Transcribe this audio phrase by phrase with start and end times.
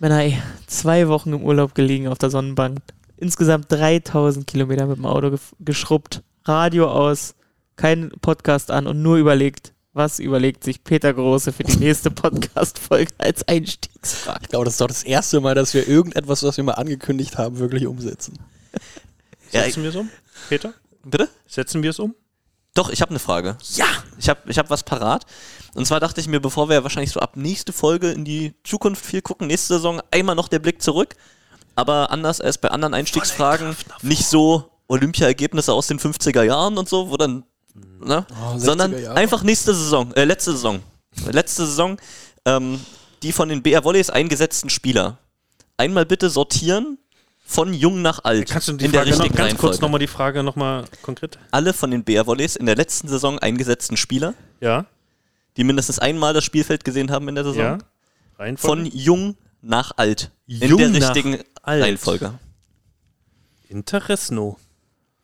[0.00, 2.78] Männer, ey, zwei Wochen im Urlaub gelegen auf der Sonnenbank.
[3.18, 6.22] Insgesamt 3000 Kilometer mit dem Auto geschrubbt.
[6.46, 7.34] Radio aus,
[7.76, 13.12] kein Podcast an und nur überlegt, was überlegt sich Peter Große für die nächste Podcast-Folge
[13.18, 14.38] als Einstiegsfrage?
[14.44, 17.36] Ich glaube, das ist doch das erste Mal, dass wir irgendetwas, was wir mal angekündigt
[17.36, 18.38] haben, wirklich umsetzen.
[19.50, 20.08] Setzen wir es um,
[20.48, 20.72] Peter?
[21.04, 21.28] Bitte?
[21.46, 22.14] Setzen wir es um?
[22.80, 23.58] Doch, ich habe eine Frage.
[23.74, 23.84] Ja!
[24.18, 25.26] Ich habe ich hab was parat.
[25.74, 29.04] Und zwar dachte ich mir, bevor wir wahrscheinlich so ab nächste Folge in die Zukunft
[29.04, 31.14] viel gucken, nächste Saison einmal noch der Blick zurück.
[31.74, 37.10] Aber anders als bei anderen Einstiegsfragen, nicht so Olympia-Ergebnisse aus den 50er Jahren und so,
[37.10, 38.26] wo dann, ne?
[38.30, 40.80] Oh, 60er sondern einfach nächste Saison, äh, letzte Saison.
[41.30, 41.98] Letzte Saison,
[42.46, 42.80] ähm,
[43.22, 45.18] die von den BR Volleys eingesetzten Spieler.
[45.76, 46.96] Einmal bitte sortieren
[47.50, 48.48] von jung nach alt.
[48.48, 51.38] Kannst du die in der Frage noch, richtigen ganz kurz nochmal die Frage nochmal konkret?
[51.50, 54.86] Alle von den BR Volleys in der letzten Saison eingesetzten Spieler, Ja,
[55.56, 57.60] die mindestens einmal das Spielfeld gesehen haben in der Saison.
[57.62, 57.78] ja.
[58.38, 58.84] Reihenfolge?
[58.84, 60.30] Von jung nach alt.
[60.46, 61.38] Jung in der richtigen.
[61.64, 62.38] Reihenfolge.
[63.68, 64.56] Interessno.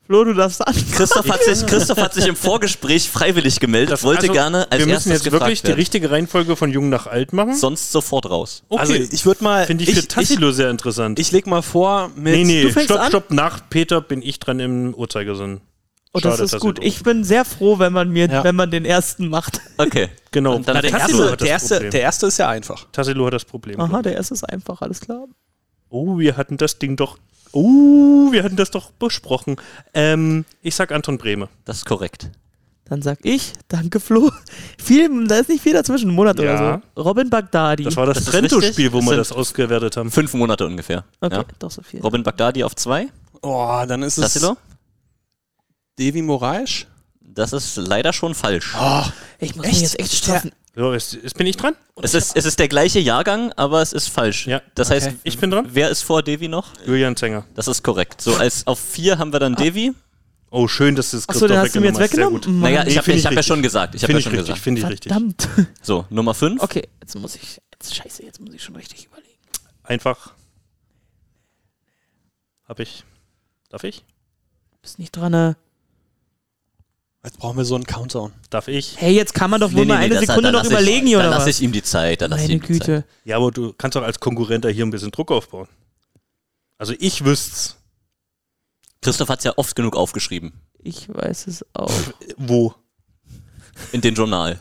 [0.07, 0.75] Flo, du darfst an.
[0.93, 4.79] Christoph hat, sich, Christoph hat sich im Vorgespräch freiwillig gemeldet, Das- wollte also, gerne als
[4.85, 5.79] Wir müssen jetzt wirklich die werden.
[5.79, 7.55] richtige Reihenfolge von jung nach alt machen.
[7.57, 8.63] Sonst sofort raus.
[8.69, 8.81] Okay.
[8.81, 9.67] Also ich würde mal.
[9.67, 11.19] Finde ich für Tassilo sehr interessant.
[11.19, 12.35] Ich leg mal vor mit.
[12.35, 13.09] nee, nee, Du fängst stopp, an?
[13.09, 13.31] stopp.
[13.33, 15.61] Nach Peter bin ich dran im Uhrzeigersinn.
[16.13, 16.79] Oh, das Schade, ist gut.
[16.83, 18.43] Ich bin sehr froh, wenn man mir, Ja.
[18.45, 19.61] wenn man den ersten macht.
[19.77, 20.09] Okay.
[20.31, 20.55] Genau.
[20.57, 21.49] Und dann Na, der, Tassilo erste, hat das der,
[21.81, 22.87] erste, der erste ist ja einfach.
[22.93, 23.81] Tassilo hat das Problem.
[23.81, 25.25] Aha, der erste ist einfach, alles klar.
[25.89, 27.17] Oh, wir hatten das Ding doch.
[27.57, 29.57] Oh, wir hatten das doch besprochen.
[29.95, 31.49] Ähm, ich sag Anton Brehme.
[31.65, 32.31] Das ist korrekt.
[32.85, 34.31] Dann sag ich, danke Flo.
[34.79, 36.45] Viel, da ist nicht viel dazwischen, ein Monat Ja.
[36.55, 37.03] oder so.
[37.03, 37.83] Robin Bagdadi.
[37.85, 39.13] Das war das, Das Trento-Spiel, wo richtig.
[39.13, 40.11] wir Das das ausgewertet haben.
[40.11, 41.05] Fünf Monate ungefähr.
[41.21, 41.45] okay, Ja.
[41.59, 42.01] doch so viel.
[42.01, 43.09] Robin Bagdadi auf zwei.
[43.43, 44.57] Oh, dann ist es Tassilo?
[45.99, 46.87] Devi Moraes.
[47.21, 48.75] Das ist leider schon falsch.
[48.79, 49.03] Oh,
[49.39, 49.75] Ich muss Echt?
[49.75, 50.53] mich jetzt echt straffen.
[50.79, 51.75] So, jetzt, jetzt bin ich dran.
[52.03, 54.47] Es ist, es ist der gleiche Jahrgang, aber es ist falsch.
[54.47, 54.61] Ja.
[54.75, 55.17] Das heißt, Okay.
[55.25, 55.67] Ich bin dran.
[55.71, 56.75] wer ist vor Devi noch?
[56.87, 57.47] Julian Zenger.
[57.55, 58.21] Das ist korrekt.
[58.21, 59.95] So, als auf vier haben wir dann Devi.
[60.51, 62.41] Oh, schön, dass du es Achso, den hast du mir jetzt weggenommen?
[62.47, 62.61] Mann.
[62.61, 63.95] Naja, Nee, ich habe ich ich hab ja schon gesagt.
[63.95, 64.63] Ich habe Finde ja schon richtig, gesagt.
[64.63, 65.13] finde ich richtig.
[65.13, 65.49] Verdammt.
[65.83, 66.63] So, Nummer fünf.
[66.63, 67.61] Okay, jetzt muss ich.
[67.73, 69.27] Jetzt, scheiße, jetzt muss ich schon richtig überlegen.
[69.83, 70.35] Einfach.
[72.69, 73.05] Hab ich.
[73.71, 74.05] Darf ich?
[74.83, 75.57] Bist nicht dran, ne?
[77.27, 78.33] Jetzt brauchen wir so einen Countdown.
[78.51, 78.95] Darf ich?
[78.97, 81.43] Hey, jetzt kann man doch wohl mal eine das- Sekunde noch überlegen, ich, oder lasse
[81.49, 81.57] was?
[81.57, 82.23] ich ihm die Zeit.
[82.23, 82.87] Da lass ich Meine ihm die Zeit.
[82.87, 83.05] Güte.
[83.25, 85.69] Ja, aber du kannst doch als Konkurrent da hier ein bisschen Druck aufbauen.
[86.79, 87.77] Also ich wüsste's.
[89.03, 90.53] Christoph hat es ja oft genug aufgeschrieben.
[90.83, 91.93] Ich weiß es auch.
[92.37, 92.75] Wo?
[93.93, 94.59] In den Journal.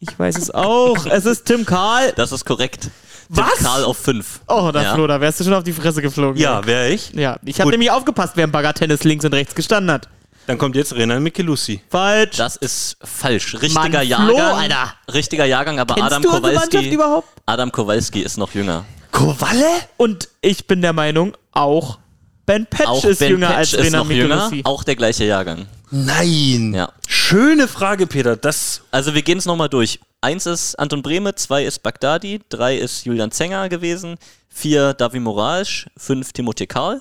[0.00, 1.04] Ich weiß es auch.
[1.06, 2.12] Es ist Tim Karl.
[2.16, 2.90] Das ist korrekt.
[3.28, 3.54] Was?
[3.56, 4.40] Tim Karl auf fünf.
[4.48, 4.94] Oh, da Ja.
[4.94, 6.40] Flo, da wärst du schon auf die Fresse geflogen.
[6.42, 6.66] ey.
[6.66, 7.12] wäre ich.
[7.12, 10.08] Ja, ich habe nämlich aufgepasst, wer im Bagger-Tennis links und rechts gestanden hat.
[10.46, 11.80] Dann kommt jetzt Renan Michelussi.
[11.90, 12.36] Falsch.
[12.36, 13.54] Das ist falsch.
[13.54, 14.58] Richtiger Mann, Flo, Jahrgang.
[14.58, 14.94] Alter.
[15.12, 16.88] Richtiger Jahrgang, aber Kennst Adam du Kowalski.
[16.90, 17.28] überhaupt?
[17.46, 18.84] Adam Kowalski ist noch jünger.
[19.12, 19.66] Kowalle?
[19.96, 21.98] Und ich bin der Meinung, auch
[22.44, 24.50] Ben Patch Auch ist Ben jünger Patch als ist Rena noch jünger.
[24.64, 25.66] Auch der gleiche Jahrgang.
[25.90, 26.74] Nein.
[26.74, 26.92] Ja.
[27.08, 28.36] Schöne Frage, Peter.
[28.36, 28.82] Das.
[28.90, 29.98] Also wir gehen es nochmal durch.
[30.20, 34.16] Eins ist Anton Brehme, zwei ist Bagdadi, drei ist Julian Zenger gewesen,
[34.48, 37.00] vier Davi Moraes, fünf Timothée Karl.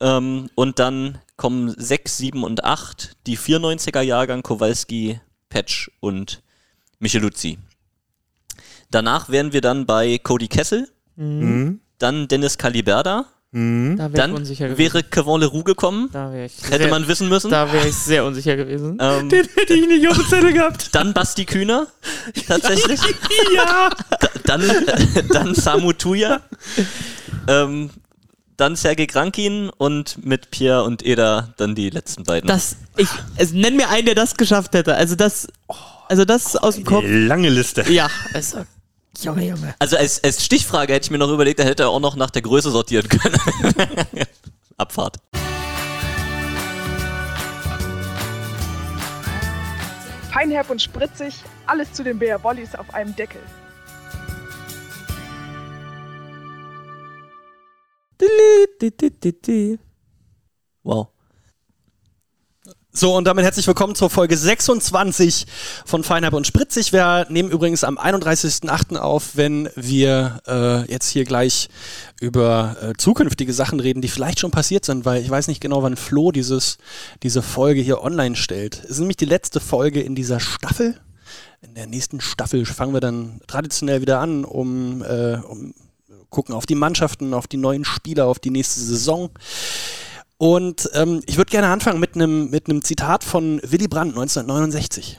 [0.00, 6.42] Ähm, und dann kommen sechs, sieben und acht, die 94er Jahrgang, Kowalski, Patch und
[6.98, 7.58] Micheluzzi.
[8.90, 11.80] Danach wären wir dann bei Cody Kessel, Mhm.
[11.98, 14.78] dann Dennis Caliberda, Da wäre ich dann unsicher gewesen.
[14.94, 17.50] wäre Kevon Leroux gekommen, da hätte sehr, man wissen müssen.
[17.50, 18.96] Da wäre ich sehr unsicher gewesen.
[19.00, 20.94] Ähm, hätte ich nicht auf der Zettel gehabt.
[20.94, 21.86] dann Basti Kühner,
[22.46, 23.00] tatsächlich.
[23.54, 23.90] ja.
[24.44, 24.62] dann,
[25.32, 26.40] dann Samu Tuya,
[27.48, 27.90] ähm,
[28.60, 32.46] dann Sergei Krankin und mit Pierre und Eda dann die letzten beiden.
[32.46, 34.94] Das, ich, es, nenn mir einen, der das geschafft hätte.
[34.94, 35.48] Also das,
[36.08, 37.04] also das aus dem Kopf.
[37.06, 37.90] Lange Liste.
[37.90, 38.64] Ja, also,
[39.18, 39.74] Junge, Junge.
[39.78, 42.30] also als, als Stichfrage hätte ich mir noch überlegt, da hätte er auch noch nach
[42.30, 43.36] der Größe sortieren können.
[44.76, 45.16] Abfahrt.
[50.32, 51.34] Feinherb und spritzig,
[51.66, 53.40] alles zu den BR Wollies auf einem Deckel.
[60.82, 61.08] Wow.
[62.92, 65.46] So, und damit herzlich willkommen zur Folge 26
[65.86, 66.92] von Feinherb und Spritzig.
[66.92, 68.96] Wir nehmen übrigens am 31.08.
[68.96, 71.70] auf, wenn wir äh, jetzt hier gleich
[72.20, 75.82] über äh, zukünftige Sachen reden, die vielleicht schon passiert sind, weil ich weiß nicht genau,
[75.82, 76.76] wann Flo dieses,
[77.22, 78.82] diese Folge hier online stellt.
[78.84, 81.00] Es ist nämlich die letzte Folge in dieser Staffel.
[81.62, 85.72] In der nächsten Staffel fangen wir dann traditionell wieder an, um, äh, um
[86.30, 89.30] gucken auf die Mannschaften, auf die neuen Spieler, auf die nächste Saison.
[90.38, 95.18] Und ähm, ich würde gerne anfangen mit einem mit Zitat von Willy Brandt 1969.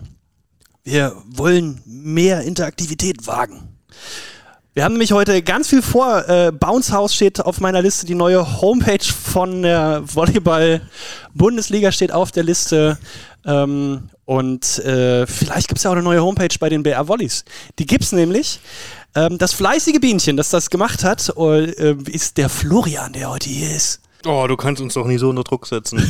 [0.84, 3.68] Wir wollen mehr Interaktivität wagen.
[4.74, 6.28] Wir haben nämlich heute ganz viel vor.
[6.30, 8.06] Äh, Bounce House steht auf meiner Liste.
[8.06, 12.98] Die neue Homepage von der Volleyball-Bundesliga steht auf der Liste.
[13.46, 17.44] Ähm, und äh, vielleicht gibt es ja auch eine neue Homepage bei den BR Volleys.
[17.80, 18.62] Die gibt es nämlich.
[19.16, 23.76] Ähm, das fleißige Bienchen, das das gemacht hat, äh, ist der Florian, der heute hier
[23.76, 24.02] ist.
[24.26, 26.00] Oh, du kannst uns doch nie so unter Druck setzen.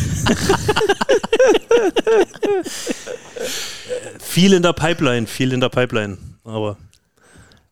[4.19, 6.18] viel in der Pipeline, viel in der Pipeline.
[6.44, 6.77] Aber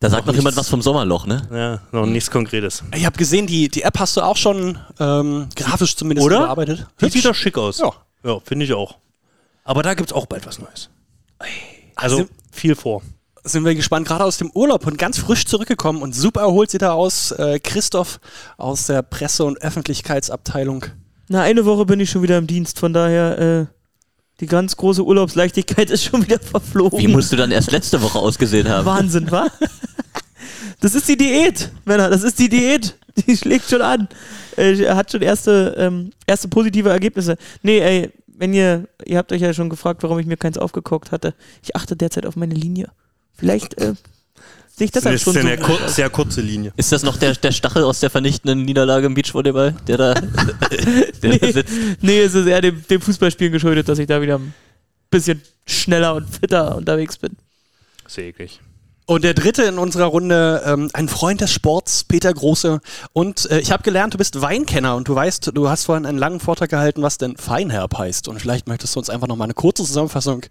[0.00, 1.46] Da sagt noch jemand was vom Sommerloch, ne?
[1.52, 2.82] ja, noch nichts Konkretes.
[2.94, 6.38] Ich habe gesehen, die, die App hast du auch schon ähm, grafisch zumindest Oder?
[6.38, 6.86] überarbeitet.
[6.98, 7.78] Sieht wieder schick aus.
[7.78, 7.92] Ja.
[8.24, 8.96] Ja, finde ich auch.
[9.64, 10.90] Aber da gibt es auch bald was Neues.
[11.96, 13.02] Also sind- viel vor.
[13.44, 16.82] Sind wir gespannt, gerade aus dem Urlaub und ganz frisch zurückgekommen und super erholt sieht
[16.82, 17.32] er aus.
[17.32, 18.20] Äh, Christoph
[18.56, 20.86] aus der Presse- und Öffentlichkeitsabteilung.
[21.28, 23.66] Na, eine Woche bin ich schon wieder im Dienst, von daher, äh,
[24.40, 26.98] die ganz große Urlaubsleichtigkeit ist schon wieder verflogen.
[26.98, 28.86] Wie musst du dann erst letzte Woche ausgesehen haben?
[28.86, 29.46] Wahnsinn, wa?
[30.80, 32.96] Das ist die Diät, Männer, das ist die Diät.
[33.26, 34.08] Die schlägt schon an.
[34.56, 37.36] Äh, Er hat schon erste, ähm, erste positive Ergebnisse.
[37.62, 41.12] Nee, ey, wenn ihr, ihr habt euch ja schon gefragt, warum ich mir keins aufgekocht
[41.12, 41.34] hatte.
[41.62, 42.88] Ich achte derzeit auf meine Linie.
[43.40, 43.94] Vielleicht äh,
[44.76, 46.72] sehe ich Das deshalb ist schon ja so eine kur sehr kurze Linie.
[46.76, 50.14] Ist das noch der, der Stachel aus der vernichtenden Niederlage im Beachvolleyball, der da
[51.22, 51.52] der da Nee.
[51.52, 51.72] sitzt?
[52.00, 54.54] Nee, es ist eher dem, dem Fußballspielen geschuldet, dass ich da wieder ein
[55.10, 57.36] bisschen schneller und fitter unterwegs bin.
[58.06, 58.60] Sehr eklig.
[59.10, 62.78] Und der dritte in unserer Runde, ähm, ein Freund des Sports, Peter Große.
[63.12, 66.16] Und äh, ich habe gelernt, du bist Weinkenner und du weißt, du hast vorhin einen
[66.16, 68.28] langen Vortrag gehalten, was denn Feinherb heißt.
[68.28, 70.42] Und vielleicht möchtest du uns einfach nochmal eine kurze Zusammenfassung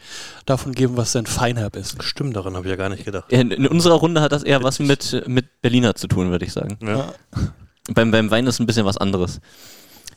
[0.45, 2.03] davon geben, was denn Feinherb ist.
[2.03, 3.31] Stimmt, daran habe ich ja gar nicht gedacht.
[3.31, 6.51] In, in unserer Runde hat das eher was mit, mit Berliner zu tun, würde ich
[6.51, 6.77] sagen.
[6.85, 7.13] Ja.
[7.94, 9.39] Beim, beim Wein ist ein bisschen was anderes.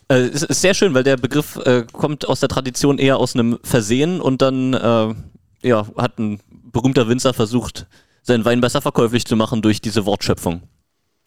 [0.09, 3.35] Äh, es ist sehr schön, weil der Begriff äh, kommt aus der Tradition eher aus
[3.35, 5.15] einem Versehen und dann äh,
[5.63, 6.41] ja, hat ein
[6.73, 7.87] berühmter Winzer versucht,
[8.23, 10.63] seinen Wein besser verkäuflich zu machen durch diese Wortschöpfung.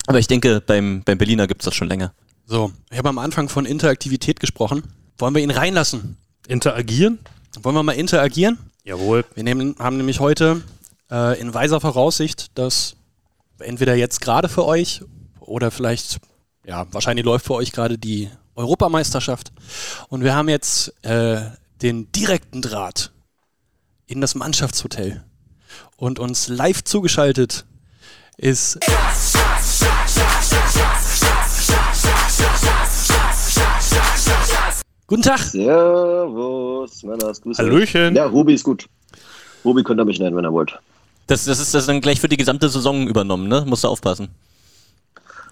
[0.06, 2.12] Aber ich denke, beim, beim Berliner gibt es das schon länger.
[2.46, 4.82] So, ich habe am Anfang von Interaktivität gesprochen.
[5.18, 6.16] Wollen wir ihn reinlassen?
[6.48, 7.18] Interagieren?
[7.62, 8.58] Wollen wir mal interagieren?
[8.84, 9.24] Jawohl.
[9.34, 10.62] Wir nehmen, haben nämlich heute
[11.10, 12.96] äh, in weiser Voraussicht, dass
[13.58, 15.02] entweder jetzt gerade für euch
[15.40, 16.18] oder vielleicht,
[16.64, 19.52] ja, wahrscheinlich läuft für euch gerade die Europameisterschaft.
[20.08, 21.40] Und wir haben jetzt äh,
[21.82, 23.12] den direkten Draht
[24.06, 25.24] in das Mannschaftshotel.
[25.96, 27.64] Und uns live zugeschaltet
[28.36, 28.78] ist
[35.08, 35.38] Guten Tag.
[35.38, 37.62] Servus, Männers, Grüße.
[37.62, 38.16] Hallöchen.
[38.16, 38.86] Ja, Ruby ist gut.
[39.64, 40.76] Ruby könnt ihr mich nennen, wenn ihr wollt.
[41.28, 43.64] Das, das ist das dann gleich für die gesamte Saison übernommen, ne?
[43.66, 44.28] Musst du aufpassen.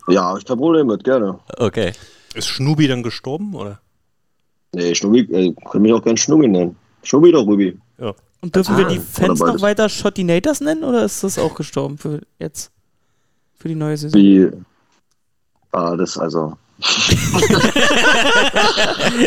[0.09, 1.39] Ja, ich kein Problem mit, gerne.
[1.57, 1.93] Okay.
[2.35, 3.81] Ist Schnubi dann gestorben, oder?
[4.73, 6.77] Nee, Schnubi, äh, könnt mich auch gern Schnubi nennen.
[7.05, 7.79] Schnubi oder Ruby?
[7.99, 8.13] Ja.
[8.45, 11.97] Und dürfen wir die Ah, Fans noch weiter Shottinators nennen oder ist das auch gestorben
[11.97, 12.71] für jetzt?
[13.59, 14.21] Für die neue Saison?
[14.21, 14.51] Wie.
[15.73, 16.53] Ah, das also.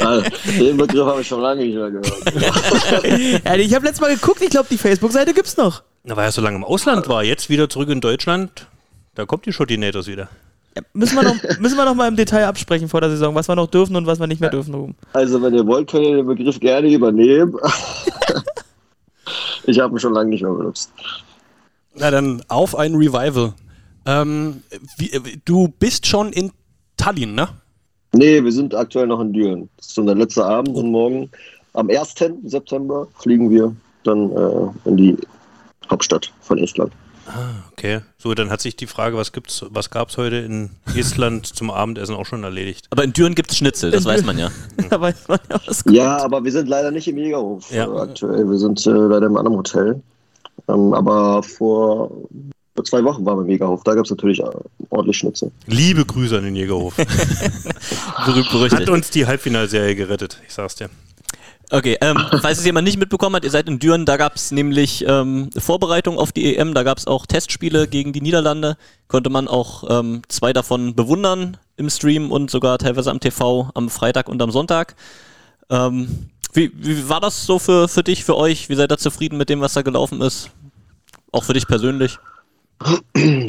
[0.03, 0.21] Ah,
[0.59, 3.41] Den Begriff habe ich schon lange nicht mehr gehört.
[3.43, 5.81] Ja, ich habe letztes Mal geguckt, ich glaube, die Facebook-Seite gibt's noch.
[6.03, 8.67] Na, weil er so lange im Ausland war, jetzt wieder zurück in Deutschland,
[9.15, 10.29] da kommt die Schotinators wieder.
[10.75, 13.47] Ja, müssen, wir noch, müssen wir noch mal im Detail absprechen vor der Saison, was
[13.49, 14.93] wir noch dürfen und was wir nicht mehr dürfen.
[15.13, 17.55] Also, wenn ihr wollt, könnt ihr den Begriff gerne übernehmen.
[19.67, 20.91] ich habe ihn schon lange nicht mehr benutzt.
[21.95, 23.53] Na dann auf ein Revival.
[24.05, 24.63] Ähm,
[24.97, 26.51] wie, äh, du bist schon in
[26.95, 27.49] Tallinn, ne?
[28.13, 29.69] Nee, wir sind aktuell noch in Düren.
[29.77, 31.29] Das ist unser letzter Abend und morgen
[31.73, 32.15] am 1.
[32.45, 35.17] September fliegen wir dann äh, in die
[35.89, 36.91] Hauptstadt von Estland.
[37.73, 37.99] Okay.
[38.17, 42.15] So, dann hat sich die Frage, was gibt's, was gab's heute in Estland zum Abendessen
[42.15, 42.87] auch schon erledigt.
[42.89, 44.49] Aber in Düren gibt es Schnitzel, das In weiß man ja.
[44.89, 47.85] da weiß man ja, was Ja, aber wir sind leider nicht im Jägerhof Ja.
[47.85, 48.49] äh, aktuell.
[48.49, 50.01] Wir sind äh, leider im anderen Hotel.
[50.69, 52.11] Ähm, aber vor,
[52.75, 53.83] vor zwei Wochen waren wir im Jägerhof.
[53.83, 54.45] Da gab es natürlich äh,
[54.89, 55.51] ordentlich Schnitzel.
[55.67, 56.95] Liebe Grüße an den Jägerhof.
[58.25, 58.89] Berühmt Hat berüchtigt.
[58.89, 60.89] uns die Halbfinalserie gerettet, ich sag's dir.
[61.69, 64.51] Okay, ähm, falls es jemand nicht mitbekommen hat, ihr seid in Düren, da gab es
[64.51, 69.29] nämlich ähm, Vorbereitung auf die EM, da gab es auch Testspiele gegen die Niederlande, konnte
[69.29, 74.29] man auch ähm, zwei davon bewundern im Stream und sogar teilweise am TV am Freitag
[74.29, 74.95] und am Sonntag.
[75.69, 78.69] Ähm, wie, wie war das so für, für dich, für euch?
[78.69, 80.49] Wie seid ihr zufrieden mit dem, was da gelaufen ist?
[81.31, 82.17] Auch für dich persönlich?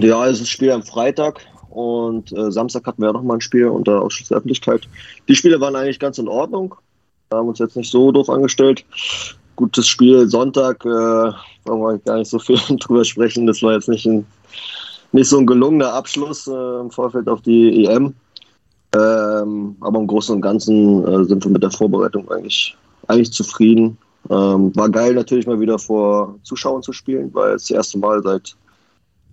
[0.00, 3.66] Ja, es ist Spiel am Freitag und äh, Samstag hatten wir auch nochmal ein Spiel
[3.66, 4.88] unter Ausschuss der Öffentlichkeit.
[5.28, 6.74] Die Spiele waren eigentlich ganz in Ordnung.
[7.30, 8.84] Wir haben uns jetzt nicht so doof angestellt.
[9.56, 13.46] Gutes Spiel Sonntag, äh, wollen wir gar nicht so viel drüber sprechen.
[13.46, 14.26] Das war jetzt nicht, ein,
[15.12, 18.14] nicht so ein gelungener Abschluss äh, im Vorfeld auf die EM.
[18.94, 22.74] Ähm, aber im Großen und Ganzen äh, sind wir mit der Vorbereitung eigentlich,
[23.06, 23.98] eigentlich zufrieden.
[24.30, 28.22] Ähm, war geil natürlich mal wieder vor Zuschauern zu spielen, weil es das erste Mal
[28.22, 28.56] seit,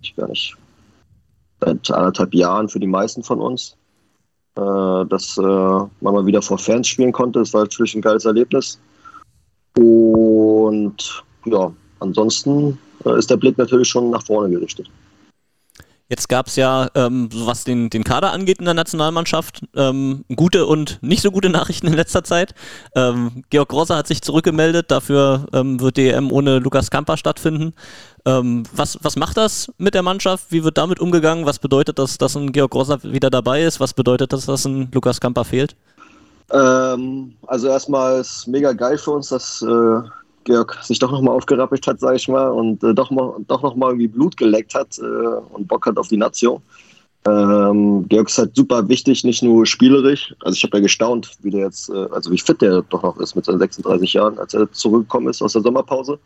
[0.02, 0.54] ich gar nicht,
[1.60, 3.76] seit anderthalb Jahren für die meisten von uns,
[4.60, 7.40] dass äh, man mal wieder vor Fans spielen konnte.
[7.40, 8.80] Das war natürlich ein geiles Erlebnis.
[9.74, 14.90] Und ja, ansonsten äh, ist der Blick natürlich schon nach vorne gerichtet.
[16.08, 20.66] Jetzt gab es ja, ähm, was den, den Kader angeht in der Nationalmannschaft, ähm, gute
[20.66, 22.54] und nicht so gute Nachrichten in letzter Zeit.
[22.94, 27.74] Ähm, Georg Grosser hat sich zurückgemeldet, dafür ähm, wird die EM ohne Lukas Kamper stattfinden.
[28.24, 30.46] Ähm, was, was macht das mit der Mannschaft?
[30.50, 31.44] Wie wird damit umgegangen?
[31.44, 33.80] Was bedeutet das, dass ein Georg Grosser wieder dabei ist?
[33.80, 35.74] Was bedeutet das, dass ein Lukas Kamper fehlt?
[36.52, 40.08] Ähm, also erstmal ist mega geil für uns, dass äh,
[40.46, 43.10] Georg sich doch nochmal aufgerappelt hat, sage ich mal, und äh, doch,
[43.46, 45.02] doch nochmal irgendwie Blut geleckt hat äh,
[45.52, 46.62] und Bock hat auf die Nation.
[47.26, 50.34] Ähm, Georg ist halt super wichtig, nicht nur spielerisch.
[50.40, 53.18] Also ich habe ja gestaunt, wie der jetzt, äh, also wie fit der doch noch
[53.18, 56.18] ist mit seinen 36 Jahren, als er zurückgekommen ist aus der Sommerpause.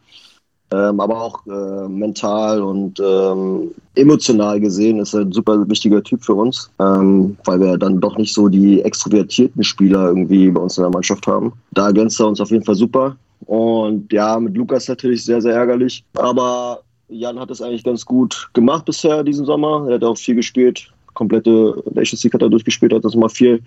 [0.73, 6.23] Ähm, aber auch äh, mental und ähm, emotional gesehen ist er ein super wichtiger Typ
[6.23, 10.79] für uns, ähm, weil wir dann doch nicht so die extrovertierten Spieler irgendwie bei uns
[10.79, 11.55] in der Mannschaft haben.
[11.73, 13.17] Da ergänzt er uns auf jeden Fall super.
[13.47, 16.05] Und ja, mit Lukas natürlich sehr, sehr ärgerlich.
[16.15, 19.87] Aber Jan hat es eigentlich ganz gut gemacht bisher diesen Sommer.
[19.89, 20.93] Er hat auch viel gespielt.
[21.15, 23.61] Komplette Nations League hat er durchgespielt, hat das mal viel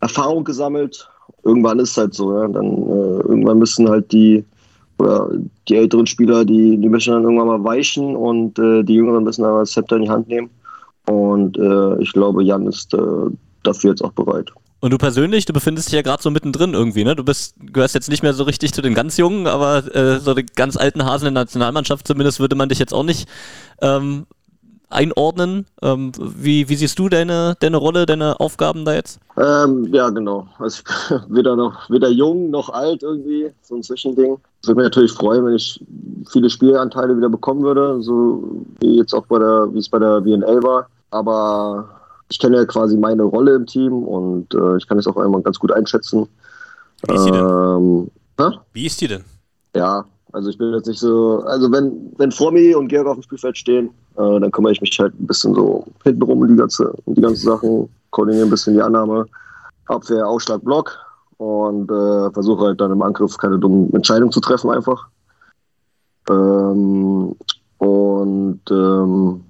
[0.00, 1.08] Erfahrung gesammelt.
[1.44, 2.48] Irgendwann ist es halt so, ja.
[2.48, 4.44] Dann äh, irgendwann müssen halt die
[4.98, 5.30] oder
[5.68, 9.42] die älteren Spieler, die, die müssen dann irgendwann mal weichen und äh, die Jüngeren müssen
[9.42, 10.50] dann das Zepter in die Hand nehmen.
[11.06, 12.98] Und äh, ich glaube, Jan ist äh,
[13.62, 14.50] dafür jetzt auch bereit.
[14.80, 17.16] Und du persönlich, du befindest dich ja gerade so mittendrin irgendwie, ne?
[17.16, 20.34] Du bist, gehörst jetzt nicht mehr so richtig zu den ganz Jungen, aber äh, so
[20.34, 23.28] die ganz alten Hasen der Nationalmannschaft zumindest würde man dich jetzt auch nicht
[23.80, 24.26] ähm,
[24.90, 25.66] einordnen.
[25.82, 29.18] Ähm, wie, wie siehst du deine, deine Rolle, deine Aufgaben da jetzt?
[29.36, 30.46] Ähm, ja, genau.
[30.58, 30.82] Also
[31.28, 34.38] weder noch weder jung noch alt irgendwie, so ein Zwischending.
[34.62, 35.84] Ich würde mich natürlich freuen, wenn ich
[36.30, 40.24] viele Spielanteile wieder bekommen würde, so wie jetzt auch bei der, wie es bei der
[40.24, 40.88] WNL war.
[41.10, 41.97] Aber
[42.30, 45.42] ich kenne ja quasi meine Rolle im Team und äh, ich kann es auch einmal
[45.42, 46.28] ganz gut einschätzen.
[47.06, 47.46] Wie ist die denn?
[47.46, 48.10] Ähm,
[48.72, 49.24] Wie ist die denn?
[49.74, 53.22] Ja, also ich bin jetzt nicht so, also wenn, wenn Formi und Georg auf dem
[53.22, 56.92] Spielfeld stehen, äh, dann kümmere ich mich halt ein bisschen so hintenrum um die ganze,
[57.06, 59.26] um die ganzen Sachen, koordiniere ein bisschen die Annahme,
[59.86, 60.98] Abwehr, Ausschlag, Block
[61.38, 65.08] und äh, versuche halt dann im Angriff keine dummen Entscheidungen zu treffen einfach.
[66.28, 67.34] Ähm,
[67.78, 69.44] und ähm,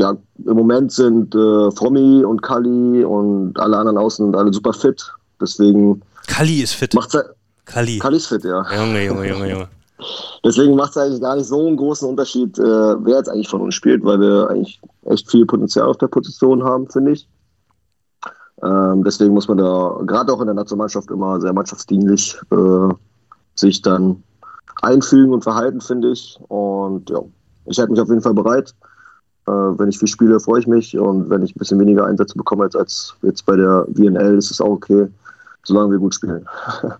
[0.00, 5.12] ja, im Moment sind äh, Frommi und Kali und alle anderen außen alle super fit.
[5.40, 6.94] Deswegen Kali ist fit.
[6.94, 7.24] macht es
[7.64, 7.98] Kali.
[7.98, 8.64] Kali ist fit, ja.
[8.74, 9.68] Junge, Junge, Junge, Junge.
[10.44, 13.60] Deswegen macht es eigentlich gar nicht so einen großen Unterschied, äh, wer jetzt eigentlich von
[13.60, 17.28] uns spielt, weil wir eigentlich echt viel Potenzial auf der Position haben, finde ich.
[18.62, 22.94] Ähm, deswegen muss man da gerade auch in der Nationalmannschaft immer sehr mannschaftsdienlich äh,
[23.54, 24.22] sich dann
[24.82, 26.38] einfügen und verhalten, finde ich.
[26.48, 27.20] Und ja,
[27.66, 28.74] ich halte mich auf jeden Fall bereit.
[29.46, 30.98] Äh, wenn ich viel spiele, freue ich mich.
[30.98, 34.50] Und wenn ich ein bisschen weniger Einsätze bekomme als, als jetzt bei der WNL, ist
[34.50, 35.08] es auch okay,
[35.64, 36.46] solange wir gut spielen.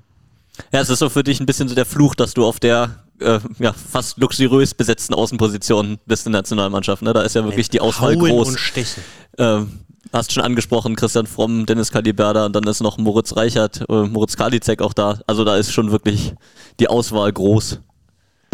[0.71, 2.91] Ja, es ist so für dich ein bisschen so der Fluch, dass du auf der
[3.21, 7.03] äh, ja, fast luxuriös besetzten Außenposition bist in der Nationalmannschaft.
[7.03, 7.13] Ne?
[7.13, 8.49] Da ist ja wirklich die Auswahl Hauen groß.
[8.49, 9.03] und stechen.
[9.39, 9.81] Ähm,
[10.13, 14.37] hast schon angesprochen, Christian Fromm, Dennis Kaliberda und dann ist noch Moritz Reichert, äh, Moritz
[14.37, 15.21] Kalizek auch da.
[15.27, 16.35] Also da ist schon wirklich
[16.81, 17.81] die Auswahl groß.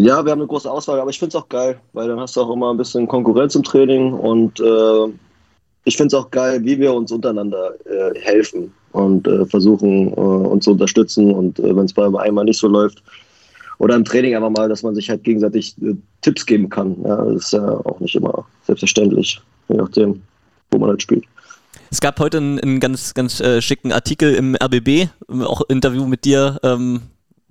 [0.01, 2.37] Ja, wir haben eine große Auswahl, aber ich finde es auch geil, weil dann hast
[2.37, 5.07] du auch immer ein bisschen Konkurrenz im Training und äh,
[5.85, 10.21] ich finde es auch geil, wie wir uns untereinander äh, helfen und äh, versuchen, äh,
[10.21, 13.03] uns zu unterstützen und äh, wenn es bei einmal nicht so läuft
[13.79, 16.97] oder im Training einfach mal, dass man sich halt gegenseitig äh, Tipps geben kann.
[17.05, 20.23] Ja, das ist ja auch nicht immer selbstverständlich, je nachdem,
[20.71, 21.25] wo man halt spielt.
[21.91, 25.09] Es gab heute einen, einen ganz, ganz äh, schicken Artikel im RBB,
[25.43, 27.03] auch Interview mit dir ähm,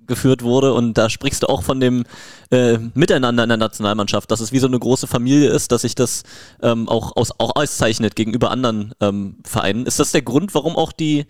[0.08, 2.04] geführt wurde und da sprichst du auch von dem
[2.50, 5.94] äh, Miteinander in der Nationalmannschaft, dass es wie so eine große Familie ist, dass sich
[5.94, 6.24] das
[6.62, 9.86] ähm, auch, aus, auch auszeichnet gegenüber anderen ähm, Vereinen.
[9.86, 11.26] Ist das der Grund, warum auch die,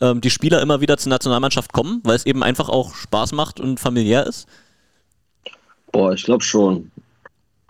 [0.00, 3.60] ähm, die Spieler immer wieder zur Nationalmannschaft kommen, weil es eben einfach auch Spaß macht
[3.60, 4.46] und familiär ist?
[5.92, 6.90] Boah, ich glaube schon.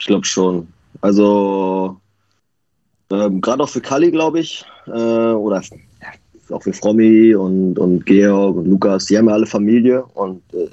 [0.01, 0.73] Ich glaube schon.
[1.01, 2.01] Also
[3.11, 5.63] ähm, gerade auch für Kali, glaube ich, äh, oder
[6.53, 10.69] auch für Frommi und, und Georg und Lukas, die haben ja alle Familie und äh,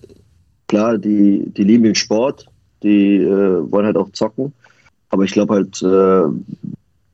[0.67, 2.47] klar, die, die lieben den Sport,
[2.83, 4.53] die äh, wollen halt auch zocken.
[5.09, 6.23] Aber ich glaube halt, äh,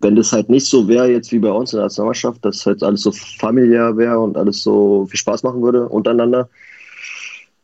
[0.01, 2.84] wenn das halt nicht so wäre jetzt wie bei uns in der Nationalmannschaft, dass halt
[2.84, 6.50] alles so familiär wäre und alles so viel Spaß machen würde untereinander,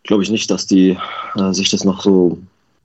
[0.03, 0.98] glaube ich nicht, dass die
[1.36, 2.38] äh, sich das noch so,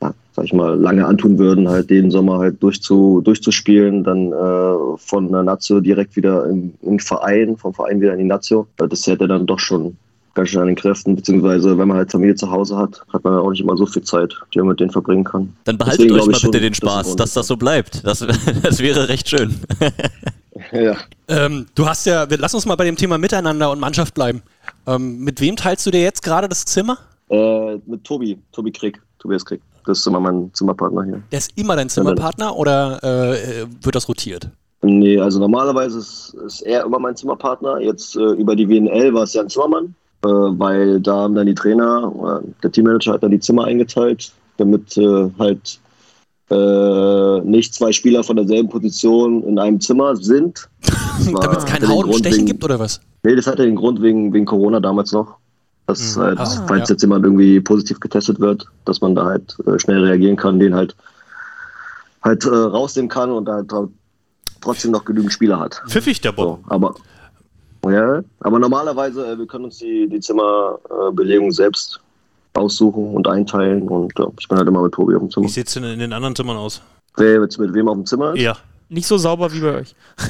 [0.03, 4.99] ja, sag ich mal, lange antun würden, halt den Sommer halt durchzu, durchzuspielen, dann äh,
[4.99, 8.67] von der Nazio direkt wieder im, im Verein, vom Verein wieder in die Nazio.
[8.77, 9.97] Das hätte dann doch schon
[10.35, 13.35] ganz schön an den Kräften, beziehungsweise wenn man halt Familie zu Hause hat, hat man
[13.35, 15.53] auch nicht immer so viel Zeit, die man mit denen verbringen kann.
[15.65, 18.07] Dann behaltet Deswegen euch mal bitte den Spaß, dass das so bleibt.
[18.07, 18.19] Das,
[18.63, 19.55] das wäre recht schön.
[20.73, 20.97] Ja.
[21.29, 24.43] Ähm, du hast ja, wir- lass uns mal bei dem Thema Miteinander und Mannschaft bleiben.
[24.87, 26.99] Ähm, mit wem teilst du dir jetzt gerade das Zimmer?
[27.29, 29.61] Äh, mit Tobi, Tobi Krieg, Tobias Krieg.
[29.87, 31.23] Das ist immer mein Zimmerpartner hier.
[31.33, 34.51] Der ist immer dein Zimmerpartner oder äh, wird das rotiert?
[34.83, 37.81] Nee, also normalerweise ist, ist er immer mein Zimmerpartner.
[37.81, 41.55] Jetzt äh, über die WNL war es Jan Zimmermann, äh, weil da haben dann die
[41.55, 45.79] Trainer, äh, der Teammanager hat dann die Zimmer eingeteilt, damit äh, halt
[46.51, 50.69] äh, nicht zwei Spieler von derselben Position in einem Zimmer sind.
[51.33, 53.01] Damit es kein hatte den Hauen und Grund Stechen wegen- gibt oder was?
[53.25, 55.37] Nee, das hatte den Grund wegen, wegen Corona damals noch.
[55.87, 56.21] Dass Mhm.
[56.21, 56.95] halt, Ah, falls ja.
[56.95, 60.75] jetzt jemand irgendwie positiv getestet wird, dass man da halt äh, schnell reagieren kann, den
[60.75, 60.97] halt
[62.23, 63.71] halt äh, rausnehmen kann und halt
[64.61, 65.81] trotzdem noch genügend Spieler hat.
[65.89, 66.61] Pfiffig der Bob.
[66.69, 66.95] So, aber
[67.89, 72.01] ja, aber normalerweise, äh, wir können uns die, die Zimmerbelegung selbst
[72.55, 75.47] aussuchen und einteilen und ja, ich bin halt immer mit Tobi auf dem Zimmer.
[75.47, 76.83] Wie sieht's denn in den anderen Zimmern aus?
[77.17, 78.41] Wer jetzt mit wem auf dem Zimmer ist?
[78.41, 78.57] Ja.
[78.89, 79.95] Nicht so sauber wie bei euch.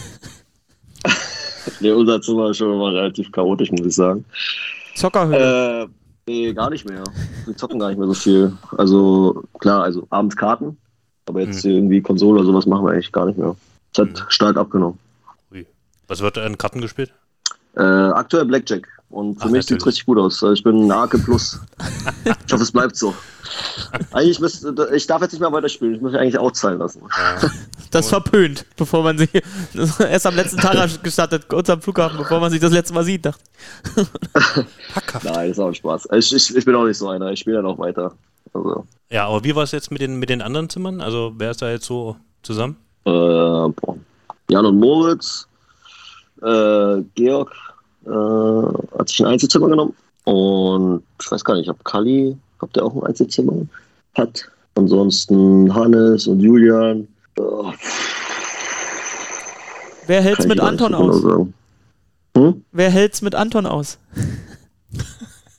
[1.80, 4.24] Nee, unser Zimmer ist schon immer relativ chaotisch, muss ich sagen.
[4.96, 5.82] Zockerhöhle.
[5.84, 5.88] Äh,
[6.26, 7.04] nee, gar nicht mehr.
[7.44, 8.52] Wir zocken gar nicht mehr so viel.
[8.76, 10.76] Also, klar, also abends Karten,
[11.26, 11.70] aber jetzt Mhm.
[11.72, 13.54] irgendwie Konsole oder sowas machen wir eigentlich gar nicht mehr.
[13.92, 14.24] Es hat Mhm.
[14.28, 14.98] stark abgenommen.
[15.52, 15.66] Ui.
[16.08, 17.12] Was wird da in Karten gespielt?
[17.76, 18.88] Äh, aktuell Blackjack.
[19.08, 20.42] Und für Ach, mich sieht es richtig gut aus.
[20.42, 21.60] Also Ich bin ein Arke Plus.
[22.46, 23.14] ich hoffe, es bleibt so.
[24.12, 25.94] Eigentlich müsste, ich darf jetzt nicht mehr weiterspielen.
[25.94, 27.02] Ich muss mich eigentlich auszahlen lassen.
[27.42, 27.48] Ja.
[27.92, 29.30] Das verpönt, bevor man sich
[30.00, 33.24] erst am letzten Tag gestartet, kurz am Flughafen, bevor man sich das letzte Mal sieht.
[33.24, 33.40] Dachte.
[34.92, 35.24] Packhaft.
[35.24, 36.08] Nein, das ist auch ein Spaß.
[36.12, 37.30] Ich, ich, ich bin auch nicht so einer.
[37.30, 38.12] Ich spiele dann auch weiter.
[38.52, 41.00] Also, Ja, aber wie war es jetzt mit den, mit den anderen Zimmern?
[41.00, 42.76] Also wer ist da jetzt so zusammen?
[43.04, 43.96] äh, boah.
[44.48, 45.46] Jan und Moritz,
[46.42, 47.52] äh, Georg
[48.06, 49.94] äh, hat sich ein Einzelzimmer genommen.
[50.24, 53.52] Und ich weiß gar nicht, ob Kali, ob der auch ein Einzelzimmer
[54.14, 54.48] hat.
[54.74, 57.06] Ansonsten Hannes und Julian.
[57.38, 57.42] Äh,
[60.06, 61.22] Wer hält's mit ich Anton genau aus?
[61.22, 61.54] sagen.
[62.36, 62.64] Hm?
[62.72, 63.98] Wer hält's mit Anton aus?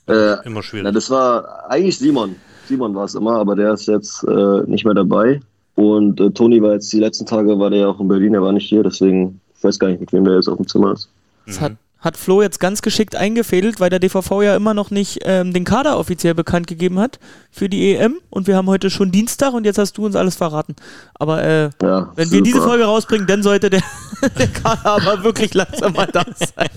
[0.08, 0.94] Äh, Immer Na, schwierig.
[0.94, 2.36] das war eigentlich Simon.
[2.66, 5.40] Simon war es immer, aber der ist jetzt äh, nicht mehr dabei.
[5.74, 8.42] Und äh, Toni war jetzt die letzten Tage, war der ja auch in Berlin, er
[8.42, 10.92] war nicht hier, deswegen, ich weiß gar nicht, mit wem der jetzt auf dem Zimmer
[10.92, 11.08] ist.
[11.46, 15.20] Das hat, hat Flo jetzt ganz geschickt eingefädelt, weil der DVV ja immer noch nicht
[15.24, 17.18] ähm, den Kader offiziell bekannt gegeben hat
[17.50, 18.20] für die EM.
[18.30, 20.76] Und wir haben heute schon Dienstag und jetzt hast du uns alles verraten.
[21.14, 22.68] Aber äh, Ja, wenn wir diese super.
[22.68, 23.82] Folge rausbringen, dann sollte der,
[24.38, 26.68] der Kader aber wirklich langsam mal da sein.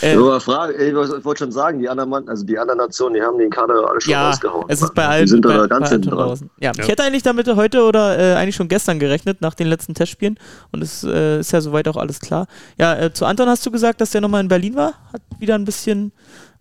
[0.00, 3.16] Äh, Nur mal Frage, ich wollte schon sagen, die anderen, Mann, also die anderen Nationen,
[3.16, 4.64] die haben den Kader alle schon ja, rausgehauen.
[4.68, 6.18] es ist bei allen Die sind bei, da ganz hinten dran.
[6.18, 6.50] draußen.
[6.60, 6.82] Ja, Ja.
[6.82, 10.38] ich hätte eigentlich damit heute oder äh, eigentlich schon gestern gerechnet, nach den letzten Testspielen.
[10.72, 12.46] Und es äh, ist ja soweit auch alles klar.
[12.78, 14.94] Ja, äh, zu Anton hast du gesagt, dass der nochmal in Berlin war.
[15.12, 16.12] Hat wieder ein bisschen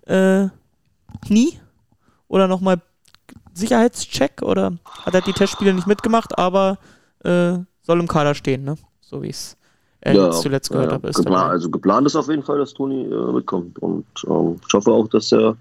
[0.08, 0.48] äh,
[1.26, 1.60] Knie
[2.28, 2.82] oder nochmal
[3.54, 6.80] Sicherheitscheck oder hat er die Testspiele nicht mitgemacht, aber
[7.24, 8.76] äh, soll im Kader stehen, ne?
[9.02, 9.56] So wie es
[10.02, 11.10] äh, jetzt zuletzt gehört ja, habe.
[11.10, 11.52] Ist geplant, dabei.
[11.52, 13.78] also geplant ist auf jeden Fall, dass Toni äh, mitkommt.
[13.80, 15.56] Und ähm, ich hoffe auch, dass er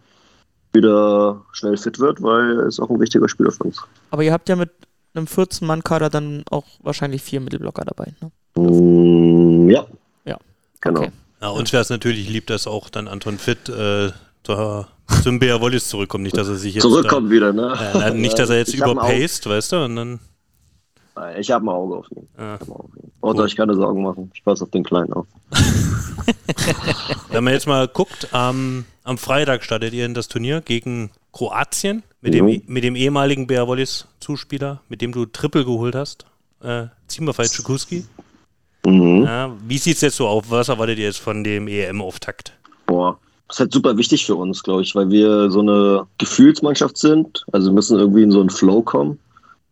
[0.72, 3.82] wieder schnell fit wird, weil er ist auch ein wichtiger Spieler für uns.
[4.10, 4.70] Aber ihr habt ja mit
[5.14, 8.30] einem 14-Mann-Kader dann auch wahrscheinlich vier Mittelblocker dabei, ne?
[8.62, 9.86] Mm, ja.
[10.24, 10.38] Ja.
[10.80, 11.00] Genau.
[11.00, 11.12] Okay.
[11.40, 14.10] Ja, uns wäre es natürlich lieb, dass auch dann Anton Fit äh,
[14.42, 14.88] da
[15.22, 16.24] zum Bär Wallis zurückkommt.
[16.24, 16.82] Nicht, dass er sich jetzt.
[16.82, 17.74] Zurückkommt wieder, ne?
[17.92, 19.84] Da, äh, nicht, dass er jetzt überpaced, weißt du?
[19.84, 20.20] Und dann.
[21.38, 22.28] Ich habe ein Auge auf ihn.
[22.38, 23.10] Ihn.
[23.20, 24.30] Braucht euch keine Sorgen machen.
[24.34, 25.26] Ich passe auf den Kleinen auf.
[27.30, 32.04] Wenn man jetzt mal guckt, am, am Freitag startet ihr in das Turnier gegen Kroatien
[32.20, 32.60] mit dem, Jo.
[32.66, 36.24] mit dem ehemaligen Bär Wallis Zuspieler, mit dem du Triple geholt hast.
[36.62, 38.04] Äh, Zimmerfei Tschukuski.
[38.88, 39.24] Mhm.
[39.24, 40.50] Ja, wie sieht es jetzt so auf?
[40.50, 42.52] Was erwartet ihr jetzt von dem EM-Auftakt?
[42.86, 43.18] Boah.
[43.46, 47.46] Das ist halt super wichtig für uns, glaube ich, weil wir so eine Gefühlsmannschaft sind.
[47.52, 49.18] Also wir müssen irgendwie in so einen Flow kommen.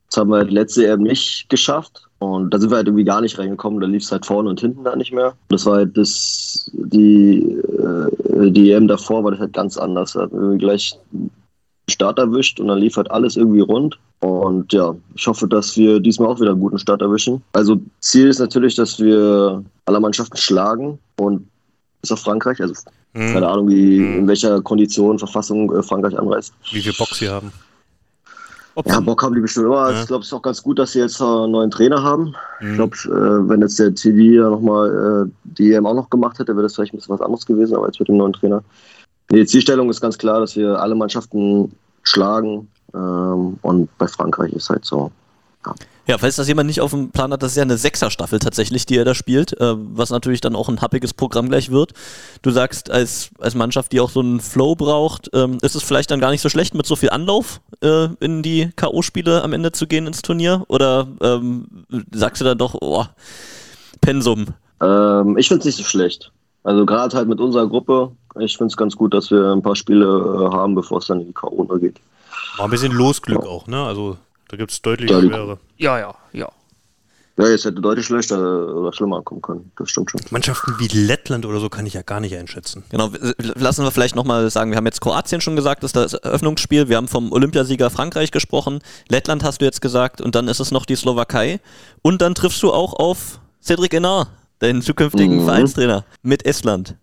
[0.09, 2.07] Das haben wir halt letzte EM nicht geschafft.
[2.19, 3.81] Und da sind wir halt irgendwie gar nicht reingekommen.
[3.81, 5.35] Da lief es halt vorne und hinten da nicht mehr.
[5.49, 10.13] Das war halt das, die, äh, die EM davor war das halt ganz anders.
[10.13, 10.99] Da hatten wir gleich
[11.89, 13.99] Start erwischt und dann lief halt alles irgendwie rund.
[14.21, 17.43] Und ja, ich hoffe, dass wir diesmal auch wieder einen guten Start erwischen.
[17.53, 21.47] Also Ziel ist natürlich, dass wir alle Mannschaften schlagen und
[22.01, 22.75] bis auf Frankreich, also
[23.15, 24.19] Hm, keine Ahnung, wie, Mhm.
[24.21, 26.53] in welcher Kondition, Verfassung äh, Frankreich anreist.
[26.73, 27.51] wie viel Bock sie haben.
[28.75, 29.91] Ob Ja, Bock haben die bestimmt immer.
[29.91, 30.01] Ja.
[30.03, 32.35] Ich glaube, es ist auch ganz gut, dass sie jetzt einen neuen Trainer haben.
[32.59, 32.71] Hm.
[32.71, 36.39] Ich glaube, äh, wenn jetzt der TD ja nochmal äh, die EM auch noch gemacht
[36.39, 38.63] hätte, wäre das vielleicht ein bisschen was anderes gewesen, aber jetzt mit dem neuen Trainer.
[39.31, 42.69] Die Zielstellung ist ganz klar, dass wir alle Mannschaften schlagen.
[42.95, 45.11] Ähm, und bei Frankreich ist halt so,
[46.07, 48.87] Ja, falls das jemand nicht auf dem Plan hat, das ist ja eine Sechser-Staffel tatsächlich,
[48.87, 51.93] die er da spielt, äh, was natürlich dann auch ein happiges Programm gleich wird.
[52.43, 56.13] Du sagst, als, als Mannschaft, die auch so einen Flow braucht, ähm, ist es vielleicht
[56.13, 59.73] dann gar nicht so schlecht, mit so viel Anlauf äh, in die K.O.-Spiele am Ende
[59.73, 60.65] zu gehen ins Turnier?
[60.69, 61.67] Oder ähm,
[62.13, 63.05] sagst du dann doch, oh,
[64.01, 64.47] Pensum?
[64.81, 66.31] Ähm, ich finde es nicht so schlecht.
[66.67, 69.77] Also gerade halt mit unserer Gruppe, ich finde es ganz gut, dass wir ein paar
[69.77, 71.65] Spiele äh, haben, bevor es dann in die K.O.
[71.79, 72.01] geht.
[72.57, 73.85] War ein bisschen Losglück auch, ne?
[73.85, 74.17] Also
[74.49, 75.59] da gibt es deutlich Ja, schwere.
[75.77, 76.49] Ja, ja, ja.
[77.39, 79.71] Ja, jetzt hätte deutlich schlechter oder schlimmer kommen können.
[79.77, 80.21] Das stimmt schon.
[80.31, 82.83] Mannschaften wie Lettland oder so kann ich ja gar nicht einschätzen.
[82.91, 86.15] Genau, lassen wir vielleicht nochmal sagen, wir haben jetzt Kroatien schon gesagt, das ist das
[86.15, 90.59] Eröffnungsspiel, wir haben vom Olympiasieger Frankreich gesprochen, Lettland hast du jetzt gesagt und dann ist
[90.59, 91.61] es noch die Slowakei
[92.03, 95.45] und dann triffst du auch auf Cedric Enar, deinen zukünftigen Mhm.
[95.45, 96.97] Vereinstrainer, mit Estland.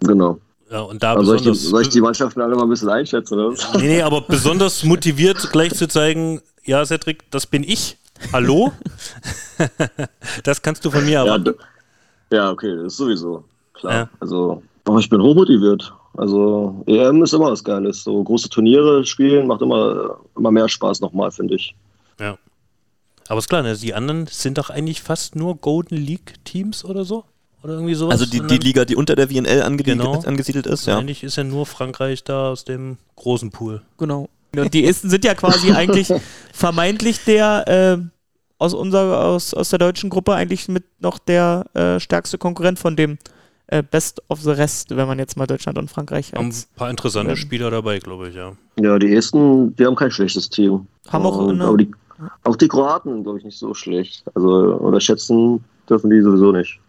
[0.00, 0.38] Genau.
[0.70, 2.90] Ja, und da Also soll, ich die, soll ich die Mannschaften alle mal ein bisschen
[2.90, 3.38] einschätzen?
[3.38, 3.56] Oder?
[3.78, 7.96] nee, nee, aber besonders motiviert gleich zu zeigen, ja, Cedric, das bin ich.
[8.32, 8.72] Hallo?
[10.44, 11.44] das kannst du von mir Ja, erwarten.
[11.44, 13.92] d- ja, okay, das ist sowieso klar.
[13.94, 14.08] Ja.
[14.20, 15.92] Also, aber ich bin hochmotiviert.
[16.16, 18.02] Also, EM ist immer was Geiles.
[18.02, 21.74] So große Turniere spielen macht immer, immer mehr Spaß nochmal, finde ich.
[23.28, 27.04] Aber ist klar, ne, die anderen sind doch eigentlich fast nur Golden League Teams oder
[27.04, 27.24] so?
[27.62, 28.20] Oder irgendwie sowas?
[28.20, 30.20] Also die, die Liga, die unter der WNL angesiedelt, Genau.
[30.22, 30.98] angesiedelt ist, ja.
[30.98, 33.82] Eigentlich ist ja nur Frankreich da aus dem großen Pool.
[33.98, 34.28] Genau.
[34.56, 36.08] Und die Esten sind ja quasi eigentlich
[36.52, 38.04] vermeintlich der äh,
[38.58, 42.96] aus unserer, aus, aus der deutschen Gruppe eigentlich mit noch der äh, stärkste Konkurrent von
[42.96, 43.18] dem
[43.66, 46.90] äh, Best of the Rest, wenn man jetzt mal Deutschland und Frankreich Haben ein paar
[46.90, 48.52] interessante ähm, Spieler dabei, glaube ich, ja.
[48.80, 50.86] Ja, die Esten, die haben kein schlechtes Team.
[51.08, 51.90] Haben auch Und, eine- aber die,
[52.44, 54.24] auch die Kroaten, glaube ich, nicht so schlecht.
[54.34, 56.80] Also unterschätzen dürfen die sowieso nicht.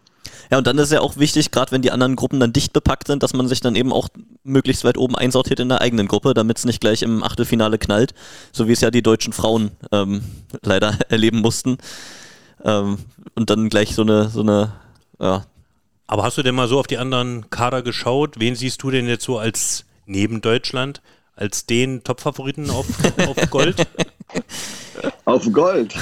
[0.50, 3.06] Ja, und dann ist ja auch wichtig, gerade wenn die anderen Gruppen dann dicht bepackt
[3.06, 4.08] sind, dass man sich dann eben auch
[4.42, 8.14] möglichst weit oben einsortiert in der eigenen Gruppe, damit es nicht gleich im Achtelfinale knallt,
[8.52, 10.22] so wie es ja die deutschen Frauen ähm,
[10.62, 11.78] leider erleben mussten.
[12.64, 12.98] Ähm,
[13.34, 14.72] und dann gleich so eine, so eine,
[15.20, 15.44] ja,
[16.06, 18.40] Aber hast du denn mal so auf die anderen Kader geschaut?
[18.40, 21.00] Wen siehst du denn jetzt so als neben Deutschland,
[21.36, 22.86] als den Top-Favoriten auf,
[23.26, 23.86] auf Gold?
[25.24, 25.94] Auf Gold.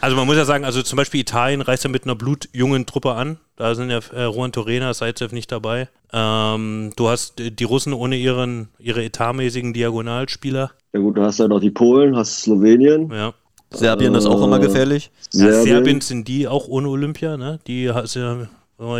[0.00, 3.12] Also man muss ja sagen, also zum Beispiel Italien reist ja mit einer blutjungen Truppe
[3.14, 3.38] an.
[3.56, 5.88] Da sind ja äh, Juan Torena, Saitsev nicht dabei.
[6.12, 10.70] Ähm, du hast äh, die Russen ohne ihren, ihre etatmäßigen Diagonalspieler.
[10.92, 13.34] Ja gut, du hast ja noch die Polen, hast Slowenien, Ja.
[13.70, 15.10] Serbien ist auch immer gefährlich.
[15.32, 15.64] Ja, Serbien.
[15.66, 17.58] Serbien sind die auch ohne Olympia, ne?
[17.66, 18.94] Die sind ja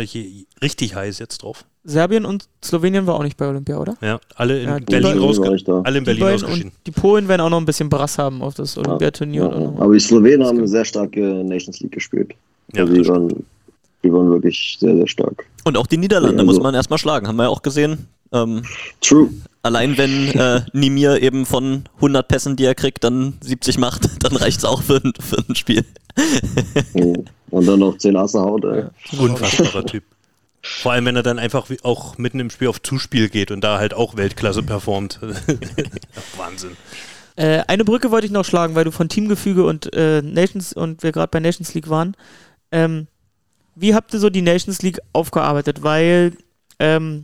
[0.61, 1.65] richtig heiß jetzt drauf.
[1.83, 3.95] Serbien und Slowenien war auch nicht bei Olympia, oder?
[4.01, 6.71] Ja, alle in Ja, die Berlin rausge alle in Die Berlin beiden ausgeschieden.
[6.71, 9.41] und die Polen werden auch noch ein bisschen Brass haben auf das Olympiaturnier.
[9.43, 12.33] Ja, und- aber die Slowenen haben eine sehr starke Nations League gespielt.
[12.73, 13.29] Ja, also die, waren,
[14.03, 15.45] die waren wirklich sehr, sehr stark.
[15.63, 18.07] Und auch die Niederlande Ja, muss also- man erstmal schlagen, haben wir ja auch gesehen.
[18.31, 18.61] Ähm,
[19.01, 19.29] True.
[19.63, 24.35] allein wenn äh, Nimir eben von 100 Pässen, die er kriegt, dann 70 macht, dann
[24.35, 25.83] reicht's auch für, ein- für ein Spiel.
[27.49, 28.83] Und dann noch 10 Asse Haut, ey.
[29.19, 30.03] Unfassbarer Typ.
[30.61, 33.79] Vor allem, wenn er dann einfach auch mitten im Spiel auf Zuspiel geht und da
[33.79, 35.19] halt auch Weltklasse performt.
[36.37, 36.75] Wahnsinn.
[37.35, 41.03] Äh, eine Brücke wollte ich noch schlagen, weil du von Teamgefüge und äh, Nations und
[41.03, 42.17] wir gerade bei Nations League waren.
[42.71, 43.07] Ähm,
[43.75, 45.81] wie habt ihr so die Nations League aufgearbeitet?
[45.81, 46.33] Weil
[46.79, 47.23] ähm,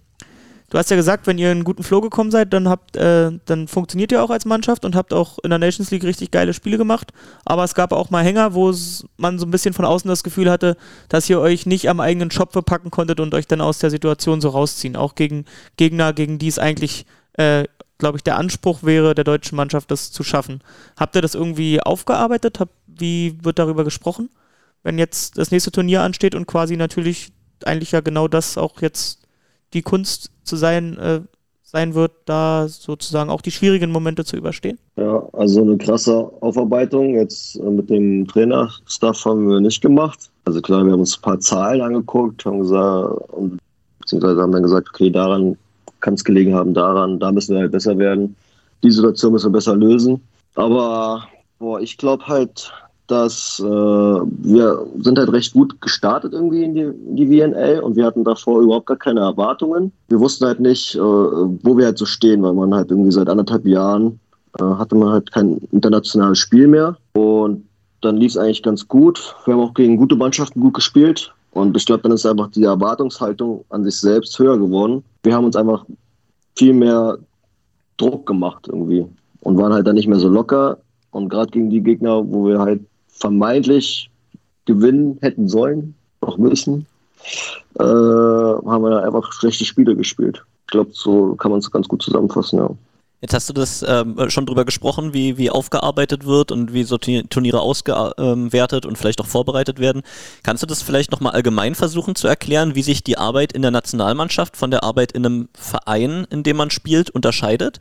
[0.76, 3.32] du hast ja gesagt, wenn ihr in einen guten Flow gekommen seid, dann habt, äh,
[3.46, 6.54] dann funktioniert ihr auch als Mannschaft und habt auch in der Nations League richtig geile
[6.54, 7.14] Spiele gemacht.
[7.46, 8.74] Aber es gab auch mal Hänger, wo
[9.16, 10.76] man so ein bisschen von außen das Gefühl hatte,
[11.08, 14.42] dass ihr euch nicht am eigenen Schopfe packen konntet und euch dann aus der Situation
[14.42, 14.98] so rausziehen.
[14.98, 15.46] Auch gegen
[15.78, 17.06] Gegner, gegen die es eigentlich
[17.38, 17.64] äh,
[17.98, 20.62] glaube ich, der Anspruch wäre, der deutschen Mannschaft das zu schaffen.
[20.98, 22.60] Habt ihr das irgendwie aufgearbeitet?
[22.60, 24.30] Hab, wie wird darüber gesprochen?
[24.84, 27.32] Wenn jetzt das nächste Turnier ansteht und quasi natürlich
[27.64, 29.25] eigentlich ja genau das auch jetzt
[29.74, 31.22] die Kunst zu sein, äh,
[31.64, 34.78] sein wird, da sozusagen auch die schwierigen Momente zu überstehen?
[34.96, 40.30] Ja, also eine krasse Aufarbeitung jetzt äh, mit dem Trainerstuff haben wir nicht gemacht.
[40.46, 43.20] Also klar, wir haben uns ein paar Zahlen angeguckt, haben gesagt,
[44.00, 45.58] beziehungsweise haben dann gesagt, okay, daran
[46.00, 48.36] kann es gelegen haben, daran, da müssen wir halt besser werden.
[48.84, 50.22] Die Situation müssen wir besser lösen.
[50.54, 52.72] Aber boah, ich glaube halt,
[53.08, 57.96] dass äh, wir sind halt recht gut gestartet irgendwie in die, in die WNL und
[57.96, 59.92] wir hatten davor überhaupt gar keine Erwartungen.
[60.08, 63.30] Wir wussten halt nicht, äh, wo wir halt so stehen, weil man halt irgendwie seit
[63.30, 64.20] anderthalb Jahren
[64.60, 66.98] äh, hatte man halt kein internationales Spiel mehr.
[67.14, 67.66] Und
[68.02, 69.36] dann lief es eigentlich ganz gut.
[69.46, 71.34] Wir haben auch gegen gute Mannschaften gut gespielt.
[71.52, 75.04] Und ich glaube, dann ist einfach die Erwartungshaltung an sich selbst höher geworden.
[75.24, 75.86] Wir haben uns einfach
[76.58, 77.18] viel mehr
[77.98, 79.06] Druck gemacht irgendwie
[79.42, 80.80] und waren halt dann nicht mehr so locker.
[81.12, 82.82] Und gerade gegen die Gegner, wo wir halt
[83.16, 84.10] vermeintlich
[84.66, 86.86] gewinnen hätten sollen, auch müssen,
[87.80, 90.44] äh, haben wir dann einfach schlechte Spiele gespielt.
[90.62, 92.70] Ich glaube, so kann man es ganz gut zusammenfassen, ja.
[93.22, 96.98] Jetzt hast du das ähm, schon drüber gesprochen, wie, wie aufgearbeitet wird und wie so
[96.98, 100.04] Turniere ausgewertet und vielleicht auch vorbereitet werden.
[100.44, 103.72] Kannst du das vielleicht nochmal allgemein versuchen zu erklären, wie sich die Arbeit in der
[103.72, 107.80] Nationalmannschaft von der Arbeit in einem Verein, in dem man spielt, unterscheidet?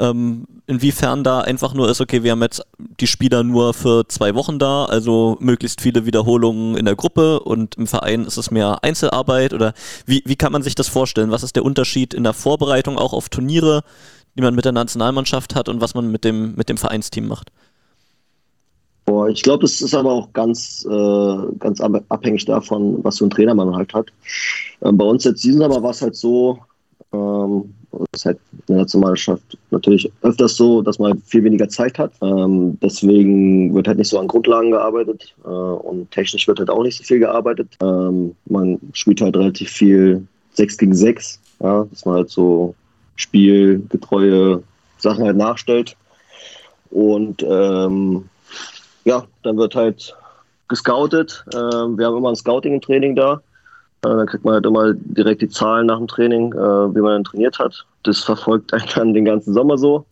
[0.00, 2.62] Ähm, inwiefern da einfach nur ist, okay, wir haben jetzt
[3.00, 7.76] die Spieler nur für zwei Wochen da, also möglichst viele Wiederholungen in der Gruppe und
[7.76, 9.74] im Verein ist es mehr Einzelarbeit oder
[10.06, 11.30] wie, wie kann man sich das vorstellen?
[11.30, 13.84] Was ist der Unterschied in der Vorbereitung auch auf Turniere?
[14.36, 17.50] Die man mit der Nationalmannschaft hat und was man mit dem, mit dem Vereinsteam macht?
[19.04, 23.30] Boah, ich glaube, das ist aber auch ganz, äh, ganz abhängig davon, was für ein
[23.30, 24.12] Trainer man halt hat.
[24.82, 26.58] Ähm, bei uns jetzt diesen aber war es halt so,
[27.12, 27.74] ähm,
[28.12, 32.12] ist halt in der Nationalmannschaft natürlich öfters so, dass man viel weniger Zeit hat.
[32.22, 36.82] Ähm, deswegen wird halt nicht so an Grundlagen gearbeitet äh, und technisch wird halt auch
[36.82, 37.76] nicht so viel gearbeitet.
[37.82, 42.74] Ähm, man spielt halt relativ viel 6 gegen 6, ja, dass man halt so
[43.16, 44.62] spielgetreue
[44.98, 45.96] Sachen halt nachstellt.
[46.90, 48.28] Und ähm,
[49.04, 50.14] ja, dann wird halt
[50.68, 51.44] gescoutet.
[51.54, 53.34] Ähm, wir haben immer ein Scouting im Training da.
[54.04, 57.12] Äh, dann kriegt man halt immer direkt die Zahlen nach dem Training, äh, wie man
[57.12, 57.86] dann trainiert hat.
[58.02, 60.04] Das verfolgt einen dann den ganzen Sommer so.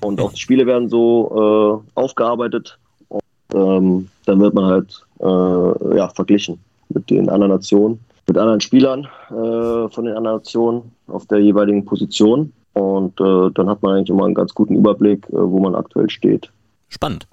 [0.00, 2.78] Und auch die Spiele werden so äh, aufgearbeitet.
[3.08, 3.22] Und
[3.54, 9.06] ähm, dann wird man halt äh, ja, verglichen mit den anderen Nationen mit anderen Spielern
[9.28, 12.52] äh, von den anderen Nationen auf der jeweiligen Position.
[12.72, 16.10] Und äh, dann hat man eigentlich immer einen ganz guten Überblick, äh, wo man aktuell
[16.10, 16.50] steht.
[16.88, 17.26] Spannend.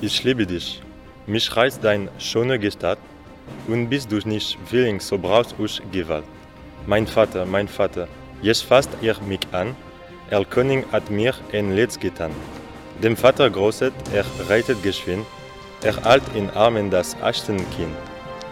[0.00, 0.82] Ich liebe dich.
[1.26, 2.98] Mich reißt dein schöne Gestalt
[3.68, 6.24] und bist du nicht willing, so brauchst du Gewalt.
[6.86, 8.06] Mein Vater, mein Vater,
[8.42, 9.74] jetzt fasst ihr mich an.
[10.30, 12.30] Er König hat mir ein Letz getan.
[13.02, 15.26] Dem Vater großet, er reitet geschwind,
[15.82, 17.96] er halt in Armen das Achtenkind.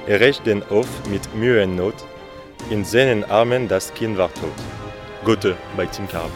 [0.06, 1.94] Er rächt den auf mit Mühe und Not.
[2.68, 4.52] In seinen Armen das Kind war tot.
[5.24, 6.30] Gute bei Tim Carb.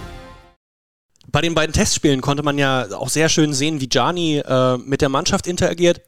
[1.31, 5.03] Bei den beiden Testspielen konnte man ja auch sehr schön sehen, wie Gianni äh, mit
[5.03, 6.01] der Mannschaft interagiert.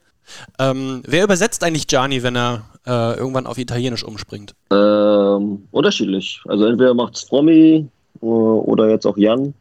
[0.57, 4.55] Ähm, wer übersetzt eigentlich Gianni, wenn er äh, irgendwann auf Italienisch umspringt?
[4.71, 6.41] Ähm, unterschiedlich.
[6.47, 7.85] Also entweder macht es Fromi
[8.23, 9.53] äh, oder jetzt auch Jan,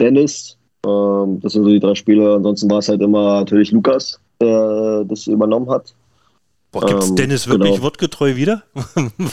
[0.00, 0.56] Dennis.
[0.84, 2.34] Ähm, das sind so die drei Spieler.
[2.34, 5.94] Ansonsten war es halt immer natürlich Lukas, der das übernommen hat.
[6.74, 7.84] Boah, gibt es ähm, Dennis wirklich genau.
[7.84, 8.64] wortgetreu wieder?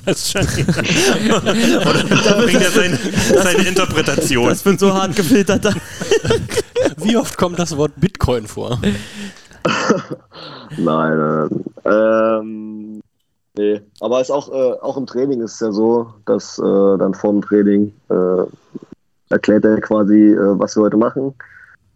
[0.05, 0.67] Wahrscheinlich.
[0.69, 4.47] Oder bringt er seine, seine Interpretation?
[4.47, 5.65] Das wird so hart gefiltert.
[6.97, 8.79] Wie oft kommt das Wort Bitcoin vor?
[10.77, 11.49] nein,
[11.85, 13.01] ähm,
[13.57, 13.81] nee.
[13.99, 17.31] Aber ist auch, äh, auch im Training ist es ja so, dass äh, dann vor
[17.31, 18.43] dem Training äh,
[19.29, 21.33] erklärt er quasi, äh, was wir heute machen,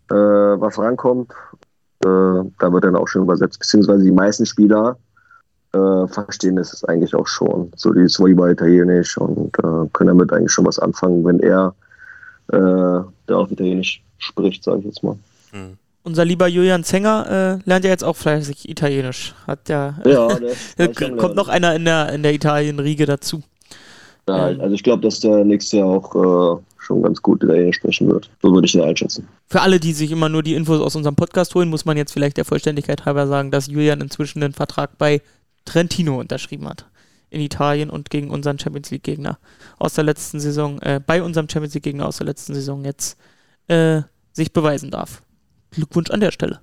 [0.09, 1.31] äh, was rankommt.
[2.03, 4.97] Äh, da wird dann auch schon übersetzt, beziehungsweise die meisten Spieler
[5.75, 7.71] äh, verstehen es eigentlich auch schon.
[7.75, 11.73] So dieses Volleyball Italienisch und äh, können damit eigentlich schon was anfangen, wenn er
[12.53, 15.17] äh, da auf Italienisch spricht, sage ich jetzt mal.
[15.51, 15.77] Mhm.
[16.03, 19.33] Unser lieber Julian Zenger äh, lernt ja jetzt auch fleißig Italienisch.
[19.47, 20.27] Hat ja, ja
[21.17, 23.41] kommt noch einer in der, in der Italien-Riege dazu.
[24.27, 24.61] Ja, ähm.
[24.61, 28.29] also ich glaube, dass der nächste Jahr auch äh, schon ganz gut Italienisch sprechen wird.
[28.43, 29.27] So würde ich ihn einschätzen.
[29.47, 32.13] Für alle, die sich immer nur die Infos aus unserem Podcast holen, muss man jetzt
[32.13, 35.21] vielleicht der Vollständigkeit halber sagen, dass Julian inzwischen den Vertrag bei
[35.65, 36.85] Trentino unterschrieben hat.
[37.29, 39.39] In Italien und gegen unseren Champions League-Gegner
[39.77, 43.17] aus der letzten Saison, äh, bei unserem Champions League-Gegner aus der letzten Saison jetzt
[43.67, 45.21] äh, sich beweisen darf.
[45.71, 46.61] Glückwunsch an der Stelle.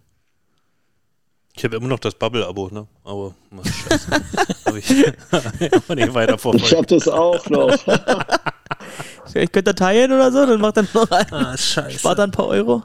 [1.54, 2.86] Ich habe immer noch das Bubble-Abo, ne?
[3.04, 4.10] Aber was scheiße.
[4.66, 4.90] habe ich
[5.74, 6.66] aber nicht weiter verfolgt.
[6.66, 7.76] Ich habe das auch noch.
[9.26, 11.32] Vielleicht könnt ihr teilen oder so, dann macht er noch ein.
[11.32, 11.98] Ah, scheiße.
[11.98, 12.84] Spart dann ein paar Euro.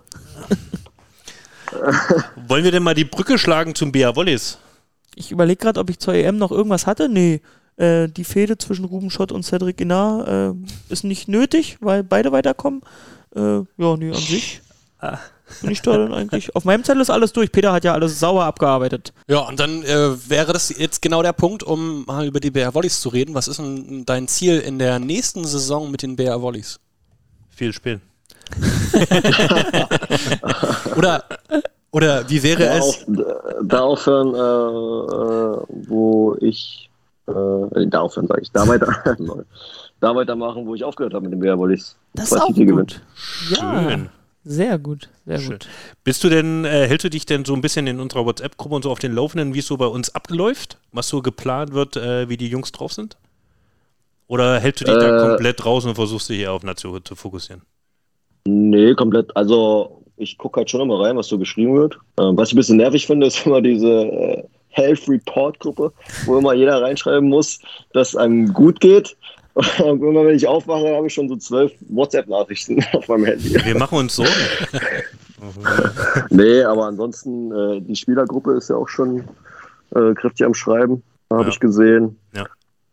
[2.48, 4.58] Wollen wir denn mal die Brücke schlagen zum BA Wollis?
[5.18, 7.10] Ich überlege gerade, ob ich zur EM noch irgendwas hatte.
[7.10, 7.42] Nee,
[7.78, 12.32] äh, die Fehde zwischen Ruben Schott und Cedric Guinard äh, ist nicht nötig, weil beide
[12.32, 12.82] weiterkommen.
[13.36, 14.62] Äh, ja, nee, an sich.
[15.00, 15.20] Ah.
[15.62, 16.56] Bin ich da dann eigentlich.
[16.56, 17.52] Auf meinem Zettel ist alles durch.
[17.52, 19.14] Peter hat ja alles sauer abgearbeitet.
[19.28, 22.74] Ja, und dann äh, wäre das jetzt genau der Punkt, um mal über die BR
[22.74, 23.36] Volleys zu reden.
[23.36, 26.80] Was ist denn dein Ziel in der nächsten Saison mit den BR Volleys?
[27.52, 28.02] Viel spielen.
[30.96, 31.24] Oder
[31.92, 32.84] oder wie wäre da es?
[32.86, 33.06] Auf,
[33.64, 36.90] da aufhören, äh, äh, wo ich,
[37.28, 38.88] äh, da aufhören, sage ich, da weiter,
[40.00, 41.96] da weitermachen, wo ich aufgehört habe mit dem Bearwollis.
[42.14, 42.56] Das ist auch gut.
[42.56, 43.02] Gewinnt.
[43.50, 44.10] Ja, Schön.
[44.50, 45.52] Sehr gut, sehr Schön.
[45.52, 45.68] gut.
[46.06, 48.84] Bist du denn, äh, hältst du dich denn so ein bisschen in unserer WhatsApp-Gruppe und
[48.84, 50.78] so auf den Laufenden, wie es so bei uns abläuft?
[50.94, 53.18] Was so geplant wird, äh, wie die Jungs drauf sind?
[54.28, 57.16] Oder hältst du dich da äh, komplett draußen und versuchst dich eher auf Nation zu
[57.16, 57.62] fokussieren?
[58.46, 59.36] Nee, komplett.
[59.36, 61.98] Also ich gucke halt schon immer rein, was so geschrieben wird.
[62.20, 65.92] Ähm, was ich ein bisschen nervig finde, ist immer diese äh, Health Report Gruppe,
[66.26, 67.60] wo immer jeder reinschreiben muss,
[67.94, 69.16] dass einem gut geht.
[69.54, 73.56] Und immer wenn ich aufwache, habe ich schon so zwölf WhatsApp-Nachrichten auf meinem Handy.
[73.64, 74.32] Wir machen uns Sorgen.
[76.30, 79.24] Nee, aber ansonsten, äh, die Spielergruppe ist ja auch schon
[79.96, 81.50] äh, kräftig am Schreiben, habe Ja.
[81.50, 82.18] ich gesehen.
[82.36, 82.46] Ja.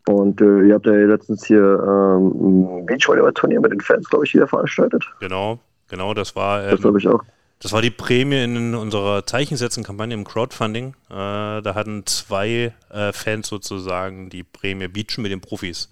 [0.07, 4.33] Und äh, ihr habt ja letztens hier ähm, ein Beachvolleyball-Turnier mit den Fans, glaube ich,
[4.35, 5.03] wieder veranstaltet.
[5.19, 7.23] Genau, genau, das war, Das ähm, glaube ich auch.
[7.59, 10.95] das war die Prämie in unserer Zeichensetzen-Kampagne im Crowdfunding.
[11.09, 15.89] Äh, da hatten zwei äh, Fans sozusagen die Prämie Beachen mit den Profis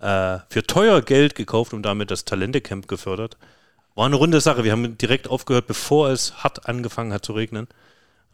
[0.00, 3.36] äh, für teuer Geld gekauft und damit das Talente-Camp gefördert.
[3.94, 4.62] War eine runde Sache.
[4.62, 7.66] Wir haben direkt aufgehört, bevor es hart angefangen hat zu regnen.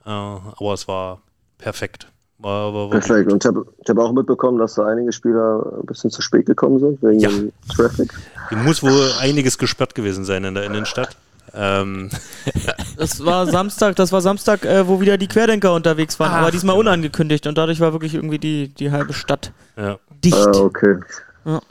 [0.04, 1.22] Äh, aber es war
[1.58, 2.08] perfekt.
[2.42, 3.32] War, war, war Perfekt.
[3.32, 6.78] Und ich habe hab auch mitbekommen, dass da einige Spieler ein bisschen zu spät gekommen
[6.80, 7.28] sind, wegen Ja.
[7.28, 8.12] dem Traffic.
[8.48, 11.16] Hier muss wohl einiges gesperrt gewesen sein in der Innenstadt.
[11.54, 12.10] Ähm,
[12.96, 16.50] Das war Samstag, das war Samstag, äh, wo wieder die Querdenker unterwegs waren, Ach, aber
[16.50, 16.90] diesmal genau.
[16.90, 19.98] unangekündigt und dadurch war wirklich irgendwie die, die halbe Stadt ja.
[20.24, 20.36] dicht.
[20.36, 20.98] Ah, okay.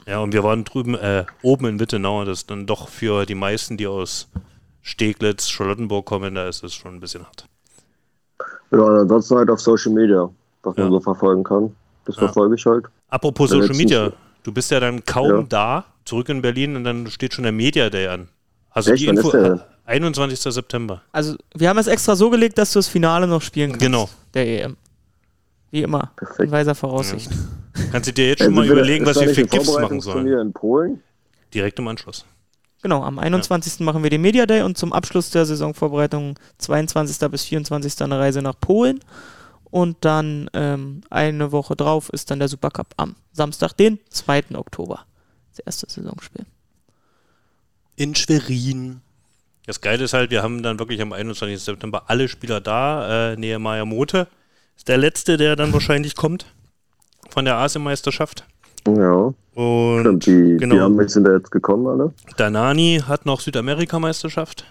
[0.06, 3.34] Ja, und wir waren drüben, äh, oben in Wittenau, das ist dann doch für die
[3.34, 4.28] meisten, die aus
[4.82, 7.46] Steglitz, Charlottenburg kommen, da ist es schon ein bisschen hart.
[8.70, 10.28] Ja, und ansonsten halt auf Social Media,
[10.62, 10.90] was man Ja.
[10.92, 11.74] so verfolgen kann.
[12.04, 12.20] Das Ja.
[12.24, 12.86] verfolge ich halt.
[13.08, 15.42] Apropos Ja, Social letztens- Media, du bist ja dann kaum Ja.
[15.48, 18.28] da, zurück in Berlin und dann steht schon der Media Day an.
[18.70, 19.02] Also Echt?
[19.02, 19.60] die Info, ist der denn?
[19.84, 20.52] 21.
[20.52, 21.02] September.
[21.12, 23.84] Also, wir haben es extra so gelegt, dass du das Finale noch spielen kannst.
[23.84, 24.08] Genau.
[24.34, 24.76] Der EM.
[25.70, 26.00] Wie immer.
[26.02, 26.50] In Perfekt.
[26.52, 27.30] weiser Voraussicht.
[27.90, 30.26] Kannst du dir jetzt schon mal überlegen, was wir für Gips machen sollen?
[30.26, 31.02] in Polen?
[31.54, 32.24] Direkt im Anschluss.
[32.82, 33.84] Genau, am 21.
[33.84, 37.28] machen wir den Media Day und zum Abschluss der Saisonvorbereitung 22.
[37.30, 38.02] bis 24.
[38.02, 39.00] eine Reise nach Polen.
[39.72, 44.54] Und dann ähm, eine Woche drauf ist dann der Supercup am Samstag, den 2.
[44.54, 45.06] Oktober.
[45.48, 46.44] Das erste Saisonspiel.
[47.96, 49.00] In Schwerin.
[49.64, 51.58] Das Geile ist halt, wir haben dann wirklich am 21.
[51.58, 53.32] September alle Spieler da.
[53.32, 54.28] Äh, Nehemiah Mote
[54.76, 56.44] ist der Letzte, der dann wahrscheinlich kommt
[57.30, 58.44] von der Asienmeisterschaft.
[58.86, 60.26] Ja, Und stimmt.
[60.26, 60.74] Die, genau.
[60.74, 62.12] die Amis sind da jetzt gekommen, alle.
[62.36, 64.66] Danani hat noch Südamerikameisterschaft.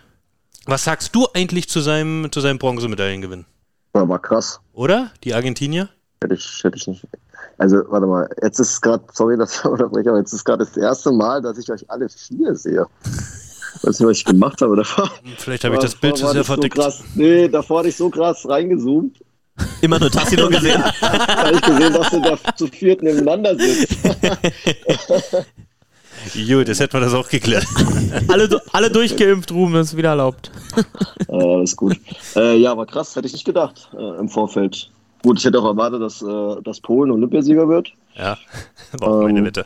[0.67, 3.45] Was sagst du eigentlich zu seinem, zu seinem Bronzemedaillengewinn?
[3.93, 4.60] War, war krass.
[4.73, 5.12] Oder?
[5.23, 5.89] Die Argentinier?
[6.23, 7.08] Hätte ich, hätte ich nicht.
[7.58, 10.77] Also, warte mal, jetzt ist gerade, sorry, dass ich unterbreche, aber jetzt ist gerade das
[10.77, 12.86] erste Mal, dass ich euch alle vier sehe.
[13.84, 15.12] Weiß nicht, was ich gemacht habe davor.
[15.38, 16.75] Vielleicht habe ich das Bild zu sehr so verdickt.
[16.75, 19.17] krass, nee, davor hatte ich so krass reingezoomt.
[19.82, 20.84] Immer nur Tassilo gesehen.
[21.01, 23.97] Da habe ich gesehen, dass du da zu viert nebeneinander sitzt.
[26.34, 27.65] Jo, das hätten wir das auch geklärt.
[28.27, 30.51] alle, alle durchgeimpft, Ruben, ist wieder erlaubt.
[31.27, 31.97] äh, alles gut.
[32.36, 34.89] Äh, ja, war krass, hätte ich nicht gedacht äh, im Vorfeld.
[35.23, 37.91] Gut, ich hätte auch erwartet, dass, äh, dass Polen Olympiasieger wird.
[38.15, 38.38] Ja,
[38.93, 39.65] war auch meine Ähm, Wette.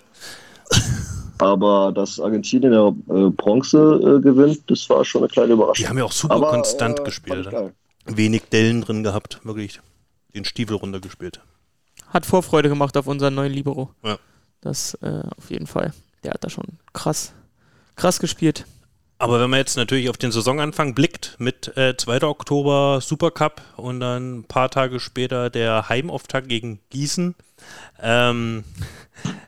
[1.37, 5.89] Aber dass Argentinien ja, äh, Bronze äh, gewinnt, das war schon eine kleine Die Überraschung.
[5.89, 7.49] haben ja auch super Aber, konstant äh, gespielt.
[7.51, 7.73] geil.
[8.05, 9.81] Wenig Dellen drin gehabt, wirklich
[10.33, 11.41] den Stiefel runtergespielt.
[12.09, 13.89] Hat Vorfreude gemacht auf unseren neuen Libero.
[14.03, 14.17] Ja.
[14.61, 15.93] Das äh, auf jeden Fall.
[16.25, 17.33] Der hat da schon krass,
[17.95, 18.65] krass gespielt.
[19.19, 22.23] Aber wenn man jetzt natürlich auf den Saisonanfang blickt, mit äh, 2.
[22.23, 27.35] Oktober Supercup und dann ein paar Tage später der Heimauftakt gegen Gießen.
[28.01, 28.63] Ähm,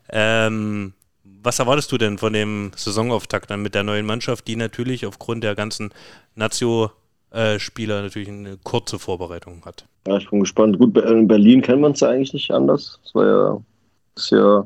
[0.09, 5.05] ähm, was erwartest du denn von dem Saisonauftakt dann mit der neuen Mannschaft, die natürlich
[5.05, 5.91] aufgrund der ganzen
[6.35, 9.85] Nazio-Spieler natürlich eine kurze Vorbereitung hat?
[10.07, 10.77] Ja, ich bin gespannt.
[10.77, 12.99] Gut, in Berlin kennt man es ja eigentlich nicht anders.
[13.03, 13.61] Das war ja,
[14.15, 14.63] ist ja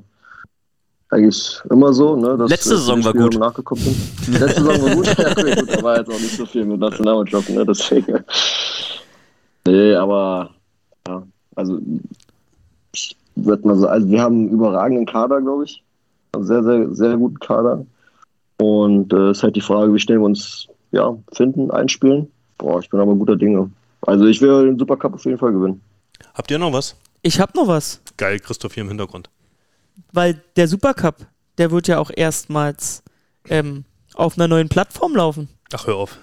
[1.12, 2.16] eigentlich immer so.
[2.16, 3.38] Ne, dass, Letzte Saison war gut.
[3.38, 4.40] Nachgekommen sind.
[4.40, 5.08] Letzte Saison war gut.
[5.18, 8.24] Ja, okay, gut, da war jetzt auch nicht so viel mit Nationalmannschaft, ne, deswegen.
[9.68, 10.50] Nee, aber
[11.08, 11.24] ja,
[11.56, 11.80] also
[12.94, 15.84] ich würde mal sagen, also wir haben einen überragenden Kader, glaube ich.
[16.34, 17.86] Einen sehr, sehr, sehr guten Kader.
[18.58, 22.32] Und es äh, ist halt die Frage, wie schnell wir uns ja, finden, einspielen.
[22.58, 23.70] Boah, ich bin aber guter Dinge.
[24.02, 25.82] Also ich will den Supercup auf jeden Fall gewinnen.
[26.34, 26.96] Habt ihr noch was?
[27.24, 29.30] Ich habe noch was, Geil, Christoph hier im Hintergrund.
[30.12, 31.26] Weil der Supercup,
[31.58, 33.04] der wird ja auch erstmals
[33.50, 35.50] ähm, auf einer neuen Plattform laufen.
[35.74, 36.18] Ach, hör auf.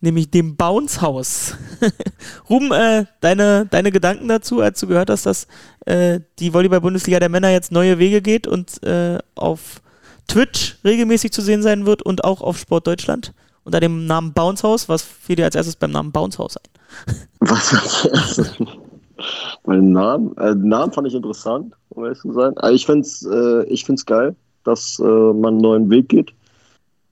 [0.00, 1.54] nämlich dem Bounce House.
[2.50, 5.46] Ruben, äh, deine, deine Gedanken dazu, als du gehört hast, dass
[5.86, 9.80] äh, die Volleyball-Bundesliga der Männer jetzt neue Wege geht und äh, auf
[10.28, 13.32] Twitch regelmäßig zu sehen sein wird und auch auf Sport Deutschland
[13.64, 14.88] unter dem Namen Bounce House.
[14.88, 17.16] Was fiel dir als erstes beim Namen Bounce House ein?
[17.40, 18.81] Was war
[19.64, 20.36] Mein Namen?
[20.38, 22.56] Äh, Namen fand ich interessant, um ehrlich zu sein.
[22.58, 26.32] Aber ich finde es äh, ich find's geil, dass äh, man einen neuen Weg geht.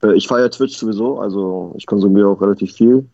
[0.03, 3.05] Äh, ich feiere Twitch sowieso, also ich konsumiere auch relativ viel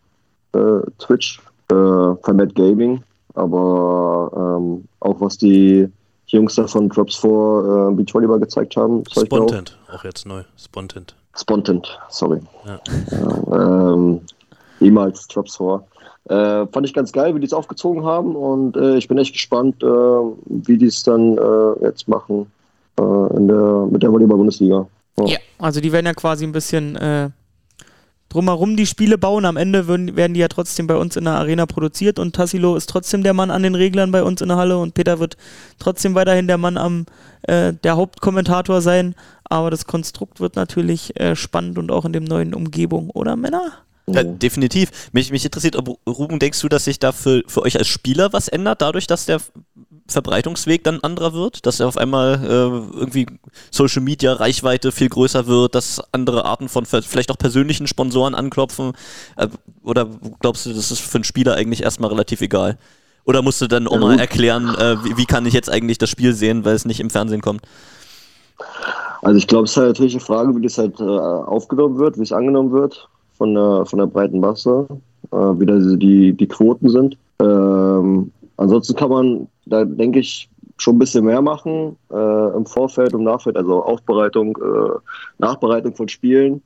[0.54, 1.40] äh, Twitch,
[1.70, 1.74] äh,
[2.22, 3.02] vermehrt Gaming,
[3.34, 5.88] aber ähm, auch was die
[6.26, 10.42] Jungs da von Drops 4 äh, Beachvolleyball gezeigt haben, mir auch- Spontent, auch jetzt neu.
[10.58, 11.14] Spontent.
[11.34, 12.40] Spontent, sorry.
[12.66, 12.80] Ja.
[13.12, 14.20] Ja, ähm,
[14.80, 15.82] ehemals 4.
[16.28, 19.32] Äh, fand ich ganz geil, wie die es aufgezogen haben und äh, ich bin echt
[19.32, 22.50] gespannt, äh, wie die es dann äh, jetzt machen
[22.98, 24.86] äh, der, mit der Volleyball-Bundesliga.
[25.24, 27.30] Ja, also die werden ja quasi ein bisschen äh,
[28.28, 29.44] drumherum die Spiele bauen.
[29.44, 32.76] Am Ende würden, werden die ja trotzdem bei uns in der Arena produziert und Tassilo
[32.76, 35.36] ist trotzdem der Mann an den Reglern bei uns in der Halle und Peter wird
[35.78, 37.06] trotzdem weiterhin der Mann am
[37.42, 39.14] äh, der Hauptkommentator sein.
[39.44, 43.72] Aber das Konstrukt wird natürlich äh, spannend und auch in dem neuen Umgebung, oder Männer?
[44.14, 45.10] Ja, definitiv.
[45.12, 48.32] Mich, mich interessiert, ob Ruben, denkst du, dass sich da für, für euch als Spieler
[48.32, 49.40] was ändert, dadurch, dass der
[50.06, 51.66] Verbreitungsweg dann anderer wird?
[51.66, 53.26] Dass er auf einmal äh, irgendwie
[53.70, 58.92] Social Media Reichweite viel größer wird, dass andere Arten von vielleicht auch persönlichen Sponsoren anklopfen?
[59.36, 59.48] Äh,
[59.82, 60.08] oder
[60.40, 62.78] glaubst du, das ist für einen Spieler eigentlich erstmal relativ egal?
[63.24, 66.08] Oder musst du dann auch mal erklären, äh, wie, wie kann ich jetzt eigentlich das
[66.08, 67.60] Spiel sehen, weil es nicht im Fernsehen kommt?
[69.20, 72.16] Also ich glaube, es ist halt natürlich eine Frage, wie das halt äh, aufgenommen wird,
[72.16, 73.08] wie es angenommen wird
[73.38, 74.86] von der, von der breiten Masse,
[75.32, 77.16] äh, wie da die, die Quoten sind.
[77.40, 83.14] Ähm, ansonsten kann man da, denke ich, schon ein bisschen mehr machen äh, im Vorfeld
[83.14, 84.98] und Nachfeld, also Aufbereitung, äh,
[85.38, 86.62] Nachbereitung von Spielen.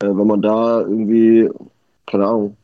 [0.00, 1.48] Äh, wenn man da irgendwie,
[2.06, 2.56] keine Ahnung,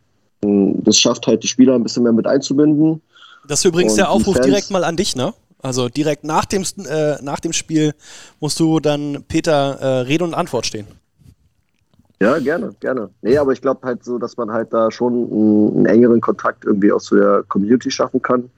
[0.85, 3.03] das schafft halt die Spieler ein bisschen mehr mit einzubinden.
[3.47, 5.35] Das ist übrigens der Aufruf direkt mal an dich, ne?
[5.63, 7.93] Also direkt nach dem, äh, nach dem Spiel
[8.41, 10.87] musst du dann Peter äh, Rede und Antwort stehen.
[12.23, 13.09] Ja, gerne, gerne.
[13.23, 16.66] Nee, aber ich glaube halt so, dass man halt da schon einen, einen, engeren Kontakt
[16.66, 18.51] irgendwie auch zu der Community schaffen kann,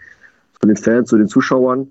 [0.61, 1.87] zu den Fans, zu den Zuschauern,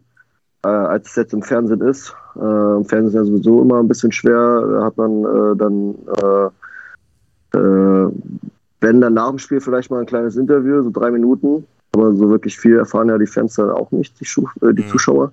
[0.66, 2.14] äh, als es jetzt im Fernsehen ist.
[2.36, 5.96] Äh, Im Fernsehen ist ja sowieso immer ein bisschen schwer, da hat man äh, dann,
[7.54, 8.12] äh, äh,
[8.82, 12.30] wenn dann nach dem Spiel vielleicht mal ein kleines Interview, so drei Minuten, aber so
[12.30, 14.90] wirklich viel erfahren ja die Fans dann auch nicht, die, Schu äh, die mhm.
[14.90, 15.32] Zuschauer.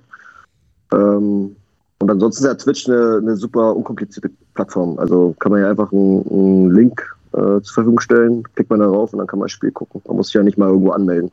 [0.93, 1.57] Ähm,
[2.01, 4.99] und ansonsten ist ja Twitch eine, eine, super unkomplizierte Plattform.
[4.99, 9.13] Also kann man ja einfach einen, einen Link äh, zur Verfügung stellen, klickt man darauf
[9.13, 10.03] und dann kann man das Spiel gucken.
[10.07, 11.31] Man muss sich ja nicht mal irgendwo anmelden.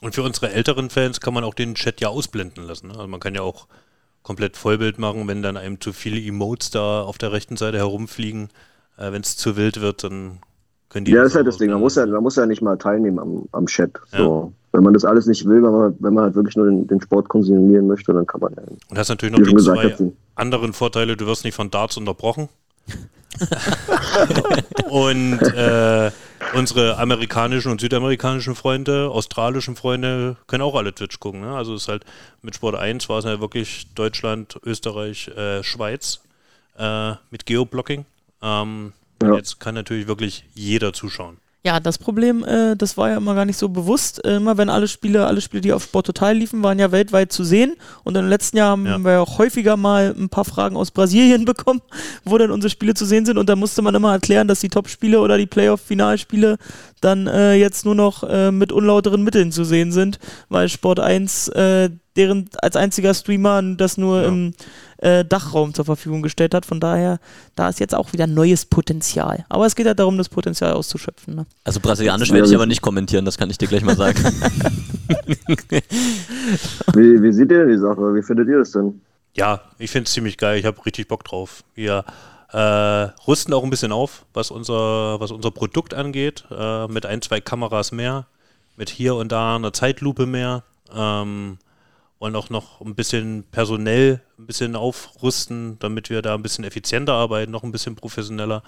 [0.00, 2.88] Und für unsere älteren Fans kann man auch den Chat ja ausblenden lassen.
[2.88, 2.94] Ne?
[2.94, 3.66] Also man kann ja auch
[4.22, 8.48] komplett Vollbild machen, wenn dann einem zu viele Emotes da auf der rechten Seite herumfliegen.
[8.96, 10.38] Äh, wenn es zu wild wird, dann
[10.88, 11.12] können die.
[11.12, 11.70] Ja, das ist halt das Ding.
[11.70, 13.90] Man muss ja, man muss ja nicht mal teilnehmen am, am Chat.
[14.06, 14.52] So.
[14.54, 14.57] Ja.
[14.72, 17.00] Wenn man das alles nicht will, wenn man, wenn man halt wirklich nur den, den
[17.00, 18.62] Sport konsumieren möchte, dann kann man ja.
[18.90, 21.16] Und hast natürlich noch die zwei anderen Vorteile.
[21.16, 22.48] Du wirst nicht von Darts unterbrochen.
[24.90, 26.10] und äh,
[26.54, 31.42] unsere amerikanischen und südamerikanischen Freunde, australischen Freunde können auch alle Twitch gucken.
[31.42, 31.54] Ne?
[31.54, 32.04] Also es ist halt
[32.42, 36.20] mit Sport 1 war es ja wirklich Deutschland, Österreich, äh, Schweiz
[36.78, 38.06] äh, mit Geoblocking.
[38.42, 38.92] Ähm,
[39.22, 39.34] ja.
[39.34, 41.38] Jetzt kann natürlich wirklich jeder zuschauen.
[41.64, 44.24] Ja, das Problem, äh, das war ja immer gar nicht so bewusst.
[44.24, 47.32] Äh, immer wenn alle Spiele, alle Spiele, die auf Sport Total liefen, waren ja weltweit
[47.32, 47.74] zu sehen.
[48.04, 48.98] Und im letzten Jahr haben ja.
[48.98, 51.80] wir auch häufiger mal ein paar Fragen aus Brasilien bekommen,
[52.24, 53.38] wo dann unsere Spiele zu sehen sind.
[53.38, 56.58] Und da musste man immer erklären, dass die Top-Spiele oder die Playoff-Finalspiele
[57.00, 61.48] dann äh, jetzt nur noch äh, mit unlauteren Mitteln zu sehen sind, weil Sport 1
[61.48, 64.28] äh, deren als einziger Streamer das nur ja.
[64.28, 64.52] im
[64.98, 66.66] äh, Dachraum zur Verfügung gestellt hat.
[66.66, 67.18] Von daher,
[67.54, 69.44] da ist jetzt auch wieder neues Potenzial.
[69.48, 71.34] Aber es geht halt darum, das Potenzial auszuschöpfen.
[71.34, 71.46] Ne?
[71.64, 74.18] Also brasilianisch werde ich aber nicht kommentieren, das kann ich dir gleich mal sagen.
[76.94, 78.14] wie, wie seht ihr die Sache?
[78.14, 79.00] Wie findet ihr das denn?
[79.34, 80.58] Ja, ich finde es ziemlich geil.
[80.58, 81.62] Ich habe richtig Bock drauf.
[81.74, 82.04] Wir
[82.52, 82.58] äh,
[83.26, 87.40] rüsten auch ein bisschen auf, was unser, was unser Produkt angeht, äh, mit ein, zwei
[87.40, 88.26] Kameras mehr,
[88.76, 90.64] mit hier und da einer Zeitlupe mehr.
[90.92, 91.58] Ähm,
[92.18, 97.14] wollen auch noch ein bisschen personell ein bisschen aufrüsten, damit wir da ein bisschen effizienter
[97.14, 98.62] arbeiten, noch ein bisschen professioneller.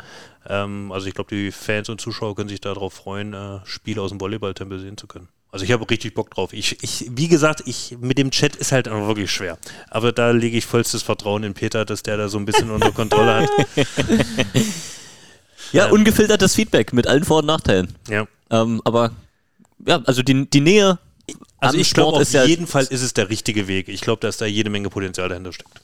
[0.49, 4.11] Ähm, also ich glaube, die Fans und Zuschauer können sich darauf freuen, äh, Spiele aus
[4.11, 5.29] dem Volleyballtempel sehen zu können.
[5.53, 6.53] Also ich habe richtig Bock drauf.
[6.53, 9.59] Ich, ich, wie gesagt, ich mit dem Chat ist halt auch wirklich schwer.
[9.89, 12.93] Aber da lege ich vollstes Vertrauen in Peter, dass der da so ein bisschen unter
[12.93, 13.51] Kontrolle hat.
[15.73, 17.89] ja, ähm, ungefiltertes Feedback mit allen Vor- und Nachteilen.
[18.09, 18.29] Ja.
[18.51, 19.11] Ähm, aber
[19.87, 20.99] ja, also die, die Nähe
[21.59, 23.89] also ich glaube, auf ja jeden Fall ist es der richtige Weg.
[23.89, 25.81] Ich glaube, dass da jede Menge Potenzial dahinter steckt.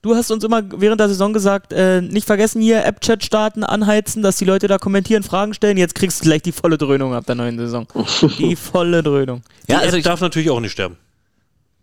[0.00, 4.22] Du hast uns immer während der Saison gesagt, äh, nicht vergessen hier App-Chat starten, anheizen,
[4.22, 5.76] dass die Leute da kommentieren, Fragen stellen.
[5.76, 7.86] Jetzt kriegst du gleich die volle Dröhnung ab der neuen Saison.
[8.38, 9.42] die volle Dröhnung.
[9.66, 10.96] Ja, also ich darf natürlich auch nicht sterben.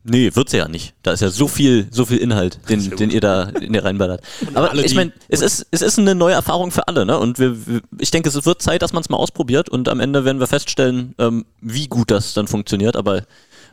[0.08, 0.94] Nee, wird sie ja nicht.
[1.02, 4.22] Da ist ja so viel, so viel Inhalt, den, den ihr da in ihr reinballert.
[4.54, 7.18] Aber ich meine, es ist, es ist eine neue Erfahrung für alle, ne?
[7.18, 10.00] Und wir, wir ich denke, es wird Zeit, dass man es mal ausprobiert und am
[10.00, 12.96] Ende werden wir feststellen, ähm, wie gut das dann funktioniert.
[12.96, 13.24] Aber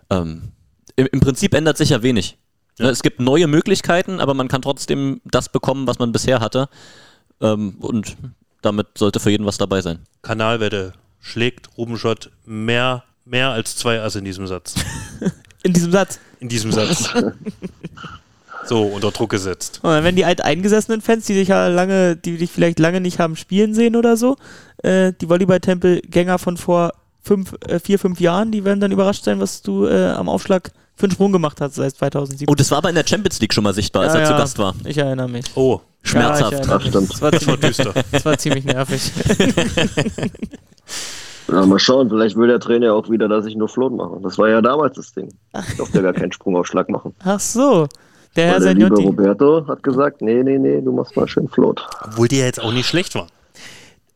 [0.09, 0.53] ähm,
[0.97, 2.39] im, im, Prinzip ändert sich ja wenig.
[2.79, 2.89] Ja.
[2.89, 6.71] Es gibt neue Möglichkeiten, aber man kann trotzdem das bekommen, was man bisher hatte.
[7.43, 8.17] Ähm, und
[8.63, 9.99] damit sollte für jeden was dabei sein.
[10.23, 14.75] Kanalwette schlägt Rubenschott mehr, mehr als zwei Asse in diesem Satz.
[15.63, 16.19] In diesem Satz.
[16.41, 17.13] In diesem Satz.
[18.67, 19.81] so, unter Druck gesetzt.
[19.83, 23.19] Und dann werden die alteingesessenen Fans, die dich ja lange, die dich vielleicht lange nicht
[23.19, 24.37] haben spielen sehen oder so,
[24.83, 26.93] äh, die Volleyball-Tempel-Gänger von vor
[27.23, 30.73] fünf, äh, vier, fünf Jahren, die werden dann überrascht sein, was du äh, am Aufschlag
[30.97, 32.51] für einen Sprung gemacht hat seit 2007.
[32.51, 34.33] Oh, das war aber in der Champions League schon mal sichtbar, als Ja, er zu
[34.33, 34.39] ja.
[34.39, 34.75] Gast war.
[34.85, 35.47] Ich erinnere mich.
[35.55, 36.67] Oh, Schmerzhaft.
[36.67, 36.79] Ja.
[36.79, 37.95] Das war das war ziemlich, düster.
[38.13, 39.01] das war ziemlich nervig.
[41.53, 44.19] Ja, mal schauen, vielleicht will der Trainer ja auch wieder, dass ich nur Float mache.
[44.23, 45.29] Das war ja damals das Ding.
[45.69, 47.15] Ich durfte ja gar keinen Sprungaufschlag machen.
[47.25, 47.87] Ach so.
[48.37, 48.97] Der Herr der liebe.
[48.97, 51.87] Roberto hat gesagt, nee, nee, nee, du machst mal schön Float.
[52.03, 53.27] Obwohl die ja jetzt auch nicht schlecht war.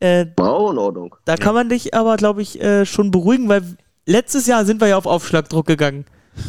[0.00, 1.14] Äh, War auch in Ordnung.
[1.24, 3.62] da kann man dich aber, glaube ich, äh, schon beruhigen, weil
[4.06, 6.04] letztes Jahr sind wir ja auf Aufschlagdruck gegangen.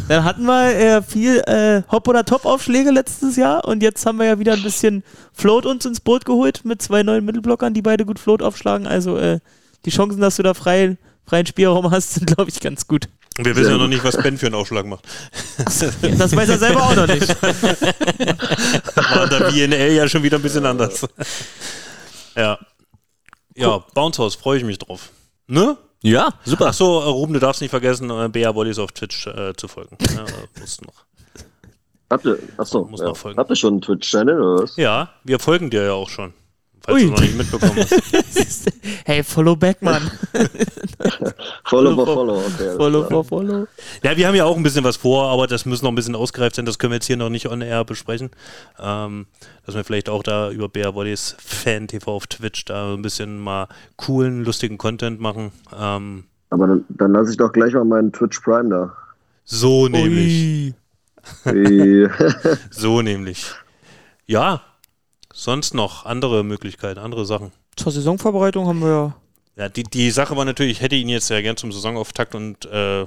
[0.09, 4.25] Dann hatten wir äh, viel äh, Hop- oder Top-Aufschläge letztes Jahr und jetzt haben wir
[4.25, 8.05] ja wieder ein bisschen Float uns ins Boot geholt mit zwei neuen Mittelblockern, die beide
[8.05, 8.85] gut Float aufschlagen.
[8.85, 9.39] Also äh,
[9.85, 13.07] die Chancen, dass du da frei, freien Spielraum hast, sind, glaube ich, ganz gut.
[13.39, 15.05] Wir wissen ja noch nicht, was Ben für einen Aufschlag macht.
[15.57, 17.29] Das weiß er selber auch noch nicht.
[17.43, 21.07] War der BNL ja schon wieder ein bisschen anders.
[22.35, 22.57] Ja.
[23.55, 25.09] Ja, Bounce House, freue ich mich drauf.
[25.47, 25.77] Ne?
[26.01, 26.67] Ja, super.
[26.67, 29.97] Achso, Ruben, du darfst nicht vergessen, äh, Bea Wollies auf Twitch äh, zu folgen.
[30.15, 31.05] Ja, äh, musst noch.
[32.09, 33.07] Habt ihr, achso, Muss ja.
[33.07, 33.37] noch folgen.
[33.37, 34.77] habt ihr schon einen Twitch-Channel oder was?
[34.77, 36.33] ja, wir folgen dir ja auch schon.
[36.87, 37.05] Falls Ui.
[37.05, 38.71] du noch nicht mitbekommen hast.
[39.05, 40.09] hey, follow back, Mann.
[41.65, 42.77] Follow for Follow, Follow, okay.
[42.77, 43.67] Follow for follow.
[44.03, 46.15] Ja, wir haben ja auch ein bisschen was vor, aber das muss noch ein bisschen
[46.15, 46.65] ausgereift sein.
[46.65, 48.29] Das können wir jetzt hier noch nicht on air besprechen.
[48.79, 49.25] Ähm,
[49.65, 53.37] dass wir vielleicht auch da über Bea Wollies Fan TV auf Twitch da ein bisschen
[53.37, 53.67] mal
[53.97, 55.51] coolen, lustigen Content machen.
[55.77, 58.93] Ähm, Aber dann, dann lasse ich doch gleich mal meinen Twitch Prime da.
[59.43, 60.73] so nämlich.
[62.71, 63.51] So nämlich.
[64.25, 64.61] Ja,
[65.37, 67.51] sonst noch andere Möglichkeiten, andere Sachen.
[67.75, 69.15] Zur Saisonvorbereitung haben wir ja
[69.55, 72.65] Ja, die, die Sache war natürlich, ich hätte ihn jetzt ja gern zum Saisonauftakt und
[72.65, 73.05] äh,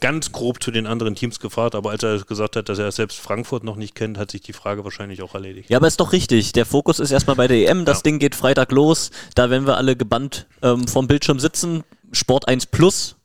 [0.00, 3.18] ganz grob zu den anderen Teams gefragt, aber als er gesagt hat, dass er selbst
[3.20, 5.70] Frankfurt noch nicht kennt, hat sich die Frage wahrscheinlich auch erledigt.
[5.70, 6.52] Ja, aber ist doch richtig.
[6.52, 7.84] Der Fokus ist erstmal bei der EM.
[7.84, 8.02] Das Ja.
[8.02, 9.10] Ding geht Freitag los.
[9.34, 11.82] Da werden wir alle gebannt ähm, vom Bildschirm sitzen.
[12.12, 13.16] Sport 1 Plus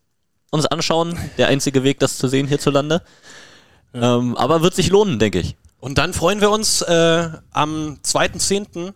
[0.50, 1.18] uns anschauen.
[1.38, 3.02] Der einzige Weg, das zu sehen hierzulande.
[3.93, 5.56] Ähm, aber wird sich lohnen, denke ich.
[5.80, 8.94] Und dann freuen wir uns äh, am 2.10.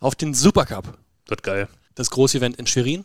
[0.00, 0.98] auf den Supercup,
[1.28, 1.68] Wird geil.
[1.94, 3.04] das Großevent in Schwerin.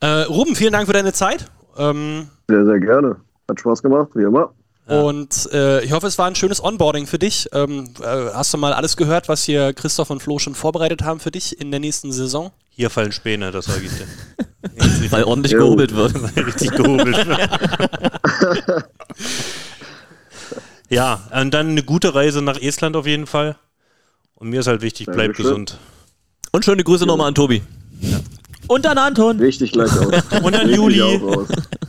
[0.00, 1.46] Äh, Ruben, vielen Dank für deine Zeit.
[1.76, 3.16] Ähm, Sehr, sehr gerne.
[3.48, 4.52] Hat Spaß gemacht, wie immer.
[4.86, 7.48] Und äh, ich hoffe, es war ein schönes Onboarding für dich.
[7.52, 11.18] Ähm, äh, hast du mal alles gehört, was hier Christoph und Flo schon vorbereitet haben
[11.18, 12.52] für dich in der nächsten Saison?
[12.70, 15.10] Hier fallen Späne, das sage ich dir.
[15.10, 16.14] Weil ordentlich gehobelt wird.
[16.36, 17.16] Richtig gehobelt.
[20.88, 23.56] ja, und dann eine gute Reise nach Estland auf jeden Fall.
[24.34, 25.44] Und mir ist halt wichtig, bleib Dankeschön.
[25.44, 25.78] gesund.
[26.52, 27.62] Und schöne Grüße nochmal an Tobi.
[28.68, 29.38] Und dann Anton.
[29.38, 30.06] Richtig gleich aus.
[30.42, 31.00] Und dann Richtig Juli.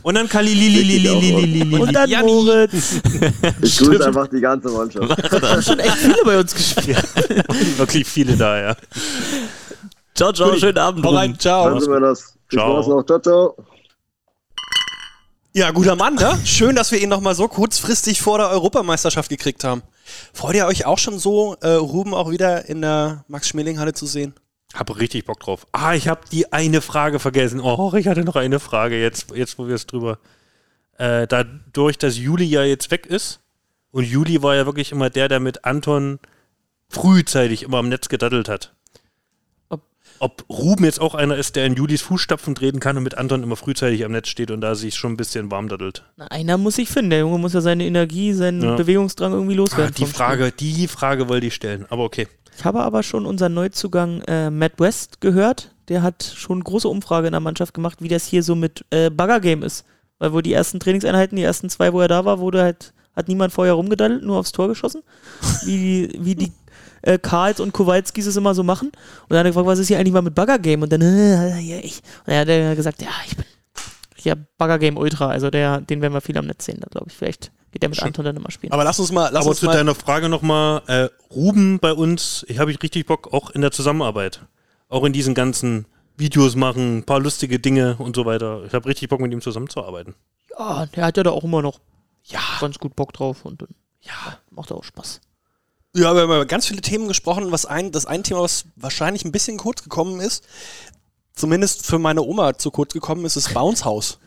[0.02, 1.76] Und dann Kalililililililili.
[1.76, 2.30] Und dann Janni.
[2.30, 3.00] Moritz.
[3.62, 5.32] Ich grüße einfach die ganze Mannschaft.
[5.32, 6.98] Da haben schon echt viele bei uns gespielt.
[7.78, 8.76] Wirklich viele da, ja.
[10.14, 11.04] Ciao, ciao, schönen Abend.
[11.04, 11.70] Hau rein, ciao.
[11.70, 12.34] Dann sind wir das.
[12.50, 12.88] Ciao.
[12.88, 13.04] Noch.
[13.04, 13.56] Ciao, ciao.
[15.58, 16.38] Ja, guter Mann, ne?
[16.44, 19.82] Schön, dass wir ihn noch mal so kurzfristig vor der Europameisterschaft gekriegt haben.
[20.32, 24.34] Freut ihr euch auch schon so, äh, Ruben auch wieder in der Max-Schmeling-Halle zu sehen?
[24.72, 25.66] Hab richtig Bock drauf.
[25.72, 27.58] Ah, ich habe die eine Frage vergessen.
[27.58, 30.20] Oh, ich hatte noch eine Frage jetzt, jetzt wo wir es drüber.
[30.96, 33.40] Äh, dadurch, dass Juli ja jetzt weg ist
[33.90, 36.20] und Juli war ja wirklich immer der, der mit Anton
[36.88, 38.76] frühzeitig immer am Netz gedaddelt hat.
[40.20, 43.42] Ob- Ruben jetzt auch einer ist, der in Julis Fußstapfen treten kann und mit Anton
[43.42, 46.04] immer frühzeitig am Netz steht und da sich schon ein bisschen warm daddelt.
[46.16, 47.10] Na, einer muss sich finden.
[47.10, 48.74] Der Junge muss ja seine Energie, seinen Ja.
[48.76, 49.94] Bewegungsdrang irgendwie Ah, loswerden.
[49.94, 50.16] die vom Spiel.
[50.16, 52.26] Frage, die Frage wollte ich stellen, aber okay.
[52.56, 55.70] Ich habe aber schon unseren Neuzugang äh, Matt West gehört.
[55.88, 59.10] Der hat schon große Umfrage in der Mannschaft gemacht, wie das hier so mit äh,
[59.10, 59.84] Bagger Game ist.
[60.18, 63.28] Weil wo die ersten Trainingseinheiten, die ersten zwei, wo er da war, wurde halt, hat
[63.28, 65.02] niemand vorher rumgedaddelt, nur aufs Tor geschossen.
[65.64, 66.52] Wie, wie die
[67.02, 68.88] äh, Karls und Kowalskis es immer so machen.
[68.88, 70.82] Und dann hat er gefragt, was ist hier eigentlich mal mit Bagger Game?
[70.82, 72.02] Und dann, äh, ja, ich.
[72.20, 73.44] Und dann hat er gesagt, ja, ich bin
[74.24, 75.28] ja Bagger Game Ultra.
[75.28, 77.16] Also der, den werden wir viel am Netz sehen, da glaube ich.
[77.16, 78.72] Vielleicht geht der mit Anton dann immer spielen.
[78.72, 81.92] Aber lass uns mal, lass Aber uns zu mal deiner Frage nochmal, äh, Ruben bei
[81.92, 84.40] uns, ich habe richtig Bock auch in der Zusammenarbeit.
[84.88, 85.86] Auch in diesen ganzen
[86.16, 88.64] Videos machen, ein paar lustige Dinge und so weiter.
[88.66, 90.14] Ich habe richtig Bock mit ihm zusammenzuarbeiten.
[90.58, 91.80] Ja, der hat ja da auch immer noch
[92.24, 92.40] ja.
[92.60, 93.68] ganz gut Bock drauf und dann
[94.00, 95.20] ja, macht auch Spaß.
[95.94, 97.50] Ja, wir haben über ganz viele Themen gesprochen.
[97.50, 100.44] Was ein, das ein Thema, was wahrscheinlich ein bisschen kurz gekommen ist,
[101.34, 104.18] zumindest für meine Oma zu kurz gekommen ist, ist Bounce House.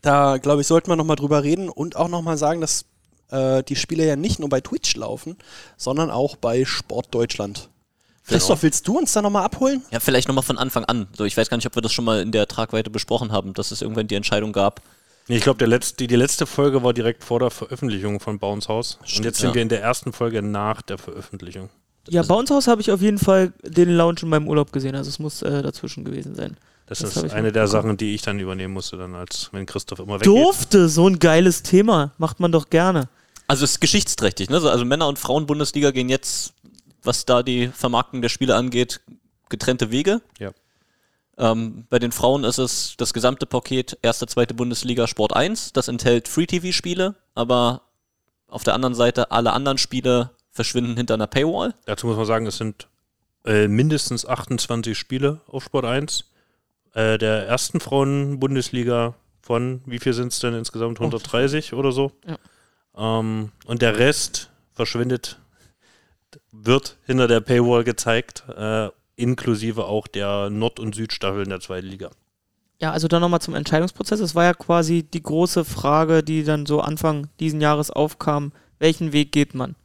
[0.00, 2.86] Da, glaube ich, sollten wir nochmal drüber reden und auch nochmal sagen, dass
[3.30, 5.36] äh, die Spiele ja nicht nur bei Twitch laufen,
[5.76, 7.68] sondern auch bei Sport Deutschland.
[8.26, 9.82] Christoph, willst du uns da nochmal abholen?
[9.90, 11.08] Ja, vielleicht nochmal von Anfang an.
[11.14, 13.52] So, ich weiß gar nicht, ob wir das schon mal in der Tragweite besprochen haben,
[13.52, 14.80] dass es irgendwann die Entscheidung gab.
[15.28, 18.68] Nee, Ich glaube, der letzte, die letzte Folge war direkt vor der Veröffentlichung von Bounce
[18.68, 18.98] House.
[19.16, 19.54] Und jetzt sind ja.
[19.54, 21.70] wir in der ersten Folge nach der Veröffentlichung.
[22.08, 25.08] Ja, Bounce House habe ich auf jeden Fall den Lounge in meinem Urlaub gesehen, also
[25.08, 26.56] es muss äh, dazwischen gewesen sein.
[26.86, 27.66] Das, Das ist eine der.
[27.66, 30.26] Sachen, die ich dann übernehmen musste, dann als wenn Christoph immer weggeht.
[30.26, 33.08] Durfte, so ein geiles Thema, macht man doch gerne.
[33.46, 34.60] Also es ist geschichtsträchtig, ne?
[34.60, 36.52] So, Also Männer- und Frauen-Bundesliga gehen jetzt,
[37.02, 39.00] was da die Vermarktung der Spiele angeht,
[39.48, 40.20] getrennte Wege.
[40.38, 40.50] Ja.
[41.36, 45.72] Ähm, bei den Frauen ist es das gesamte Paket erste, zweite Bundesliga Sport 1.
[45.72, 47.82] Das enthält Free-TV-Spiele, aber
[48.46, 51.74] auf der anderen Seite alle anderen Spiele verschwinden hinter einer Paywall.
[51.86, 52.88] Dazu muss man sagen, es sind
[53.44, 56.24] äh, mindestens 28 Spiele auf Sport 1.
[56.94, 61.00] Äh, der ersten Frauen-Bundesliga von, wie viel sind es denn insgesamt?
[61.00, 62.12] 130 oder so.
[62.26, 62.38] Ja.
[62.96, 65.38] Ähm, und der Rest verschwindet,
[66.52, 72.10] wird hinter der Paywall gezeigt, äh, inklusive auch der Nord- und Südstaffeln der zweiten Liga.
[72.80, 74.20] Ja, also dann nochmal zum Entscheidungsprozess.
[74.20, 79.12] Es war ja quasi die große Frage, die dann so Anfang diesen Jahres aufkam, welchen
[79.12, 79.76] Weg geht man?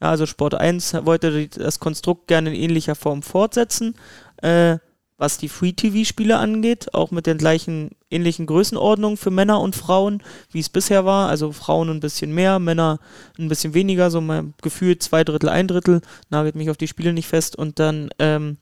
[0.00, 3.94] Ja, also Sport 1 wollte das Konstrukt gerne in ähnlicher Form fortsetzen,
[4.42, 4.78] äh,
[5.18, 10.22] was die Free-TV-Spiele angeht, auch mit den gleichen ähnlichen Größenordnungen für Männer und Frauen,
[10.52, 11.30] wie es bisher war.
[11.30, 12.98] Also Frauen ein bisschen mehr, Männer
[13.38, 17.14] ein bisschen weniger, so mein Gefühl zwei Drittel, ein Drittel, nagelt mich auf die Spiele
[17.14, 18.58] nicht fest und dann ähm,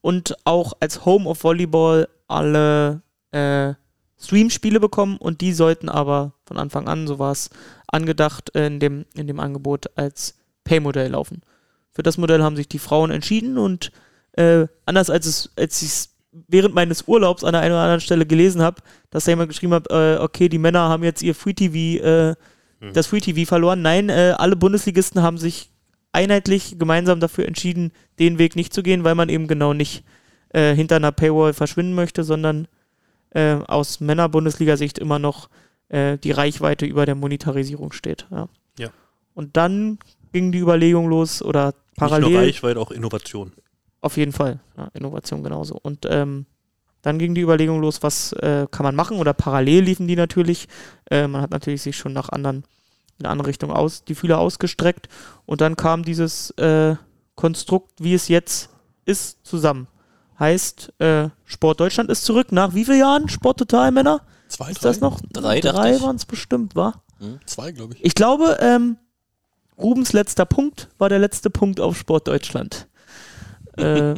[0.00, 3.74] und auch als Home of Volleyball alle äh,
[4.18, 7.50] Stream-Spiele bekommen und die sollten aber von Anfang an, so war es
[7.86, 10.34] angedacht, in dem, in dem Angebot als
[10.64, 11.42] Pay-Modell laufen.
[11.90, 13.92] Für das Modell haben sich die Frauen entschieden und
[14.32, 16.16] äh, anders als es, als ich es
[16.48, 19.74] während meines Urlaubs an der einen oder anderen Stelle gelesen habe, dass da jemand geschrieben
[19.74, 22.34] hat, äh, okay, die Männer haben jetzt ihr Free-TV, äh,
[22.80, 22.92] Hm.
[22.94, 23.82] das Free-TV verloren.
[23.82, 25.69] Nein, äh, alle Bundesligisten haben sich
[26.12, 30.04] einheitlich gemeinsam dafür entschieden, den Weg nicht zu gehen, weil man eben genau nicht
[30.50, 32.66] äh, hinter einer Paywall verschwinden möchte, sondern
[33.30, 35.48] äh, aus Männer-Bundesliga-Sicht immer noch
[35.88, 38.26] äh, die Reichweite über der Monetarisierung steht.
[38.30, 38.48] Ja.
[38.78, 38.88] Ja.
[39.34, 39.98] Und dann
[40.32, 42.30] ging die Überlegung los oder Nicht parallel.
[42.30, 43.52] nur Reichweite, auch Innovation.
[44.00, 44.60] Auf jeden Fall.
[44.76, 45.78] Ja, Innovation genauso.
[45.80, 46.46] Und ähm,
[47.02, 49.18] dann ging die Überlegung los, was äh, kann man machen?
[49.18, 50.68] Oder parallel liefen die natürlich.
[51.10, 52.64] Äh, man hat natürlich sich schon nach anderen,
[53.20, 55.08] in eine andere Richtung aus, die Fühler ausgestreckt.
[55.46, 56.96] Und dann kam dieses äh,
[57.36, 58.70] Konstrukt, wie es jetzt
[59.04, 59.86] ist, zusammen.
[60.38, 63.28] Heißt, äh, Sport Deutschland ist zurück nach wie vielen Jahren?
[63.28, 64.22] Sport Total, Männer?
[64.48, 65.20] Zwei, Ist das noch?
[65.32, 66.02] Drei, Drei ich.
[66.02, 67.04] waren es bestimmt, war?
[67.46, 68.04] Zwei, glaube ich.
[68.04, 68.96] Ich glaube, ähm,
[69.78, 72.88] Rubens letzter Punkt war der letzte Punkt auf Sport Deutschland.
[73.76, 74.14] äh,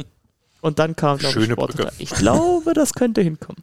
[0.61, 1.83] und dann kam glaub ich, Schöne Sport Brücke.
[1.83, 2.01] Total.
[2.01, 3.61] Ich glaube, das könnte hinkommen.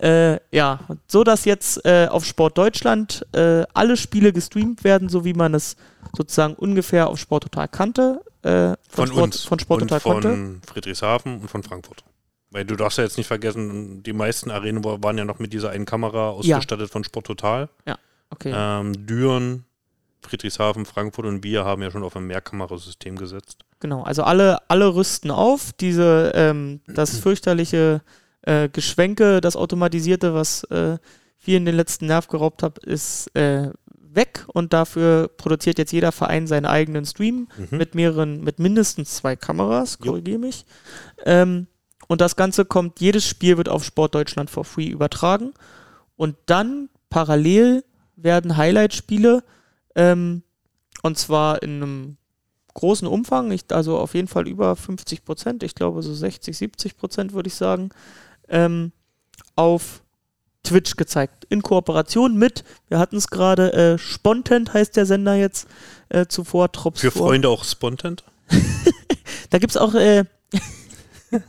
[0.00, 5.24] Äh, ja, so dass jetzt äh, auf Sport Deutschland äh, alle Spiele gestreamt werden, so
[5.24, 5.76] wie man es
[6.16, 8.20] sozusagen ungefähr auf Sport Total kannte.
[8.42, 9.44] Äh, Von, Sport, uns.
[9.44, 10.66] Von Sport und Total von kannte.
[10.70, 12.04] Friedrichshafen und von Frankfurt.
[12.50, 15.52] Weil du darfst ja jetzt nicht vergessen, die meisten Arenen wa- waren ja noch mit
[15.52, 17.68] dieser einen Kamera ausgestattet von Sport Total.
[18.30, 18.52] Okay.
[18.54, 19.64] Ähm, Düren,
[20.22, 23.64] Friedrichshafen, Frankfurt und wir haben ja schon auf ein Mehrkamerasystem gesetzt.
[23.80, 25.72] Genau, also alle, alle rüsten auf.
[25.72, 28.00] Diese, ähm, das fürchterliche
[28.46, 30.98] äh, Geschwenke, das Automatisierte, was äh,
[31.36, 33.70] vielen den letzten Nerv geraubt hat, ist äh,
[34.00, 37.78] weg und dafür produziert jetzt jeder Verein seinen eigenen Stream Mhm.
[37.78, 40.64] mit mehreren, mit mindestens zwei Kameras, korrigiere mich.
[41.24, 41.66] Ähm,
[42.08, 45.52] und das Ganze kommt, jedes Spiel wird auf Sport Deutschland for free übertragen.
[46.16, 47.84] Und dann parallel
[48.16, 49.42] werden Highlight-Spiele,
[49.94, 50.42] ähm,
[51.02, 52.16] und zwar in einem
[52.74, 56.96] großen Umfang, ich, also auf jeden Fall über 50 Prozent, ich glaube so 60, 70
[56.96, 57.90] Prozent würde ich sagen,
[58.48, 58.92] ähm,
[59.54, 60.02] auf
[60.62, 61.44] Twitch gezeigt.
[61.48, 65.68] In Kooperation mit, wir hatten es gerade, äh, Spontent heißt der Sender jetzt,
[66.08, 67.28] äh, zuvor Trops Für vor.
[67.28, 68.24] Freunde auch Spontent.
[69.50, 70.24] Da gibt es auch, äh,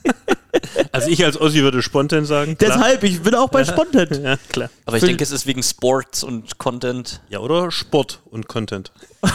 [0.91, 2.57] Also ich als Ossi würde Spontent sagen.
[2.57, 2.71] klar.
[2.77, 4.17] deshalb, ich bin auch bei Spontent.
[4.23, 4.69] Ja, klar.
[4.85, 7.21] Aber ich Für- denke, es ist wegen Sports und Content.
[7.29, 8.91] Ja, oder Sport und Content.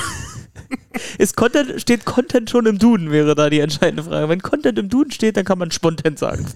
[1.18, 4.28] Ist Content, steht Content schon im Duden, wäre da die entscheidende Frage.
[4.28, 6.46] Wenn Content im Duden steht, dann kann man Spontent sagen.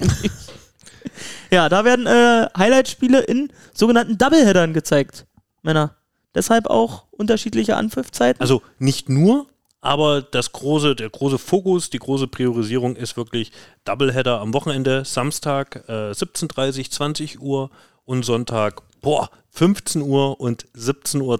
[1.50, 5.26] Ja, da werden äh, Highlight-Spiele in sogenannten Doubleheadern gezeigt.
[5.62, 5.96] Männer.
[6.34, 8.40] Deshalb auch unterschiedliche Anpfiffzeiten.
[8.40, 9.46] Also nicht nur,
[9.80, 13.52] aber das große, der große Fokus, die große Priorisierung ist wirklich
[13.84, 17.70] Doubleheader am Wochenende, Samstag äh, 17.30 20 Uhr
[18.04, 21.38] und Sonntag, boah, 15 Uhr und 17.30 Uhr,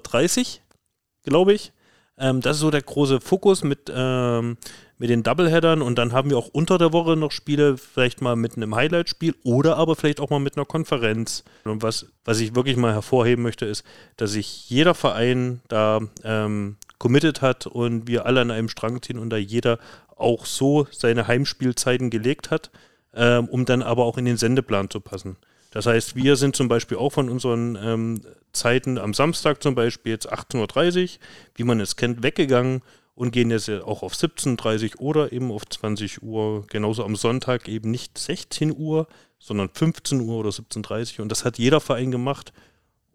[1.24, 1.72] glaube ich.
[2.18, 4.56] Ähm, das ist so der große Fokus mit, ähm,
[4.98, 8.36] mit den Doubleheadern und dann haben wir auch unter der Woche noch Spiele, vielleicht mal
[8.36, 11.44] mit einem Highlight-Spiel oder aber vielleicht auch mal mit einer Konferenz.
[11.64, 13.84] Und was, was ich wirklich mal hervorheben möchte, ist,
[14.16, 19.18] dass sich jeder Verein da ähm, committed hat und wir alle an einem Strang ziehen
[19.18, 19.78] und da jeder
[20.16, 22.70] auch so seine Heimspielzeiten gelegt hat,
[23.14, 25.36] ähm, um dann aber auch in den Sendeplan zu passen.
[25.72, 28.22] Das heißt, wir sind zum Beispiel auch von unseren ähm,
[28.52, 31.08] Zeiten am Samstag zum Beispiel jetzt 18.30 Uhr,
[31.54, 32.80] wie man es kennt, weggegangen
[33.16, 36.64] und gehen jetzt auch auf 17.30 oder eben auf 20 Uhr.
[36.68, 39.08] Genauso am Sonntag eben nicht 16 Uhr,
[39.38, 41.22] sondern 15 Uhr oder 17.30 Uhr.
[41.22, 42.52] Und das hat jeder Verein gemacht.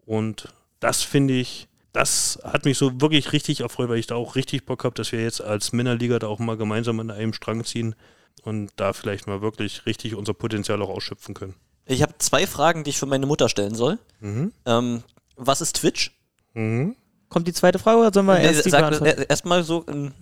[0.04, 4.34] Und das finde ich, das hat mich so wirklich richtig erfreut, weil ich da auch
[4.34, 7.64] richtig Bock habe, dass wir jetzt als Männerliga da auch mal gemeinsam an einem Strang
[7.64, 7.94] ziehen
[8.42, 11.54] und da vielleicht mal wirklich richtig unser Potenzial auch ausschöpfen können.
[11.86, 14.00] Ich habe zwei Fragen, die ich für meine Mutter stellen soll.
[14.18, 14.52] Mhm.
[14.66, 15.04] Ähm,
[15.36, 16.10] was ist Twitch?
[16.54, 16.96] Mhm.
[17.32, 19.86] Kommt die zweite Frage oder sollen wir Nee, erst die sag erstmal so.
[19.88, 20.12] ähm,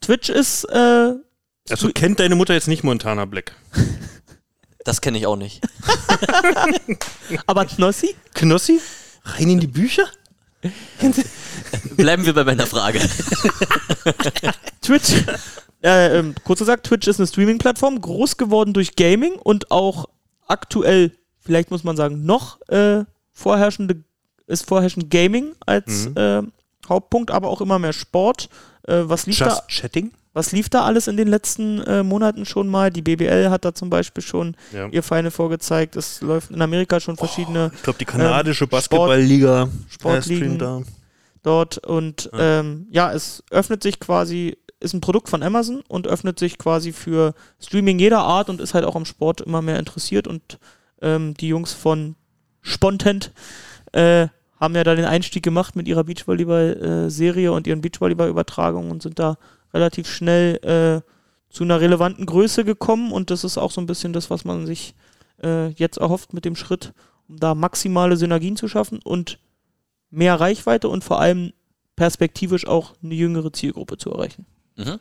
[0.00, 1.14] Twitch ist, äh,
[1.68, 3.52] Also kennt deine Mutter jetzt nicht Montana Black?
[4.84, 5.62] Das kenne ich auch nicht.
[7.46, 8.14] aber Knossi?
[8.34, 8.80] Knossi?
[9.24, 10.04] Rein in die Bücher?
[11.96, 13.00] Bleiben wir bei meiner Frage.
[14.82, 15.24] Twitch,
[15.82, 20.04] äh, ähm, kurz gesagt, Twitch ist eine Streaming-Plattform, groß geworden durch Gaming und auch
[20.46, 24.04] aktuell, vielleicht muss man sagen, noch äh, vorherrschende,
[24.46, 26.16] ist vorherrschend Gaming als Mhm.
[26.16, 26.42] äh,
[26.88, 28.48] Hauptpunkt, aber auch immer mehr Sport.
[28.86, 29.46] Äh, was lief da?
[29.48, 30.12] Just Chatting?
[30.34, 32.90] Was lief da alles in den letzten äh, Monaten schon mal?
[32.90, 34.88] Die BBL hat da zum Beispiel schon Ja.
[34.88, 35.94] ihr Final vorgezeigt.
[35.96, 40.42] Es läuft in Amerika schon verschiedene Ich glaube, die kanadische Ähm, Basketballliga Sportligen.
[40.42, 40.82] äh, streamt da.
[41.44, 42.60] dort und Ja.
[42.60, 46.92] ähm, ja, es öffnet sich quasi, ist ein Produkt von Amazon und öffnet sich quasi
[46.92, 50.58] für Streaming jeder Art und ist halt auch am Sport immer mehr interessiert und
[51.00, 52.16] ähm, die Jungs von
[52.60, 53.30] Spontent
[53.94, 54.28] äh,
[54.58, 59.36] haben ja da den Einstieg gemacht mit ihrer Beachvolleyball-Serie und ihren Beachvolleyball-Übertragungen und sind da
[59.72, 61.10] relativ schnell äh,
[61.52, 64.66] zu einer relevanten Größe gekommen und das ist auch so ein bisschen das, was man
[64.66, 64.94] sich
[65.42, 66.92] äh, jetzt erhofft mit dem Schritt,
[67.28, 69.38] um da maximale Synergien zu schaffen und
[70.10, 71.52] mehr Reichweite und vor allem
[71.96, 74.46] perspektivisch auch eine jüngere Zielgruppe zu erreichen.
[74.76, 74.98] Mhm.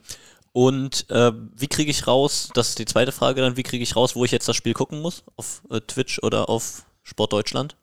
[0.52, 3.96] Und äh, wie kriege ich raus, das ist die zweite Frage dann, wie kriege ich
[3.96, 5.24] raus, wo ich jetzt das Spiel gucken muss?
[5.36, 7.83] Auf äh, Twitch oder auf Sportdeutschland.tv?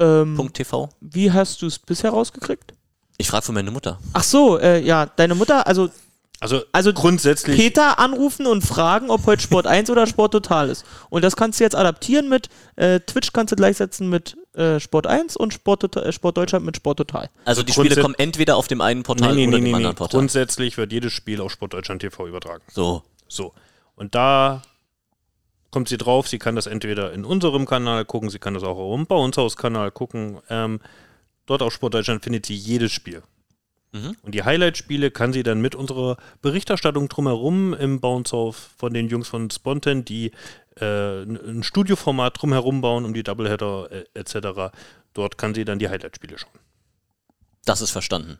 [0.00, 0.50] Ähm,
[1.00, 2.74] wie hast du es bisher rausgekriegt?
[3.18, 3.98] Ich frage für meine Mutter.
[4.14, 5.90] Ach so, äh, ja, deine Mutter, also,
[6.40, 7.54] Also, also grundsätzlich.
[7.54, 10.86] Peter anrufen und fragen, ob heute Sport 1 oder Sport Total ist.
[11.10, 15.06] Und das kannst du jetzt adaptieren mit äh, Twitch kannst du gleichsetzen mit äh, Sport
[15.06, 17.28] 1 und Sport, Total- äh, Sport Deutschland mit Sport Total.
[17.44, 19.74] Also die Spiele kommen entweder auf dem einen Portal nee, nee, oder nee, dem nee,
[19.74, 19.98] anderen nee.
[19.98, 20.18] Portal.
[20.18, 22.62] Grundsätzlich wird jedes Spiel auf Sportdeutschland TV übertragen.
[22.72, 23.02] So.
[23.28, 23.52] So.
[23.96, 24.62] Und da
[25.70, 28.94] kommt sie drauf, sie kann das entweder in unserem Kanal gucken, sie kann das auch
[28.94, 30.38] im Bauenshaus-Kanal gucken.
[30.48, 30.80] Ähm,
[31.46, 33.22] dort auf Sportdeutschland findet sie jedes Spiel.
[33.92, 34.16] Mhm.
[34.22, 39.28] Und die Highlight-Spiele kann sie dann mit unserer Berichterstattung drumherum im Bounce-Off von den Jungs
[39.28, 40.32] von Spontan, die
[40.80, 44.72] äh, ein ein Studioformat drumherum bauen, um die Doubleheader äh, etc.
[45.12, 46.60] Dort kann sie dann die Highlight-Spiele schauen.
[47.64, 48.38] Das ist verstanden.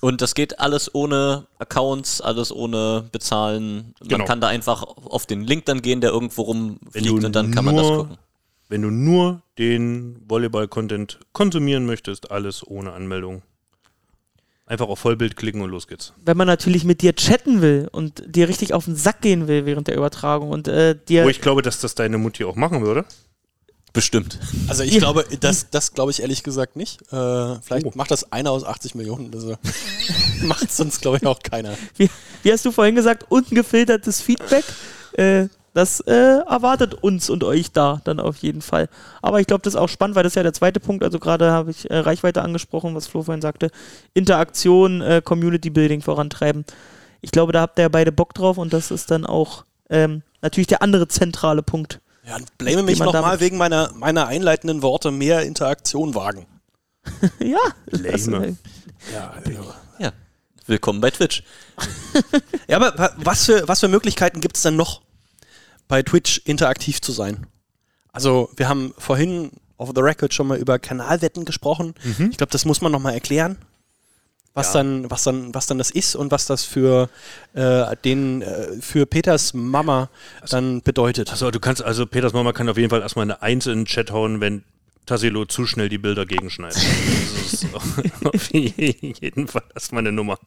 [0.00, 3.94] Und das geht alles ohne Accounts, alles ohne Bezahlen.
[4.00, 4.24] Man Genau.
[4.24, 7.76] kann da einfach auf den Link dann gehen, der irgendwo rumfliegt und dann kann man
[7.76, 8.16] das nur- gucken.
[8.68, 13.42] Wenn du nur den Volleyball-Content konsumieren möchtest, alles ohne Anmeldung.
[14.64, 16.12] Einfach auf Vollbild klicken und los geht's.
[16.24, 19.66] Wenn man natürlich mit dir chatten will und dir richtig auf den Sack gehen will
[19.66, 22.80] während der Übertragung und äh, dir Wo ich glaube, dass das deine Mutti auch machen
[22.82, 23.04] würde.
[23.92, 24.38] Bestimmt.
[24.68, 27.00] Also ich glaube, das, das glaube ich ehrlich gesagt nicht.
[27.12, 27.92] Äh, vielleicht Oh.
[27.94, 29.32] macht das einer aus 80 Millionen.
[29.34, 29.56] Also
[30.42, 31.74] macht sonst, glaube ich, auch keiner.
[31.96, 32.08] wie,
[32.42, 34.64] wie hast du vorhin gesagt, ungefiltertes Feedback.
[35.14, 36.12] Äh, das äh,
[36.48, 38.88] erwartet uns und euch da dann auf jeden Fall.
[39.22, 41.04] Aber ich glaube, das ist auch spannend, weil das ist ja der zweite Punkt.
[41.04, 43.70] Also gerade habe ich äh, Reichweite angesprochen, was Flo vorhin sagte.
[44.14, 46.64] Interaktion, äh, Community Building vorantreiben.
[47.20, 50.22] Ich glaube, da habt ihr ja beide Bock drauf und das ist dann auch ähm,
[50.42, 52.00] natürlich der andere zentrale Punkt.
[52.26, 56.46] Ja, und blame mich nochmal wegen meiner, meiner einleitenden Worte mehr Interaktion wagen.
[57.40, 58.46] ja, das, Lame.
[58.48, 58.54] äh,
[59.14, 59.74] Ja, also.
[59.98, 60.12] Ja.
[60.66, 61.42] Willkommen bei Twitch.
[62.68, 65.00] ja aber wa- was für, was für Möglichkeiten gibt es denn noch,
[65.88, 67.46] bei Twitch interaktiv zu sein?
[68.12, 71.94] Also, wir haben vorhin auf the record schon mal über Kanalwetten gesprochen.
[72.30, 73.56] Ich glaube, das muss man nochmal erklären.
[74.54, 74.82] Was, Ja.
[74.82, 77.08] dann, was, dann, was dann das ist und was das für,
[77.54, 80.10] äh, den, äh, für Peters Mama
[80.48, 81.30] dann bedeutet.
[81.30, 83.84] Also du kannst, also Peters Mama kann auf jeden Fall erstmal eine Eins in den
[83.86, 84.64] Chat hauen, wenn
[85.06, 86.78] Tassilo zu schnell die Bilder gegenschneidet.
[87.50, 87.74] Das ist
[88.24, 90.38] auf jeden Fall erstmal eine Nummer.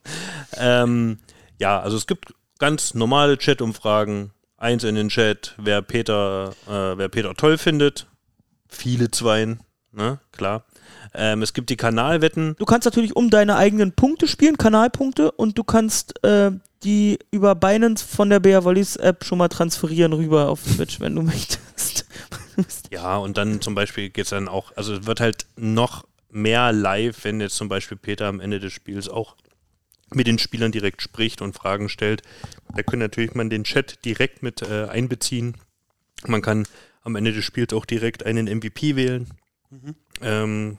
[0.58, 1.20] Ähm,
[1.60, 4.32] ja, also es gibt ganz normale Chat-Umfragen.
[4.58, 8.08] Eins in den Chat, wer Peter, äh, wer Peter toll findet.
[8.70, 9.60] Viele Zweien,
[9.92, 10.64] ne, klar.
[11.14, 12.56] Ähm, es gibt die Kanalwetten.
[12.58, 16.52] Du kannst natürlich um deine eigenen Punkte spielen, Kanalpunkte, und du kannst äh,
[16.84, 21.16] die über Binance von der BR Volleys App schon mal transferieren rüber auf Twitch, wenn
[21.16, 22.06] du möchtest.
[22.92, 26.72] Ja, und dann zum Beispiel geht es dann auch, also es wird halt noch mehr
[26.72, 29.36] live, wenn jetzt zum Beispiel Peter am Ende des Spiels auch
[30.14, 32.22] mit den Spielern direkt spricht und Fragen stellt.
[32.76, 35.58] Da kann natürlich man den Chat direkt mit äh, einbeziehen.
[36.26, 36.68] Man kann
[37.02, 39.28] am Ende des Spiels auch direkt einen MVP wählen.
[40.22, 40.78] Ähm,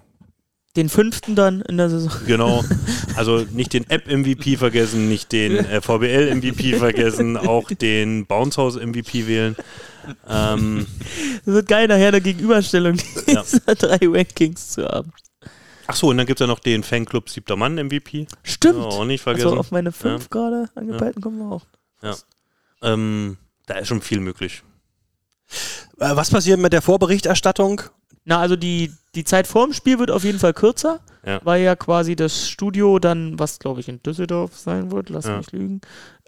[0.76, 2.12] Den fünften dann in der Saison.
[2.26, 2.64] Genau.
[3.16, 9.54] Also nicht den App-MVP vergessen, nicht den äh, VBL-MVP vergessen, auch den Bounce House-MVP wählen.
[10.28, 10.86] Ähm,
[11.44, 12.96] Das wird geil, nachher eine Gegenüberstellung
[13.28, 13.42] Ja.
[13.52, 15.12] dieser drei Rankings zu haben.
[15.86, 18.26] ach so, und dann gibt es ja noch den Fanclub Siebter Mann MVP.
[18.42, 18.78] Stimmt.
[18.80, 19.46] Ja, auch nicht vergessen.
[19.46, 20.28] also auf meine fünf Ja.
[20.30, 22.16] gerade angepeilten kommen wir auch.
[22.82, 24.64] Ähm, da ist schon viel möglich.
[26.00, 27.80] Äh, was passiert mit der Vorberichterstattung?
[28.24, 31.40] Na, also die, die Zeit vorm Spiel wird auf jeden Fall kürzer, Ja.
[31.44, 35.36] weil ja quasi das Studio dann, was glaube ich in Düsseldorf sein wird, lass Ja.
[35.38, 35.80] mich lügen,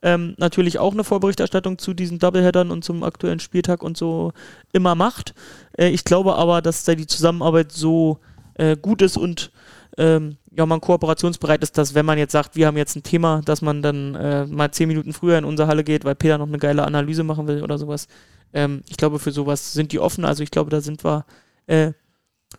[0.02, 4.32] ähm, natürlich auch eine Vorberichterstattung zu diesen Doubleheadern und zum aktuellen Spieltag und so
[4.72, 5.34] immer macht.
[5.76, 8.18] Äh, ich glaube aber, dass da die Zusammenarbeit so
[8.54, 9.50] äh, gut ist und
[9.98, 13.42] ähm, ja, man kooperationsbereit ist, dass wenn man jetzt sagt, wir haben jetzt ein Thema,
[13.44, 16.46] dass man dann äh, mal zehn Minuten früher in unsere Halle geht, weil Peter noch
[16.46, 18.06] eine geile Analyse machen will oder sowas.
[18.54, 20.24] Ähm, ich glaube, für sowas sind die offen.
[20.24, 21.24] Also ich glaube, da sind wir
[21.66, 21.92] äh,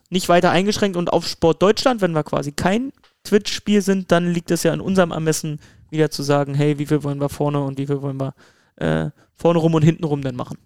[0.10, 2.92] nicht weiter eingeschränkt und auf Sport Deutschland, wenn wir quasi kein
[3.24, 7.04] Twitch-Spiel sind, dann liegt es ja in unserem Ermessen, wieder zu sagen, hey, wie viel
[7.04, 8.34] wollen wir vorne und wie viel wollen wir
[8.76, 10.58] äh, vorne rum und hinten rum denn machen.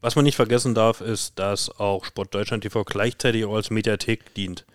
[0.00, 4.34] Was man nicht vergessen darf, ist, dass auch Sport Deutschland TV gleichzeitig auch als Mediathek
[4.34, 4.66] dient.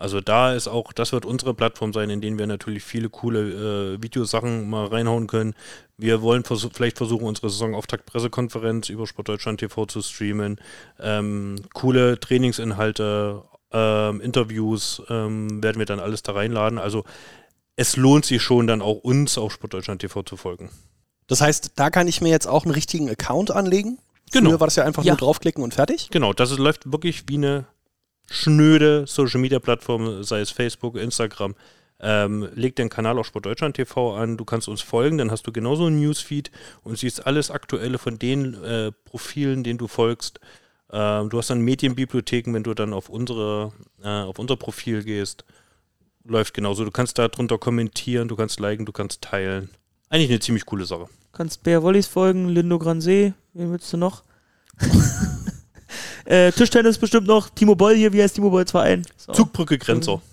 [0.00, 3.96] Also da ist auch, das wird unsere Plattform sein, in denen wir natürlich viele coole
[3.96, 5.54] äh, Videosachen mal reinhauen können.
[5.98, 10.58] Wir wollen vers vielleicht versuchen, unsere Saisonauftakt-Pressekonferenz über Sport Deutschland TV zu streamen.
[10.98, 13.42] Ähm, coole Trainingsinhalte,
[13.72, 16.78] ähm, Interviews ähm, werden wir dann alles da reinladen.
[16.78, 17.04] Also
[17.76, 20.70] es lohnt sich schon dann auch uns auf Sport Deutschland TV zu folgen.
[21.26, 23.98] Das heißt, da kann ich mir jetzt auch einen richtigen Account anlegen.
[24.32, 24.48] Genau.
[24.48, 25.12] Früher war das ja einfach Ja.
[25.12, 26.08] nur draufklicken und fertig.
[26.10, 27.66] Genau, das ist, läuft wirklich wie eine
[28.30, 31.54] schnöde Social Media Plattform, sei es Facebook, Instagram.
[32.02, 35.46] Ähm, leg den Kanal auf Sport Deutschland TV an, du kannst uns folgen, dann hast
[35.46, 36.50] du genauso ein Newsfeed
[36.82, 40.40] und siehst alles Aktuelle von den äh, Profilen, denen du folgst.
[40.90, 43.72] Ähm, du hast dann Medienbibliotheken, wenn du dann auf unsere,
[44.02, 45.44] äh, auf unser Profil gehst.
[46.24, 46.84] Läuft genauso.
[46.84, 49.68] Du kannst da drunter kommentieren, du kannst liken, du kannst teilen.
[50.08, 51.08] Eigentlich eine ziemlich coole Sache.
[51.32, 54.22] Kannst Bär Wollis folgen, Lindo Gransee, wen willst du noch?
[56.24, 59.04] äh, Tischtennis bestimmt noch, Timo Boll hier, wie heißt Timo Bolls Verein?
[59.16, 59.32] So.
[59.32, 60.20] Zugbrücke Grenzer.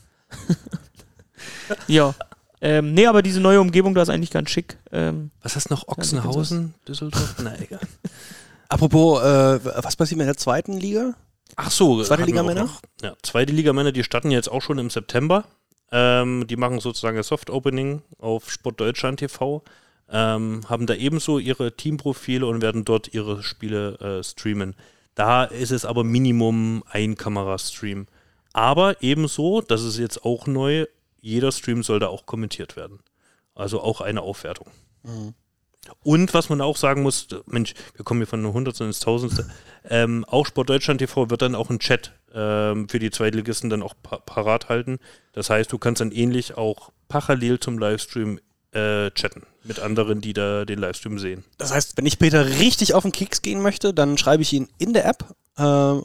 [1.88, 2.16] Ja.
[2.60, 4.78] Ähm, nee, aber diese neue Umgebung da ist eigentlich ganz schick.
[4.92, 5.88] Ähm, Was heißt noch?
[5.88, 6.74] Ochsenhausen?
[6.88, 7.36] Düsseldorf?
[7.44, 7.80] Na egal.
[8.70, 11.14] Apropos, äh, was passiert mit der zweiten Liga?
[11.56, 12.64] Ach so, Zweite Liga Männer?
[12.64, 12.82] noch.
[13.02, 15.46] Ja, zweite Liga Männer, die starten jetzt auch schon im September.
[15.92, 19.64] Ähm, die machen sozusagen ein Soft Opening auf Sport Deutschland TV,
[20.10, 24.76] ähm, haben da ebenso ihre Teamprofile und werden dort ihre Spiele äh, streamen.
[25.18, 28.06] Da ist es aber Minimum ein Kamerastream.
[28.54, 30.86] Aber ebenso, das ist jetzt auch neu,
[31.20, 33.00] jeder Stream soll da auch kommentiert werden.
[33.56, 34.68] Also auch eine Aufwertung.
[36.04, 39.50] Und was man auch sagen muss, Mensch, wir kommen hier von einem Hundertsten ins Tausendste.
[39.90, 43.82] Ähm, auch Sport Deutschland TV wird dann auch einen Chat ähm, für die Zweitligisten dann
[43.82, 45.00] auch pa parat halten.
[45.32, 48.40] Das heißt, du kannst dann ähnlich auch parallel zum Livestream
[48.78, 51.44] äh, chatten mit anderen, die da den Livestream sehen.
[51.58, 54.68] Das heißt, wenn ich Peter richtig auf den Keks gehen möchte, dann schreibe ich ihn
[54.78, 55.26] in der App,
[55.58, 56.02] äh,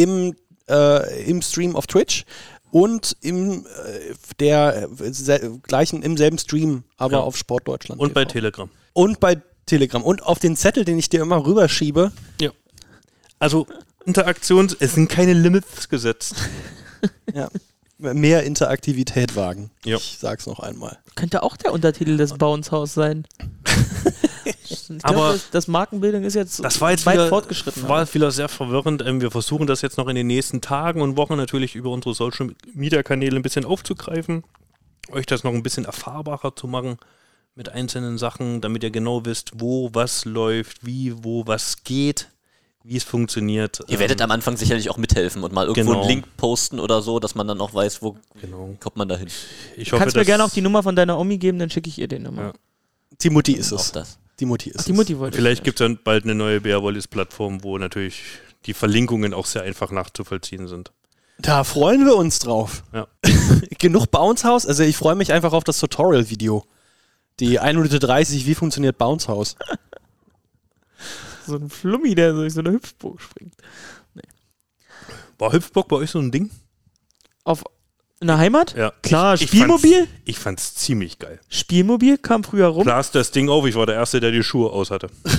[0.00, 0.36] im,
[0.68, 2.24] äh, im Stream auf Twitch
[2.70, 7.20] und im äh, der äh, gleichen im selben Stream, aber Ja.
[7.20, 8.00] auf Sport Deutschland.
[8.00, 8.32] Und bei TV.
[8.34, 8.70] Telegram.
[8.92, 12.12] und bei Telegram und auf den Zettel, den ich dir immer rüberschiebe.
[13.40, 13.66] Also
[14.04, 16.34] Interaktions, es sind keine Limits gesetzt.
[17.32, 17.48] Ja,
[17.98, 19.70] mehr Interaktivität wagen.
[19.84, 19.96] Ja.
[19.96, 20.98] Ich sag's noch einmal.
[21.14, 23.26] könnte auch der Untertitel des Bounce House sein.
[24.68, 27.88] ich Aber das Markenbildung ist jetzt, Das war jetzt weit wieder, fortgeschritten.
[27.88, 29.02] war wieder sehr verwirrend.
[29.04, 32.14] Ähm, wir versuchen das jetzt noch in den nächsten Tagen und Wochen natürlich über unsere
[32.14, 34.44] Social Media Kanäle ein bisschen aufzugreifen,
[35.10, 36.98] euch das noch ein bisschen erfahrbarer zu machen
[37.54, 42.28] mit einzelnen Sachen, damit ihr genau wisst, wo was läuft, wie, wo was geht,
[42.88, 43.80] wie es funktioniert.
[43.88, 46.00] Ihr werdet Ähm, am Anfang sicherlich auch mithelfen und mal irgendwo Genau.
[46.02, 48.74] einen Link posten oder so, dass man dann auch weiß, wo genau.
[48.80, 49.28] kommt man da hin.
[49.76, 51.88] Ich Du hoffe, kannst mir gerne auch die Nummer von deiner Omi geben, dann schicke
[51.88, 52.42] ich ihr den immer.
[52.42, 52.52] Ja.
[53.20, 53.92] Die Mutti ist Auch es.
[53.92, 54.18] das.
[54.40, 55.64] Die Mutti ist Ach, die Mutti wollte Vielleicht ich.
[55.64, 58.22] gibt es dann bald eine neue Bear Wallis Plattform, wo natürlich
[58.66, 60.90] die Verlinkungen auch sehr einfach nachzuvollziehen sind.
[61.36, 61.42] es.
[61.42, 62.84] Da freuen wir uns drauf.
[62.92, 63.06] Ja.
[63.78, 64.64] Genug Bounce House.
[64.66, 66.64] Also ich freue mich einfach auf das Tutorial-Video.
[67.40, 69.56] Die 1 Minute 30, wie funktioniert Bounce House?
[71.48, 73.54] So ein Flummi, der durch so eine Hüpfburg springt.
[75.38, 76.50] War Hüpfbock bei euch so ein Ding?
[77.44, 77.64] Auf
[78.20, 78.74] in der Heimat?
[78.76, 78.92] Ja.
[79.02, 79.98] Klar, Ich Spielmobil?
[80.06, 81.38] Fand's, ich fand's ziemlich geil.
[81.48, 82.82] Spielmobil kam früher rum.
[82.82, 85.08] Blas das Ding auf, ich war der Erste, der die Schuhe aus hatte.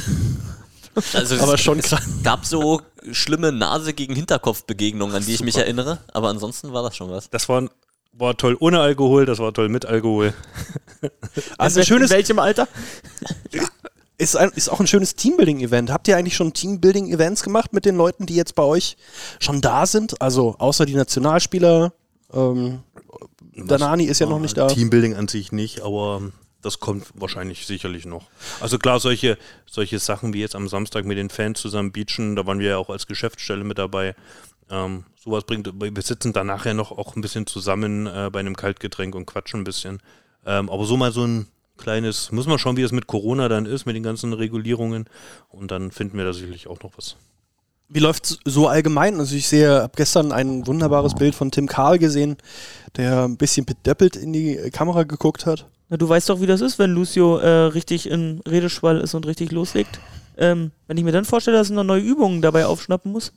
[1.13, 2.03] Also Aber es, schon es krass.
[2.23, 2.81] gab so
[3.11, 7.09] schlimme Nase gegen Hinterkopf Begegnungen, an die ich mich erinnere, aber ansonsten war das schon
[7.09, 7.29] was.
[7.29, 7.69] Das war,
[8.11, 10.33] war toll ohne Alkohol, das war toll mit Alkohol.
[11.57, 12.67] Also in, ein schönes, in welchem Alter?
[14.19, 15.91] ist, ein, ist auch ein schönes Teambuilding-Event.
[15.91, 18.97] Habt ihr eigentlich schon Teambuilding-Events gemacht mit den Leuten, die jetzt bei euch
[19.39, 20.21] schon da sind?
[20.21, 21.93] Also außer die Nationalspieler,
[22.31, 22.83] Ähm,
[23.55, 24.67] Danani ist ja noch nicht da.
[24.67, 26.21] Teambuilding an sich nicht, aber
[26.61, 28.29] das kommt wahrscheinlich sicherlich noch.
[28.59, 32.45] Also klar, solche, solche Sachen wie jetzt am Samstag mit den Fans zusammen beachen, da
[32.45, 34.15] waren wir ja auch als Geschäftsstelle mit dabei.
[34.69, 38.55] Ähm, sowas bringt, wir sitzen da nachher noch auch ein bisschen zusammen äh, bei einem
[38.55, 39.99] Kaltgetränk und quatschen ein bisschen.
[40.45, 41.47] Ähm, aber so mal so ein
[41.79, 45.05] kleines, muss man schauen, wie es mit Corona dann ist, mit den ganzen Regulierungen.
[45.49, 47.15] Und dann finden wir da sicherlich auch noch was.
[47.87, 49.19] Wie läuft so allgemein?
[49.19, 52.37] Also ich sehe, habe gestern ein wunderbares Bild von Tim Karl gesehen,
[52.97, 55.65] der ein bisschen bedöppelt in die Kamera geguckt hat.
[55.89, 59.25] Na, du weißt doch, wie das ist, wenn Lucio äh, richtig in Redeschwall ist und
[59.25, 59.99] richtig loslegt.
[60.37, 63.33] Ähm, wenn ich mir dann vorstelle, dass er noch neue Übungen dabei aufschnappen muss,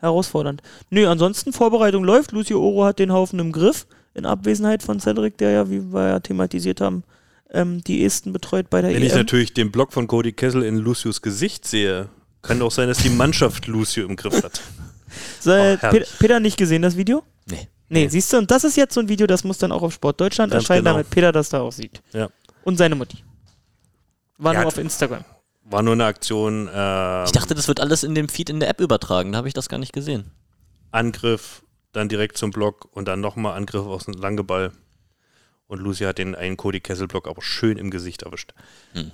[0.00, 0.62] herausfordernd.
[0.90, 2.32] Nö, ansonsten Vorbereitung läuft.
[2.32, 6.08] Lucio Oro hat den Haufen im Griff, in Abwesenheit von Cedric, der ja, wie wir
[6.08, 7.04] ja thematisiert haben,
[7.52, 9.06] ähm, die Esten betreut bei der Wenn EM.
[9.08, 12.08] ich natürlich den Block von Cody Kessel in Lucius Gesicht sehe,
[12.42, 14.60] kann auch sein, dass die Mannschaft Lucio im Griff hat.
[15.40, 15.76] So, Oh,
[16.18, 17.22] Peter nicht gesehen, das Video?
[17.46, 17.68] Nee.
[17.90, 19.92] Nee, siehst du, und das ist jetzt so ein Video, das muss dann auch auf
[19.92, 20.92] Sport Deutschland Ganz erscheinen, genau.
[20.94, 22.00] damit Peter das da auch sieht.
[22.14, 22.30] Ja.
[22.64, 23.18] Und seine Mutti.
[24.38, 25.22] War Ja, nur auf Instagram.
[25.64, 26.70] War nur eine Aktion.
[26.72, 29.32] Ähm, Ich dachte, das wird alles in dem Feed in der App übertragen.
[29.32, 30.30] Da habe ich das gar nicht gesehen.
[30.92, 34.72] Angriff, dann direkt zum Block und dann nochmal Angriff aus dem Langeball.
[35.72, 38.52] Und Lucy hat den einen Cody Kessel Block aber schön im Gesicht erwischt.
[38.92, 39.10] Hm.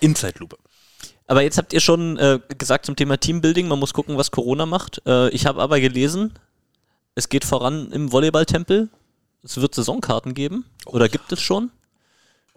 [0.00, 0.58] In Zeitlupe.
[1.28, 4.66] Aber jetzt habt ihr schon äh, gesagt zum Thema Teambuilding, man muss gucken, was Corona
[4.66, 5.00] macht.
[5.06, 6.32] Äh, ich habe aber gelesen,
[7.14, 8.88] es geht voran im Volleyballtempel.
[9.44, 10.64] Es wird Saisonkarten geben.
[10.84, 11.70] Oder gibt es schon?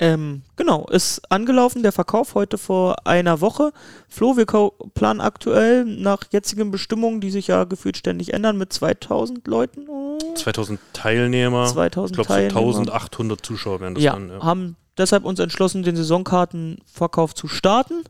[0.02, 3.72] Ähm, genau, ist angelaufen, der Verkauf heute vor einer Woche.
[4.10, 4.47] Flo, wir
[4.95, 9.88] planen aktuell nach jetzigen Bestimmungen, die sich ja gefühlt ständig ändern, mit 2000 Leuten.
[9.88, 11.68] Oh, 2000 Teilnehmer.
[11.68, 12.93] 2000 ich glaube, so Teilnehmer.
[12.93, 14.30] 1800 Zuschauer werden das ja, dann.
[14.30, 14.41] Ja.
[14.41, 18.04] haben deshalb uns entschlossen, den Saisonkartenverkauf zu starten.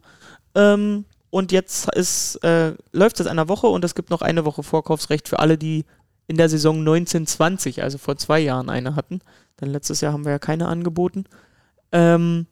[0.56, 4.64] Ähm, und jetzt ist, äh, läuft es einer Woche und es gibt noch eine Woche
[4.64, 5.84] Vorkaufsrecht für alle, die
[6.28, 9.20] in der Saison 1920, also vor zwei Jahren, eine hatten.
[9.60, 11.26] Denn letztes Jahr haben wir ja keine angeboten.
[11.92, 12.48] Ähm,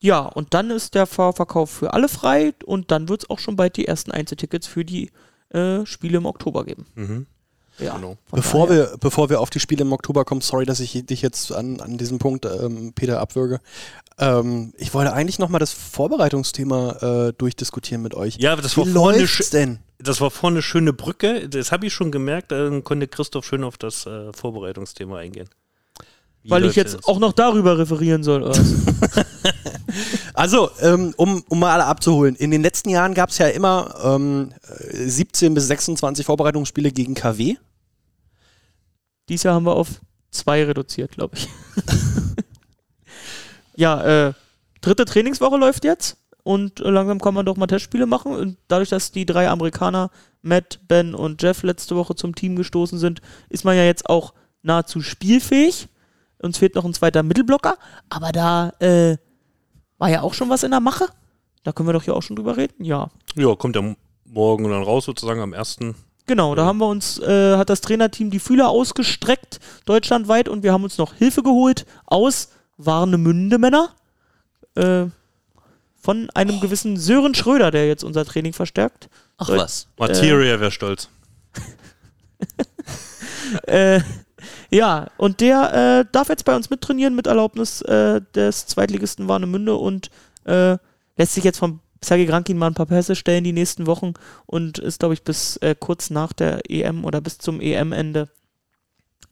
[0.00, 3.56] ja, und dann ist der Vorverkauf für alle frei und dann wird es auch schon
[3.56, 5.10] bald die ersten Einzeltickets für die
[5.50, 6.86] äh, Spiele im Oktober geben.
[6.94, 7.26] Mhm.
[7.78, 8.16] Ja, Genau.
[8.30, 11.22] Bevor daher- wir, bevor wir auf die Spiele im Oktober kommen, sorry, dass ich dich
[11.22, 13.60] jetzt an, an diesem Punkt, ähm, Peter, abwürge.
[14.18, 18.36] Ähm, ich wollte eigentlich nochmal das Vorbereitungsthema äh, durchdiskutieren mit euch.
[18.36, 19.80] Ja, das Wie war, vorne, läuft's denn?
[19.98, 21.48] das war vorne eine schöne Brücke.
[21.48, 22.52] Das habe ich schon gemerkt.
[22.52, 25.48] Dann konnte Christoph schön auf das äh, Vorbereitungsthema eingehen.
[26.44, 27.04] Wie Weil ich jetzt das?
[27.04, 28.52] auch noch darüber referieren soll.
[30.34, 32.34] Also, ähm, um, um mal alle abzuholen.
[32.34, 34.50] In den letzten Jahren gab es ja immer ähm,
[34.90, 37.56] äh, 17 bis 26 Vorbereitungsspiele gegen KW.
[39.28, 40.00] Dies Jahr haben wir auf
[40.32, 41.48] zwei reduziert, glaube ich.
[43.76, 44.32] ja, äh,
[44.80, 48.34] dritte Trainingswoche läuft jetzt und langsam kann man doch mal Testspiele machen.
[48.34, 50.10] Und dadurch, dass die drei Amerikaner,
[50.42, 54.34] Matt, Ben und Jeff, letzte Woche zum Team gestoßen sind, ist man ja jetzt auch
[54.62, 55.86] nahezu spielfähig.
[56.44, 57.76] Uns fehlt noch ein zweiter Mittelblocker,
[58.10, 59.16] aber da äh,
[59.98, 61.06] war ja auch schon was in der Mache.
[61.62, 62.84] Da können wir doch hier auch schon drüber reden.
[62.84, 63.94] Ja, Ja, kommt ja
[64.26, 65.78] morgen dann raus, sozusagen am 1.
[66.26, 70.72] Genau, da haben wir uns, äh, hat das Trainerteam die Fühler ausgestreckt, deutschlandweit, und wir
[70.72, 73.90] haben uns noch Hilfe geholt aus Warnemünde Männer.
[74.74, 75.06] Äh,
[75.96, 79.08] von einem gewissen Sören Schröder, der jetzt unser Training verstärkt.
[79.38, 79.86] Ach Soll- was.
[79.98, 81.08] Materia wäre stolz.
[83.66, 84.00] Äh,
[84.70, 89.74] ja, und der äh, darf jetzt bei uns mittrainieren mit Erlaubnis äh, des Zweitligisten Warnemünde
[89.76, 90.10] und
[90.44, 90.76] äh,
[91.16, 94.14] lässt sich jetzt vom Sergei Grankin mal ein paar Pässe stellen die nächsten Wochen
[94.46, 98.28] und ist, glaube ich, bis äh, kurz nach der EM oder bis zum EM-Ende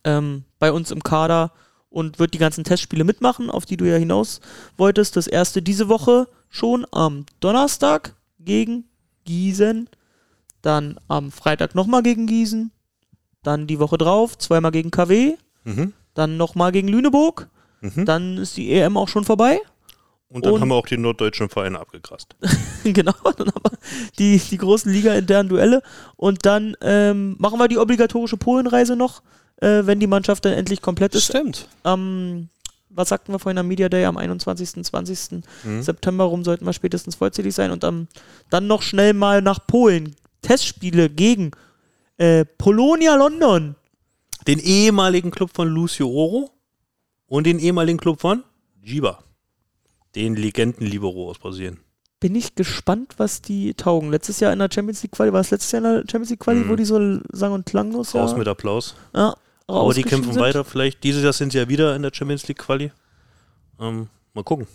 [0.05, 1.53] ähm, bei uns im Kader
[1.91, 4.41] und wird die ganzen Testspiele mitmachen, auf die du ja hinaus
[4.77, 5.17] wolltest.
[5.17, 8.85] Das erste diese Woche schon am Donnerstag gegen
[9.25, 9.89] Gießen,
[10.63, 12.73] dann am Freitag nochmal gegen Gießen,
[13.43, 15.35] dann die Woche drauf zweimal gegen KW,
[15.65, 15.93] Mhm.
[16.15, 17.49] dann nochmal gegen Lüneburg,
[17.81, 18.05] Mhm.
[18.05, 19.61] dann ist die EM auch schon vorbei.
[20.29, 22.37] Und dann und- haben wir auch die norddeutschen Vereine abgegrast.
[22.85, 23.79] genau, dann haben wir
[24.19, 25.83] die, die großen Liga-internen Duelle.
[26.17, 29.23] Und dann ähm, machen wir die obligatorische Polenreise noch,
[29.57, 31.25] äh, wenn die Mannschaft dann endlich komplett ist.
[31.27, 31.69] Stimmt.
[31.83, 32.49] Am,
[32.89, 34.85] was sagten wir vorhin am Media Day, am 21.
[34.85, 35.43] 20.
[35.65, 35.83] Mhm.
[35.83, 38.09] September rum sollten wir spätestens vollzählig sein und am,
[38.49, 40.17] dann noch schnell mal nach Polen.
[40.41, 41.51] Testspiele gegen
[42.23, 43.75] äh, Polonia London.
[44.47, 46.51] Den ehemaligen Club von Lucio Oro
[47.27, 48.43] und den ehemaligen Club von
[48.83, 49.23] Jiba.
[50.15, 51.79] Den Legenden-Libero aus Brasilien.
[52.21, 54.11] Bin ich gespannt, was die taugen.
[54.11, 56.41] Letztes Jahr in der Champions League Quali, war es letztes Jahr in der Champions League
[56.41, 56.69] Quali, Mhm.
[56.69, 58.95] wo die so sang- und klanglos Raus ja, mit Applaus.
[59.15, 59.35] ja,
[59.67, 60.41] Aber die kämpfen sind.
[60.43, 61.03] weiter vielleicht.
[61.03, 62.93] Dieses Jahr sind sie ja wieder in der Champions League Quali.
[63.81, 64.67] Ähm, mal gucken.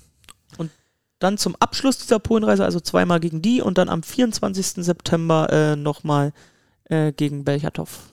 [1.19, 4.83] Dann zum Abschluss dieser Polenreise, also zweimal gegen die und dann am 24.
[4.85, 6.31] September äh, nochmal
[6.89, 8.11] äh, gegen Belchatov.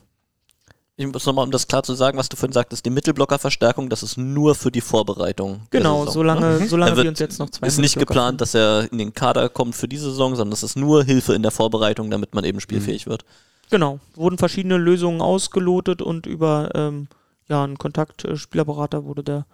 [0.96, 4.02] ich muss nochmal, um das klar zu sagen, was du vorhin sagtest, die Mittelblockerverstärkung, das
[4.02, 5.62] ist nur für die Vorbereitung.
[5.70, 6.68] Genau, Saison, solange, ne?
[6.68, 9.74] solange wir uns jetzt noch zwei Ist nicht geplant, dass er in den Kader kommt
[9.74, 13.06] für diese Saison, sondern das ist nur Hilfe in der Vorbereitung, damit man eben spielfähig
[13.06, 13.24] wird.
[13.70, 17.08] Genau, wurden verschiedene Lösungen ausgelotet und über ähm,
[17.48, 19.46] ja, einen Kontakt, äh, wurde der,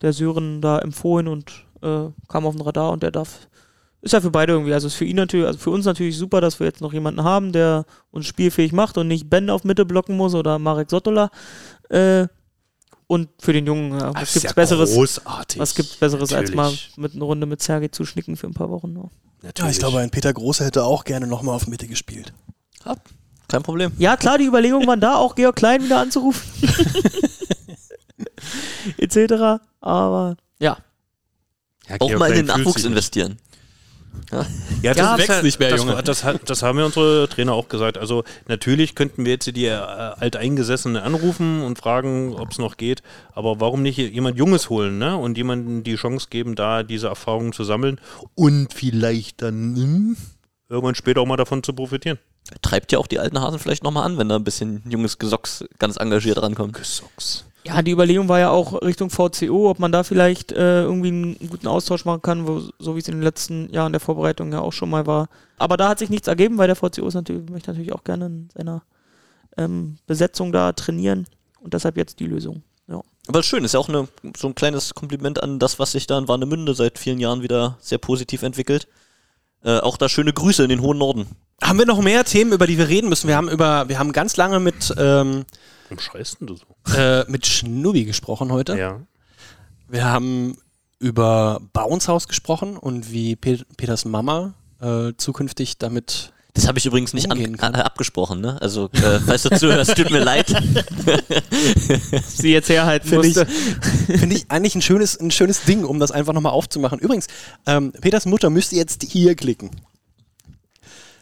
[0.00, 3.48] der Sören da empfohlen und äh, kam auf den Radar und der darf.
[4.00, 6.40] Ist ja für beide irgendwie, also ist für ihn natürlich, also für uns natürlich super,
[6.40, 9.84] dass wir jetzt noch jemanden haben, der uns spielfähig macht und nicht Ben auf Mitte
[9.84, 11.30] blocken muss oder Marek Sotola.
[11.88, 12.28] Äh,
[13.08, 14.92] und für den Jungen, ja, was gibt's ja Besseres?
[14.92, 15.60] großartig.
[15.60, 18.92] Was gibt's Besseres als mal mit einer Runde mit Sergei zuschnicken für ein paar Wochen?
[18.92, 19.10] ne?
[19.42, 19.50] Ja.
[19.56, 22.32] Ja, ich glaube, ein Peter Große hätte auch gerne nochmal auf Mitte gespielt.
[23.48, 23.92] Kein Problem.
[23.98, 26.42] Ja, klar, die Überlegungen waren da, auch Georg Klein wieder anzurufen.
[28.98, 29.62] Etc.
[29.80, 30.76] Aber ja.
[31.98, 33.38] Auch mal in den Nachwuchs investieren.
[34.30, 34.46] Ja,
[34.82, 36.02] Ja, das wächst ist nicht mehr, das, Junge.
[36.02, 37.98] Das, das haben ja unsere Trainer auch gesagt.
[37.98, 43.02] Also natürlich könnten wir jetzt die äh, Alteingesessenen anrufen und fragen, ob es noch geht.
[43.32, 45.16] Aber warum nicht jemand Junges holen ne?
[45.16, 48.00] und jemandem die Chance geben, da diese Erfahrungen zu sammeln
[48.34, 50.16] und vielleicht dann hm,
[50.68, 52.18] irgendwann später auch mal davon zu profitieren.
[52.62, 55.64] Treibt ja auch die alten Hasen vielleicht nochmal an, wenn da ein bisschen junges Gesocks
[55.78, 56.74] ganz engagiert rankommt.
[56.74, 57.44] Gesocks.
[57.64, 61.48] Ja, die Überlegung war ja auch Richtung VCO, ob man da vielleicht äh, irgendwie einen
[61.50, 64.60] guten Austausch machen kann, wo, so wie es in den letzten Jahren der Vorbereitung ja
[64.60, 65.28] auch schon mal war.
[65.58, 68.26] Aber da hat sich nichts ergeben, weil der VCO ist natürlich, möchte natürlich auch gerne
[68.26, 68.82] in seiner
[69.56, 71.26] ähm, Besetzung da trainieren
[71.60, 72.62] und deshalb jetzt die Lösung.
[72.86, 73.02] Ja.
[73.26, 76.16] Aber schön, ist ja auch eine, so ein kleines Kompliment an das, was sich da
[76.16, 78.88] in Warnemünde seit vielen Jahren wieder sehr positiv entwickelt.
[79.62, 81.26] Äh, auch da schöne Grüße in den hohen Norden.
[81.60, 83.26] Haben wir noch mehr Themen, über die wir reden müssen?
[83.26, 85.44] Wir haben über, wir haben ganz lange mit, ähm,
[85.88, 86.66] Warum schreist denn du so?
[86.96, 88.76] äh, mit Schnubi gesprochen heute.
[88.78, 89.00] Ja.
[89.88, 90.56] Wir haben
[90.98, 96.32] über Bounce gesprochen und wie Pe Peters Mama äh, zukünftig damit.
[96.54, 97.74] Das habe ich übrigens nicht an, kann.
[97.74, 98.60] äh, abgesprochen, ne?
[98.60, 100.48] Also, äh, falls du zuhörst, tut mir leid.
[102.26, 103.46] Sie jetzt herhalten Finde ich, musste.
[104.18, 106.98] finde ich eigentlich ein schönes, ein schönes Ding, um das einfach nochmal aufzumachen.
[106.98, 107.28] Übrigens,
[107.66, 109.70] ähm, Peters Mutter müsste jetzt hier klicken.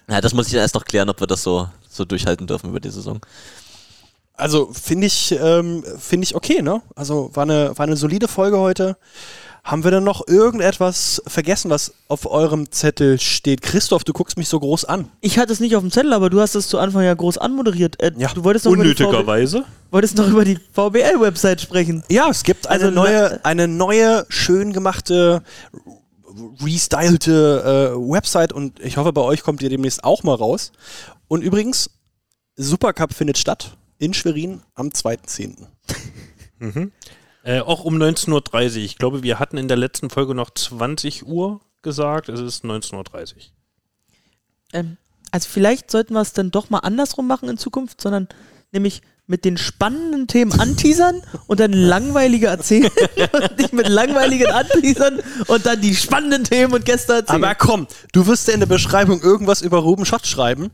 [0.09, 2.81] Ja, das muss ich erst noch klären, ob wir das so, so durchhalten dürfen über
[2.81, 3.21] die Saison.
[4.37, 6.83] Also finde ich, ähm, finde ich okay, ne?
[6.95, 8.97] Also war eine, war eine solide Folge heute.
[9.65, 13.63] Haben wir denn noch irgendetwas vergessen, was auf eurem Zettel steht?
[13.63, 15.09] Christoph, du guckst mich so groß an.
[15.21, 17.39] Ich hatte es nicht auf dem Zettel, aber du hast es zu Anfang ja groß
[17.39, 18.01] anmoderiert.
[18.01, 18.29] Äh, Ja.
[18.33, 19.65] Du wolltest noch, über die, VB Unnötigerweise.
[19.91, 22.05] wolltest noch über die VBL-Website sprechen.
[22.09, 25.43] Ja, es gibt eine Also, neue, eine neue, schön gemachte,
[26.63, 30.73] restylte äh, Website und ich hoffe, bei euch kommt ihr demnächst auch mal raus.
[31.29, 31.91] Und übrigens,
[32.57, 35.67] Supercup findet statt in Schwerin am 2.10.
[37.43, 38.77] Äh, auch um 19.30 Uhr.
[38.79, 42.29] Ich glaube, wir hatten in der letzten Folge noch 20 Uhr gesagt.
[42.29, 43.43] Es ist 19.30 Uhr.
[44.73, 44.97] Ähm,
[45.31, 48.29] also vielleicht sollten wir es dann doch mal andersrum machen in Zukunft, sondern
[48.73, 52.91] nämlich mit den spannenden Themen anteasern und dann langweilige erzählen
[53.33, 57.45] und nicht mit langweiligen anteasern und dann die spannenden Themen und Gäste erzählen.
[57.45, 60.71] Aber komm, du wirst ja in der Beschreibung irgendwas über Ruben Schott schreiben.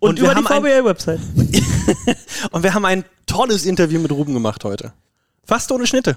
[0.00, 1.20] Und, und wir über die VBL-Website.
[2.52, 4.92] Und wir haben ein tolles Interview mit Ruben gemacht heute.
[5.44, 6.16] Fast ohne Schnitte.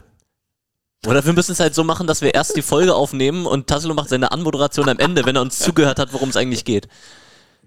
[1.05, 3.93] Oder wir müssen es halt so machen, dass wir erst die Folge aufnehmen und Tassilo
[3.93, 6.87] macht seine Anmoderation am Ende, wenn er uns zugehört hat, worum es eigentlich geht.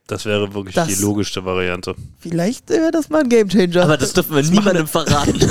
[0.06, 1.94] Das wäre wirklich Das- die logischste Variante.
[2.20, 3.82] Vielleicht wäre das mal ein Gamechanger.
[3.82, 5.38] Aber das dürfen wir niemandem verraten.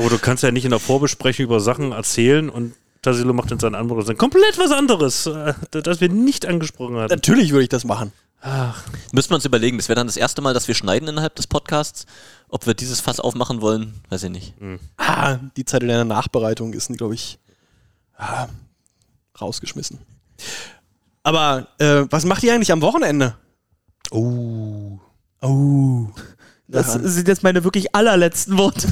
[0.00, 2.72] Oh, du kannst ja nicht in der Vorbesprechung über Sachen erzählen und
[3.02, 7.12] Tassilo macht in seinen Anmoderation komplett was anderes, äh, das wir nicht angesprochen hatten.
[7.12, 8.12] Natürlich würde ich das machen.
[9.12, 11.46] Müssen wir uns überlegen, das wäre dann das erste Mal, dass wir schneiden innerhalb des
[11.46, 12.06] Podcasts.
[12.48, 14.54] Ob wir dieses Fass aufmachen wollen, weiß ich nicht.
[14.96, 17.38] Ah, die Zeit in der Nachbereitung ist, glaube ich,
[18.16, 18.46] ah,
[19.40, 19.98] rausgeschmissen.
[21.24, 23.36] Aber äh, was macht ihr eigentlich am Wochenende?
[24.10, 24.98] Oh.
[25.42, 26.06] Oh.
[26.68, 28.88] das sind jetzt meine wirklich allerletzten Worte.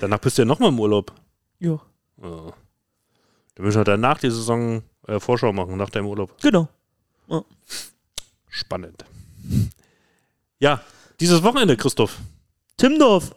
[0.00, 1.12] Danach bist du ja nochmal im Urlaub.
[1.58, 1.78] ja,
[2.22, 2.52] Oh.
[3.54, 6.34] Dann müssen wir danach die Saison äh, Vorschau machen, nach deinem Urlaub.
[6.40, 6.68] genau.
[8.48, 9.04] Spannend.
[10.58, 10.80] Ja,
[11.20, 12.16] dieses Wochenende, Christoph.
[12.76, 13.34] Timmendorf.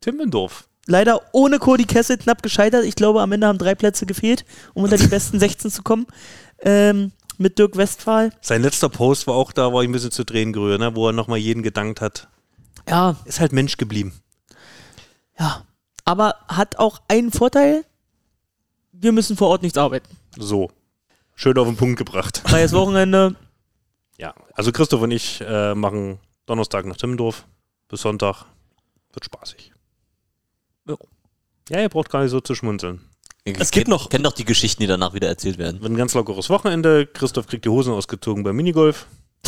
[0.00, 0.68] Timmendorf.
[0.86, 2.84] Leider ohne Cody Kessel knapp gescheitert.
[2.84, 4.44] Ich glaube, am Ende haben drei Plätze gefehlt,
[4.74, 6.06] um unter die besten 16 zu kommen.
[6.60, 8.30] Ähm, mit Dirk Westphal.
[8.40, 11.08] Sein letzter Post war auch da, war ich ein bisschen zu Tränen gerührt, ne, wo
[11.08, 12.28] er nochmal jeden gedankt hat.
[12.88, 14.12] Ja, Ist halt Mensch geblieben.
[15.38, 15.64] ja.
[16.04, 17.84] Aber hat auch einen Vorteil.
[18.92, 20.08] Wir müssen vor Ort nichts arbeiten.
[20.38, 20.70] So.
[21.40, 22.42] Schön auf den Punkt gebracht.
[22.46, 23.36] Freies Wochenende.
[24.18, 27.44] Ja, also Christoph und ich äh, machen Donnerstag nach Timmendorf
[27.88, 28.44] bis Sonntag.
[29.12, 29.72] Wird spaßig.
[30.88, 30.96] Ja.
[31.70, 33.02] Ja, ihr braucht gar nicht so zu schmunzeln.
[33.44, 35.80] Es gibt noch- Kennt doch die Geschichten, die danach wieder erzählt werden.
[35.80, 37.06] Wird ein ganz lockeres Wochenende.
[37.06, 39.06] Christoph kriegt die Hosen ausgezogen beim Minigolf.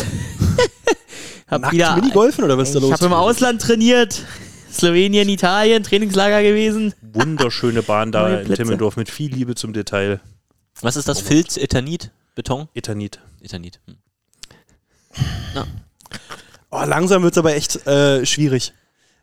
[1.48, 2.92] Hab Nackt wieder, Minigolfen oder was ist da ich los?
[2.92, 4.24] habe im Ausland trainiert.
[4.72, 6.94] Slowenien, Italien, Trainingslager gewesen.
[7.02, 8.54] Wunderschöne Bahn da in.
[8.54, 10.20] Timmendorf mit viel Liebe zum Detail.
[10.82, 11.20] Was ist das?
[11.20, 12.68] Filz, Ethanit, Beton?
[12.74, 13.20] Ethanit.
[13.42, 13.80] Ethanit.
[13.86, 13.96] Hm.
[16.70, 18.72] Oh, langsam wird es aber echt äh, schwierig.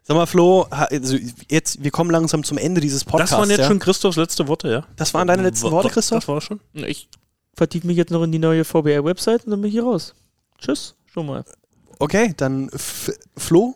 [0.04, 1.18] Sag mal, Flo, also
[1.50, 3.32] jetzt, wir kommen langsam zum Ende dieses Podcasts.
[3.32, 3.68] Das waren jetzt ja?
[3.68, 4.88] schon Christophs letzte Worte, ja?
[4.96, 6.20] das waren deine letzten Worte, Christoph?
[6.20, 6.60] Das war schon.
[6.74, 7.10] Ich
[7.54, 10.14] vertiefe mich jetzt noch in die neue VBR-Website und dann bin ich hier raus.
[10.60, 11.44] Tschüss, schon mal.
[12.00, 13.76] Okay, dann F Flo.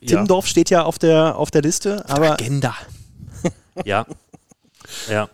[0.00, 0.08] Ja.
[0.08, 2.74] Timmendorf steht ja auf der, auf der Liste, aber Agenda.
[3.84, 4.06] ja.
[5.08, 5.28] Ja.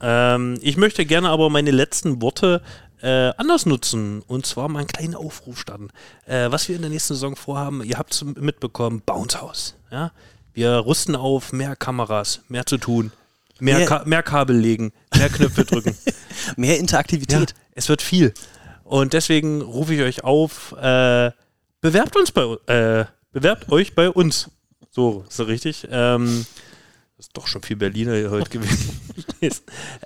[0.00, 2.62] Ähm, ich möchte gerne aber meine letzten Worte
[3.02, 5.88] äh, anders nutzen und zwar mal einen kleinen Aufruf starten.
[6.26, 9.74] Äh, was wir in der nächsten Saison vorhaben, ihr habt es mitbekommen, Bounce House.
[9.90, 10.12] Ja?
[10.52, 13.12] Wir rüsten auf, mehr Kameras, mehr zu tun,
[13.60, 15.96] mehr, Mehr- Ka mehr Kabel legen, mehr Knöpfe drücken.
[16.56, 17.54] mehr Interaktivität.
[17.72, 18.32] Es wird viel.
[18.84, 21.30] Und deswegen rufe ich euch auf, äh,
[21.80, 22.42] bewerbt uns bei
[22.72, 24.50] äh, bewerbt euch bei uns.
[24.90, 25.88] So, das richtig?
[25.90, 26.46] Ähm,
[27.16, 29.00] das ist doch schon viel Berliner hier heute gewesen.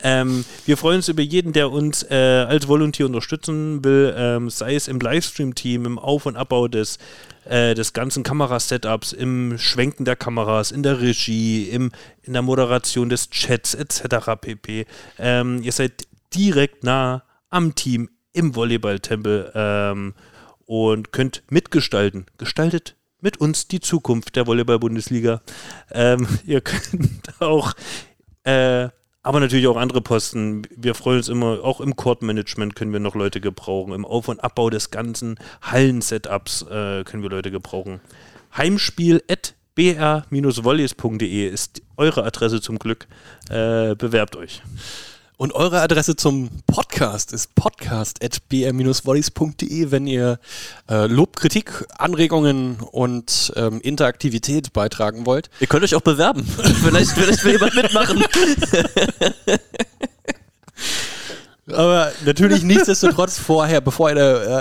[0.02, 4.74] ähm, wir freuen uns über jeden, der uns äh, als Volunteer unterstützen will, ähm, sei
[4.74, 6.98] es im Livestream-Team, im Auf- und Abbau des,
[7.46, 13.08] äh, des ganzen Kamerasetups, im Schwenken der Kameras, in der Regie, im, in der Moderation
[13.08, 14.36] des Chats etc.
[14.38, 14.86] pp.
[15.18, 20.14] Ähm, ihr seid direkt nah am Team im Volleyballtempel ähm,
[20.66, 22.26] und könnt mitgestalten.
[22.36, 25.42] Gestaltet mit uns die Zukunft der Volleyball-Bundesliga.
[25.90, 27.74] Ähm, ihr könnt auch,
[28.44, 28.88] äh,
[29.22, 30.62] aber natürlich auch andere Posten.
[30.74, 33.92] Wir freuen uns immer, auch im Court-Management können wir noch Leute gebrauchen.
[33.92, 38.00] Im Auf- und Abbau des ganzen Hallen-Setups äh, können wir Leute gebrauchen.
[38.56, 43.06] Heimspiel at br-volleys.de ist eure Adresse zum Glück.
[43.48, 44.62] Äh, bewerbt euch.
[45.38, 50.40] Und eure Adresse zum Podcast ist podcast.br-volleys.de, wenn ihr
[50.90, 55.48] äh, Lob, Kritik, Anregungen und ähm, Interaktivität beitragen wollt.
[55.60, 56.44] Ihr könnt euch auch bewerben.
[56.82, 58.24] vielleicht, vielleicht will jemand mitmachen.
[61.72, 64.16] Aber natürlich nichtsdestotrotz vorher, bevor ihr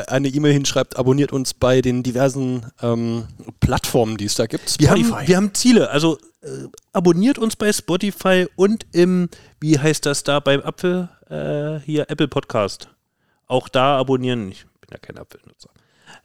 [0.07, 3.27] äh, eine E-Mail hinschreibt, abonniert uns bei den diversen ähm,
[3.59, 4.79] Plattformen, die es da gibt.
[4.79, 5.89] Wir haben, wir haben Ziele.
[5.89, 9.29] Also äh, abonniert uns bei Spotify und im,
[9.59, 11.09] wie heißt das da beim Apfel?
[11.29, 12.89] Äh, hier Apple Podcast.
[13.47, 14.49] Auch da abonnieren.
[14.49, 15.69] Ich bin ja kein Apfelnutzer.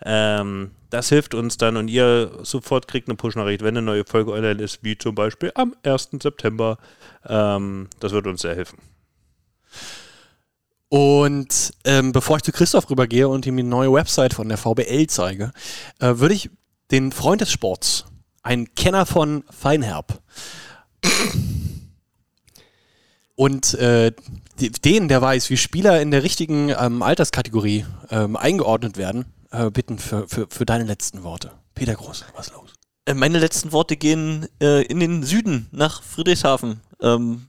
[0.05, 4.33] Ähm, das hilft uns dann und ihr sofort kriegt eine Push-Nachricht, wenn eine neue Folge
[4.33, 6.11] online ist, wie zum Beispiel am 1.
[6.21, 6.79] September.
[7.27, 8.79] Ähm, das wird uns sehr helfen.
[10.93, 15.07] Und ähm, bevor ich zu Christoph rübergehe und ihm die neue Website von der VBL
[15.07, 15.53] zeige,
[16.01, 16.51] äh, würde ich
[16.91, 18.05] den Freund des Sports,
[18.43, 20.21] ein Kenner von Feinherb,
[23.37, 24.13] und äh,
[24.59, 29.99] den, der weiß, wie Spieler in der richtigen ähm, Alterskategorie ähm, eingeordnet werden, äh, bitten
[29.99, 31.53] für, für, für deine letzten Worte.
[31.75, 32.75] Peter Groß, was ist los?
[33.07, 36.83] Äh, Meine letzten Worte gehen äh, in den Süden, nach Friedrichshafen.
[37.01, 37.47] Ähm,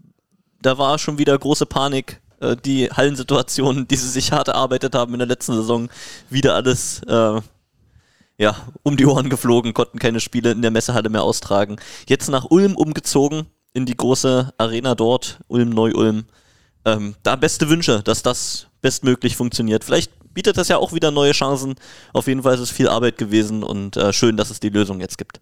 [0.61, 2.21] da war schon wieder große Panik.
[2.43, 5.89] Äh, die Hallensituation, die sie sich hart erarbeitet haben in der letzten Saison,
[6.29, 7.41] wieder alles äh,
[8.37, 11.77] ja, um die Ohren geflogen, konnten keine Spiele in der Messehalle mehr austragen.
[12.07, 16.25] Jetzt nach Ulm umgezogen, in die große Arena dort, Ulm-Neu-Ulm.
[16.85, 19.83] Ähm, da beste Wünsche, dass das bestmöglich funktioniert.
[19.83, 21.75] Vielleicht bietet das ja auch wieder neue Chancen.
[22.11, 24.99] Auf jeden Fall ist es viel Arbeit gewesen und äh, schön, dass es die Lösung
[24.99, 25.39] jetzt gibt.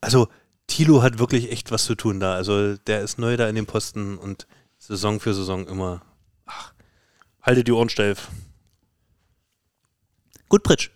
[0.00, 0.28] Also
[0.66, 2.34] Thilo hat wirklich echt was zu tun da.
[2.34, 4.46] Also der ist neu da in dem Posten und
[4.90, 6.02] Saison für Saison immer.
[6.46, 6.72] Ach,
[7.42, 8.28] haltet die Ohren steif.
[10.48, 10.90] Gut, Pritsch.